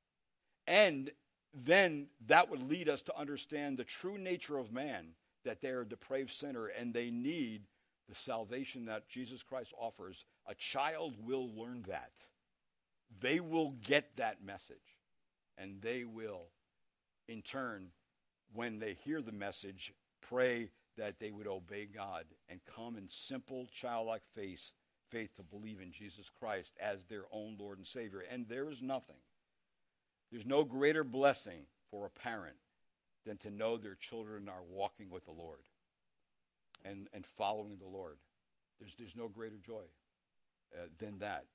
and 0.68 1.12
then 1.54 2.08
that 2.28 2.50
would 2.50 2.70
lead 2.70 2.90
us 2.90 3.02
to 3.04 3.18
understand 3.18 3.78
the 3.78 3.84
true 3.84 4.18
nature 4.18 4.58
of 4.58 4.72
man, 4.72 5.10
that 5.44 5.62
they 5.62 5.70
are 5.70 5.82
a 5.82 5.88
depraved 5.88 6.32
sinner 6.32 6.68
and 6.68 6.94
they 6.94 7.10
need 7.10 7.64
the 8.10 8.16
salvation 8.16 8.86
that 8.86 9.08
Jesus 9.08 9.42
Christ 9.42 9.74
offers, 9.80 10.26
a 10.48 10.56
child 10.56 11.16
will 11.24 11.50
learn 11.56 11.84
that. 11.88 12.12
They 13.20 13.40
will 13.40 13.72
get 13.84 14.18
that 14.18 14.44
message. 14.44 14.78
And 15.58 15.82
they 15.82 16.04
will, 16.04 16.48
in 17.28 17.42
turn, 17.42 17.88
when 18.54 18.80
they 18.80 18.98
hear 19.06 19.22
the 19.22 19.32
message, 19.32 19.94
pray 20.22 20.70
that 20.98 21.20
they 21.20 21.32
would 21.32 21.48
obey 21.48 21.86
God 21.86 22.26
and 22.50 22.60
come 22.76 22.98
in 22.98 23.08
simple, 23.10 23.68
childlike 23.74 24.24
faith, 24.34 24.72
faith 25.10 25.36
to 25.38 25.44
believe 25.44 25.80
in 25.82 25.92
Jesus 25.92 26.30
Christ 26.30 26.74
as 26.80 27.06
their 27.06 27.24
own 27.32 27.58
Lord 27.60 27.78
and 27.78 27.88
Savior. 27.88 28.24
And 28.30 28.48
there 28.48 28.70
is 28.70 28.82
nothing, 28.82 29.18
there's 30.32 30.46
no 30.46 30.64
greater 30.64 31.04
blessing 31.04 31.66
for 31.92 32.06
a 32.06 32.10
parent 32.10 32.56
than 33.26 33.38
to 33.38 33.50
know 33.50 33.78
their 33.78 33.96
children 33.96 34.50
are 34.50 34.64
walking 34.70 35.10
with 35.10 35.26
the 35.26 35.32
Lord 35.32 35.60
and, 36.84 37.08
and 37.14 37.26
following 37.26 37.78
the 37.78 37.88
Lord. 37.88 38.18
There's, 38.80 38.94
there's 38.98 39.16
no 39.16 39.28
greater 39.28 39.58
joy 39.66 39.84
uh, 40.74 40.88
than 41.00 41.20
that. 41.20 41.46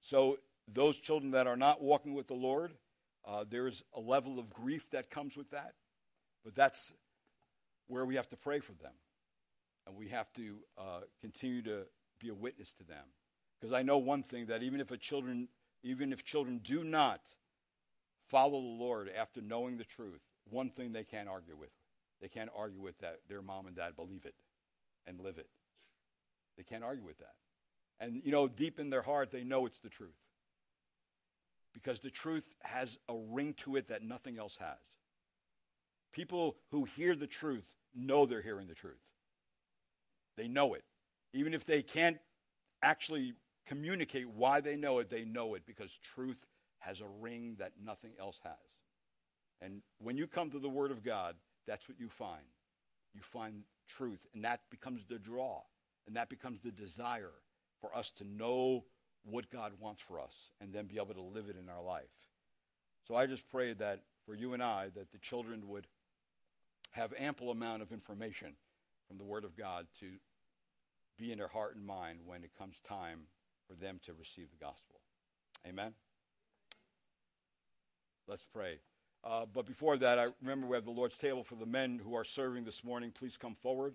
So, 0.00 0.38
those 0.72 0.98
children 0.98 1.32
that 1.32 1.48
are 1.48 1.56
not 1.56 1.82
walking 1.82 2.14
with 2.14 2.28
the 2.28 2.34
Lord, 2.34 2.72
uh, 3.26 3.44
there's 3.48 3.82
a 3.94 4.00
level 4.00 4.38
of 4.38 4.52
grief 4.52 4.88
that 4.90 5.10
comes 5.10 5.36
with 5.36 5.50
that. 5.50 5.74
But 6.44 6.54
that's 6.54 6.92
where 7.88 8.04
we 8.04 8.14
have 8.14 8.28
to 8.30 8.36
pray 8.36 8.60
for 8.60 8.72
them. 8.72 8.92
And 9.86 9.96
we 9.96 10.08
have 10.08 10.32
to 10.34 10.56
uh, 10.78 11.00
continue 11.20 11.62
to 11.62 11.82
be 12.20 12.28
a 12.28 12.34
witness 12.34 12.72
to 12.78 12.84
them. 12.84 13.04
Because 13.60 13.72
I 13.72 13.82
know 13.82 13.98
one 13.98 14.22
thing 14.22 14.46
that 14.46 14.62
even 14.62 14.80
if 14.80 14.90
a 14.92 14.96
children, 14.96 15.48
even 15.82 16.12
if 16.12 16.24
children 16.24 16.60
do 16.62 16.84
not 16.84 17.20
follow 18.32 18.60
the 18.60 18.84
Lord 18.84 19.08
after 19.16 19.40
knowing 19.40 19.76
the 19.76 19.84
truth, 19.84 20.20
one 20.50 20.70
thing 20.70 20.92
they 20.92 21.04
can't 21.04 21.28
argue 21.28 21.56
with 21.56 21.70
they 22.22 22.28
can't 22.28 22.50
argue 22.56 22.80
with 22.80 22.96
that. 22.98 23.18
Their 23.28 23.42
mom 23.42 23.66
and 23.66 23.74
dad 23.74 23.96
believe 23.96 24.24
it 24.24 24.34
and 25.06 25.20
live 25.20 25.38
it. 25.38 25.48
They 26.56 26.62
can't 26.62 26.84
argue 26.84 27.04
with 27.04 27.18
that. 27.18 27.34
And, 27.98 28.22
you 28.24 28.30
know, 28.30 28.46
deep 28.46 28.78
in 28.78 28.90
their 28.90 29.02
heart, 29.02 29.32
they 29.32 29.42
know 29.42 29.66
it's 29.66 29.80
the 29.80 29.88
truth. 29.88 30.14
Because 31.74 31.98
the 31.98 32.10
truth 32.10 32.46
has 32.60 32.96
a 33.08 33.16
ring 33.30 33.54
to 33.58 33.74
it 33.76 33.88
that 33.88 34.04
nothing 34.04 34.38
else 34.38 34.56
has. 34.56 34.78
People 36.12 36.56
who 36.70 36.84
hear 36.84 37.16
the 37.16 37.26
truth 37.26 37.66
know 37.94 38.24
they're 38.24 38.40
hearing 38.40 38.68
the 38.68 38.74
truth. 38.74 39.02
They 40.36 40.46
know 40.46 40.74
it. 40.74 40.84
Even 41.32 41.54
if 41.54 41.64
they 41.64 41.82
can't 41.82 42.18
actually 42.82 43.34
communicate 43.66 44.28
why 44.28 44.60
they 44.60 44.76
know 44.76 45.00
it, 45.00 45.10
they 45.10 45.24
know 45.24 45.54
it 45.54 45.62
because 45.66 45.98
truth 46.14 46.44
has 46.82 47.00
a 47.00 47.06
ring 47.20 47.56
that 47.58 47.72
nothing 47.82 48.12
else 48.18 48.40
has. 48.42 48.52
And 49.60 49.82
when 49.98 50.16
you 50.16 50.26
come 50.26 50.50
to 50.50 50.58
the 50.58 50.68
Word 50.68 50.90
of 50.90 51.04
God, 51.04 51.36
that's 51.66 51.88
what 51.88 51.98
you 51.98 52.08
find. 52.08 52.42
You 53.14 53.20
find 53.22 53.62
truth, 53.88 54.20
and 54.34 54.44
that 54.44 54.60
becomes 54.70 55.04
the 55.04 55.18
draw, 55.18 55.60
and 56.06 56.16
that 56.16 56.28
becomes 56.28 56.60
the 56.60 56.72
desire 56.72 57.32
for 57.80 57.94
us 57.96 58.10
to 58.18 58.24
know 58.24 58.84
what 59.24 59.50
God 59.50 59.72
wants 59.78 60.02
for 60.02 60.20
us 60.20 60.50
and 60.60 60.72
then 60.72 60.86
be 60.86 60.96
able 60.96 61.14
to 61.14 61.20
live 61.20 61.48
it 61.48 61.56
in 61.56 61.68
our 61.68 61.82
life. 61.82 62.02
So 63.06 63.14
I 63.14 63.26
just 63.26 63.48
pray 63.48 63.72
that 63.74 64.00
for 64.26 64.34
you 64.34 64.52
and 64.52 64.62
I, 64.62 64.88
that 64.96 65.12
the 65.12 65.18
children 65.18 65.68
would 65.68 65.86
have 66.92 67.12
ample 67.18 67.50
amount 67.50 67.82
of 67.82 67.92
information 67.92 68.54
from 69.06 69.18
the 69.18 69.24
Word 69.24 69.44
of 69.44 69.56
God 69.56 69.86
to 70.00 70.06
be 71.18 71.30
in 71.30 71.38
their 71.38 71.48
heart 71.48 71.76
and 71.76 71.86
mind 71.86 72.20
when 72.24 72.42
it 72.42 72.50
comes 72.58 72.80
time 72.88 73.20
for 73.68 73.74
them 73.74 74.00
to 74.06 74.12
receive 74.14 74.48
the 74.50 74.64
gospel. 74.64 75.00
Amen? 75.66 75.94
Let's 78.28 78.46
pray. 78.54 78.78
Uh, 79.24 79.46
but 79.52 79.66
before 79.66 79.96
that, 79.96 80.18
I 80.18 80.26
remember 80.40 80.66
we 80.66 80.76
have 80.76 80.84
the 80.84 80.90
Lord's 80.90 81.16
table 81.16 81.42
for 81.42 81.56
the 81.56 81.66
men 81.66 82.00
who 82.02 82.14
are 82.14 82.24
serving 82.24 82.64
this 82.64 82.84
morning. 82.84 83.10
Please 83.10 83.36
come 83.36 83.56
forward. 83.56 83.94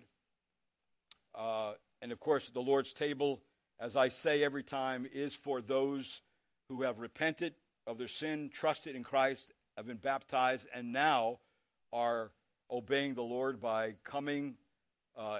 Uh, 1.34 1.72
and 2.02 2.12
of 2.12 2.20
course, 2.20 2.50
the 2.50 2.60
Lord's 2.60 2.92
table, 2.92 3.40
as 3.80 3.96
I 3.96 4.08
say 4.08 4.44
every 4.44 4.62
time, 4.62 5.06
is 5.12 5.34
for 5.34 5.60
those 5.60 6.20
who 6.68 6.82
have 6.82 6.98
repented 6.98 7.54
of 7.86 7.96
their 7.96 8.08
sin, 8.08 8.50
trusted 8.52 8.94
in 8.94 9.02
Christ, 9.02 9.52
have 9.76 9.86
been 9.86 9.96
baptized, 9.96 10.68
and 10.74 10.92
now 10.92 11.38
are 11.92 12.30
obeying 12.70 13.14
the 13.14 13.22
Lord 13.22 13.60
by 13.60 13.94
coming 14.04 14.56
uh, 15.16 15.38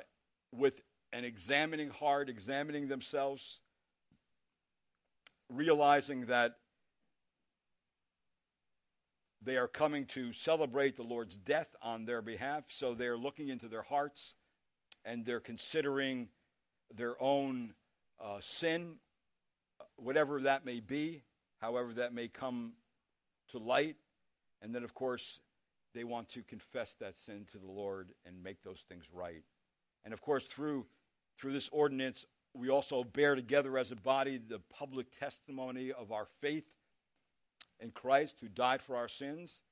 with 0.53 0.81
an 1.13 1.25
examining 1.25 1.91
heart, 1.91 2.31
examining 2.31 2.89
themselves, 2.89 3.61
realizing 5.51 6.27
that 6.27 6.57
they 9.43 9.57
are 9.57 9.69
coming 9.69 10.05
to 10.07 10.33
celebrate 10.33 10.97
the 10.97 11.03
Lord's 11.03 11.37
death 11.37 11.75
on 11.83 12.05
their 12.05 12.23
behalf, 12.23 12.65
so 12.69 12.95
they're 12.95 13.17
looking 13.17 13.49
into 13.49 13.69
their 13.69 13.83
hearts 13.83 14.35
and 15.05 15.25
they're 15.25 15.41
considering 15.41 16.29
their 16.95 17.21
own 17.23 17.75
uh, 18.21 18.39
sin, 18.41 18.97
whatever 19.97 20.41
that 20.41 20.65
may 20.65 20.81
be, 20.81 21.23
however 21.61 21.93
that 21.95 22.13
may 22.13 22.29
come 22.29 22.73
to 23.51 23.59
light. 23.59 23.97
And 24.61 24.75
then, 24.75 24.83
of 24.83 24.95
course, 24.95 25.41
they 25.95 26.05
want 26.05 26.31
to 26.31 26.43
confess 26.43 26.95
that 27.01 27.17
sin 27.17 27.47
to 27.53 27.59
the 27.59 27.71
Lord 27.71 28.11
and 28.27 28.43
make 28.43 28.63
those 28.63 28.85
things 28.89 29.05
right. 29.13 29.43
And 30.05 30.13
of 30.13 30.21
course, 30.21 30.47
through, 30.47 30.87
through 31.39 31.53
this 31.53 31.69
ordinance, 31.71 32.27
we 32.55 32.71
also 32.71 33.05
bear 33.05 33.35
together 33.35 33.79
as 33.79 33.93
a 33.93 33.97
body 33.97 34.39
the 34.39 34.61
public 34.71 35.07
testimony 35.19 35.93
of 35.93 36.11
our 36.11 36.27
faith 36.41 36.65
in 37.81 37.91
Christ 37.91 38.39
who 38.41 38.49
died 38.49 38.83
for 38.83 38.97
our 38.97 39.09
sins. 39.09 39.63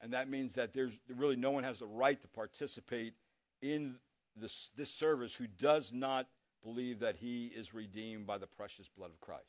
And 0.00 0.12
that 0.12 0.28
means 0.28 0.54
that 0.54 0.74
there's 0.74 0.98
really 1.08 1.36
no 1.36 1.50
one 1.50 1.64
has 1.64 1.78
the 1.78 1.86
right 1.86 2.20
to 2.20 2.28
participate 2.28 3.14
in 3.60 3.96
this, 4.36 4.70
this 4.76 4.90
service 4.90 5.34
who 5.34 5.46
does 5.46 5.92
not 5.92 6.26
believe 6.62 7.00
that 7.00 7.16
he 7.16 7.46
is 7.46 7.74
redeemed 7.74 8.26
by 8.26 8.38
the 8.38 8.46
precious 8.46 8.88
blood 8.88 9.10
of 9.10 9.20
Christ. 9.20 9.44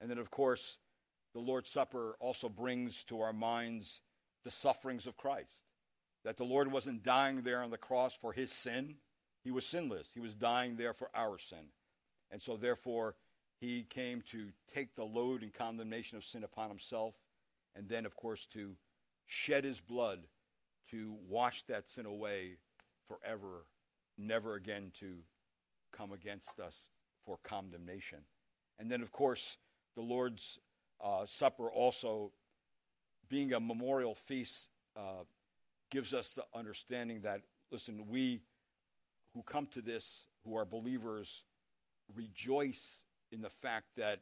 And 0.00 0.10
then, 0.10 0.18
of 0.18 0.30
course, 0.30 0.78
the 1.32 1.40
Lord's 1.40 1.70
Supper 1.70 2.16
also 2.18 2.48
brings 2.48 3.04
to 3.04 3.20
our 3.20 3.32
minds 3.32 4.00
the 4.44 4.50
sufferings 4.50 5.06
of 5.06 5.16
Christ. 5.16 5.64
That 6.24 6.36
the 6.36 6.44
Lord 6.44 6.70
wasn't 6.70 7.02
dying 7.02 7.42
there 7.42 7.62
on 7.62 7.70
the 7.70 7.78
cross 7.78 8.14
for 8.14 8.32
his 8.32 8.50
sin, 8.50 8.96
he 9.44 9.52
was 9.52 9.64
sinless. 9.64 10.10
He 10.12 10.18
was 10.18 10.34
dying 10.34 10.76
there 10.76 10.92
for 10.92 11.08
our 11.14 11.38
sin. 11.38 11.70
And 12.32 12.42
so, 12.42 12.56
therefore, 12.56 13.14
he 13.60 13.84
came 13.84 14.22
to 14.30 14.48
take 14.74 14.94
the 14.94 15.04
load 15.04 15.42
and 15.42 15.52
condemnation 15.52 16.18
of 16.18 16.24
sin 16.24 16.44
upon 16.44 16.68
himself, 16.68 17.14
and 17.74 17.88
then, 17.88 18.06
of 18.06 18.14
course, 18.16 18.46
to 18.46 18.74
shed 19.26 19.64
his 19.64 19.80
blood 19.80 20.20
to 20.90 21.16
wash 21.28 21.62
that 21.64 21.88
sin 21.88 22.06
away 22.06 22.56
forever, 23.08 23.64
never 24.18 24.54
again 24.54 24.92
to 25.00 25.16
come 25.92 26.12
against 26.12 26.60
us 26.60 26.76
for 27.24 27.38
condemnation. 27.42 28.18
And 28.78 28.90
then, 28.90 29.02
of 29.02 29.10
course, 29.10 29.56
the 29.94 30.02
Lord's 30.02 30.58
uh, 31.02 31.26
Supper 31.26 31.70
also, 31.70 32.30
being 33.28 33.52
a 33.52 33.60
memorial 33.60 34.14
feast, 34.14 34.68
uh, 34.96 35.24
gives 35.90 36.14
us 36.14 36.34
the 36.34 36.44
understanding 36.54 37.20
that, 37.22 37.40
listen, 37.70 38.06
we 38.08 38.40
who 39.34 39.42
come 39.42 39.66
to 39.66 39.80
this, 39.80 40.26
who 40.44 40.56
are 40.56 40.64
believers, 40.64 41.44
rejoice 42.14 43.02
in 43.32 43.40
the 43.40 43.50
fact 43.50 43.86
that 43.96 44.20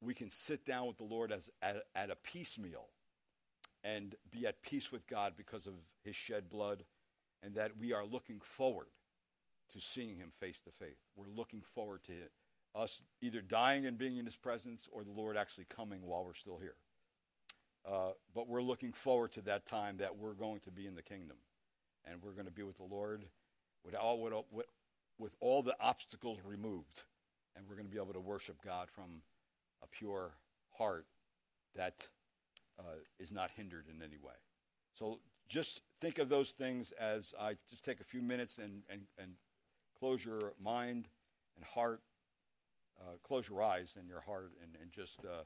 we 0.00 0.14
can 0.14 0.30
sit 0.30 0.66
down 0.66 0.86
with 0.86 0.98
the 0.98 1.04
Lord 1.04 1.32
as, 1.32 1.48
at, 1.62 1.84
at 1.94 2.10
a 2.10 2.16
piecemeal 2.16 2.88
and 3.84 4.14
be 4.30 4.46
at 4.46 4.62
peace 4.62 4.92
with 4.92 5.06
God 5.06 5.34
because 5.36 5.66
of 5.66 5.74
his 6.04 6.14
shed 6.14 6.48
blood, 6.48 6.84
and 7.42 7.54
that 7.54 7.72
we 7.78 7.92
are 7.92 8.04
looking 8.04 8.40
forward 8.40 8.86
to 9.72 9.80
seeing 9.80 10.16
him 10.16 10.30
face 10.38 10.60
to 10.60 10.70
face. 10.70 10.98
We're 11.16 11.26
looking 11.34 11.62
forward 11.74 12.00
to 12.04 12.12
us 12.74 13.02
either 13.20 13.40
dying 13.40 13.86
and 13.86 13.98
being 13.98 14.18
in 14.18 14.24
his 14.24 14.36
presence 14.36 14.88
or 14.92 15.04
the 15.04 15.10
Lord 15.10 15.36
actually 15.36 15.66
coming 15.74 16.00
while 16.02 16.24
we're 16.24 16.34
still 16.34 16.58
here. 16.58 16.76
Uh, 17.84 18.12
but 18.34 18.48
we're 18.48 18.62
looking 18.62 18.92
forward 18.92 19.32
to 19.32 19.42
that 19.42 19.66
time 19.66 19.96
that 19.96 20.16
we're 20.16 20.34
going 20.34 20.60
to 20.60 20.70
be 20.70 20.86
in 20.86 20.94
the 20.94 21.02
kingdom 21.02 21.36
and 22.04 22.22
we're 22.22 22.32
going 22.32 22.46
to 22.46 22.52
be 22.52 22.62
with 22.62 22.76
the 22.76 22.84
Lord 22.84 23.24
with 23.84 23.94
all, 23.96 24.20
with, 24.50 24.66
with 25.18 25.32
all 25.40 25.62
the 25.62 25.74
obstacles 25.80 26.38
removed 26.44 27.02
and 27.56 27.64
we're 27.68 27.76
going 27.76 27.86
to 27.86 27.92
be 27.92 28.00
able 28.00 28.12
to 28.12 28.20
worship 28.20 28.56
God 28.64 28.88
from 28.94 29.22
a 29.82 29.86
pure 29.86 30.32
heart 30.76 31.06
that 31.76 32.06
uh, 32.78 33.00
is 33.18 33.32
not 33.32 33.50
hindered 33.56 33.86
in 33.88 34.02
any 34.02 34.18
way. 34.22 34.34
So 34.94 35.20
just 35.48 35.80
think 36.00 36.18
of 36.18 36.28
those 36.28 36.50
things 36.50 36.92
as 36.92 37.34
I 37.38 37.54
just 37.70 37.84
take 37.84 38.00
a 38.00 38.04
few 38.04 38.22
minutes 38.22 38.58
and, 38.58 38.82
and, 38.88 39.02
and 39.18 39.32
close 39.98 40.24
your 40.24 40.52
mind 40.62 41.08
and 41.56 41.64
heart, 41.64 42.00
uh, 43.00 43.16
close 43.22 43.48
your 43.48 43.62
eyes 43.62 43.94
and 43.98 44.08
your 44.08 44.20
heart, 44.20 44.52
and, 44.62 44.70
and 44.80 44.90
just 44.92 45.18
uh, 45.24 45.44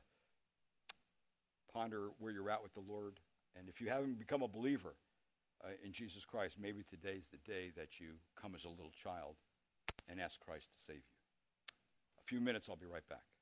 ponder 1.73 2.11
where 2.19 2.33
you're 2.33 2.51
at 2.51 2.63
with 2.63 2.75
the 2.75 2.83
Lord. 2.89 3.19
And 3.59 3.69
if 3.69 3.81
you 3.81 3.89
haven't 3.89 4.19
become 4.19 4.43
a 4.43 4.49
believer 4.49 4.95
uh, 5.65 5.69
in 5.85 5.93
Jesus 5.93 6.25
Christ, 6.25 6.57
maybe 6.61 6.83
today's 6.89 7.29
the 7.31 7.51
day 7.51 7.73
that 7.77 7.99
you 7.99 8.09
come 8.41 8.55
as 8.55 8.65
a 8.65 8.69
little 8.69 8.93
child 9.03 9.37
and 10.09 10.21
ask 10.21 10.39
Christ 10.41 10.67
to 10.71 10.85
save 10.87 10.97
you 10.97 11.16
few 12.27 12.41
minutes. 12.41 12.69
I'll 12.69 12.77
be 12.77 12.87
right 12.87 13.07
back. 13.09 13.36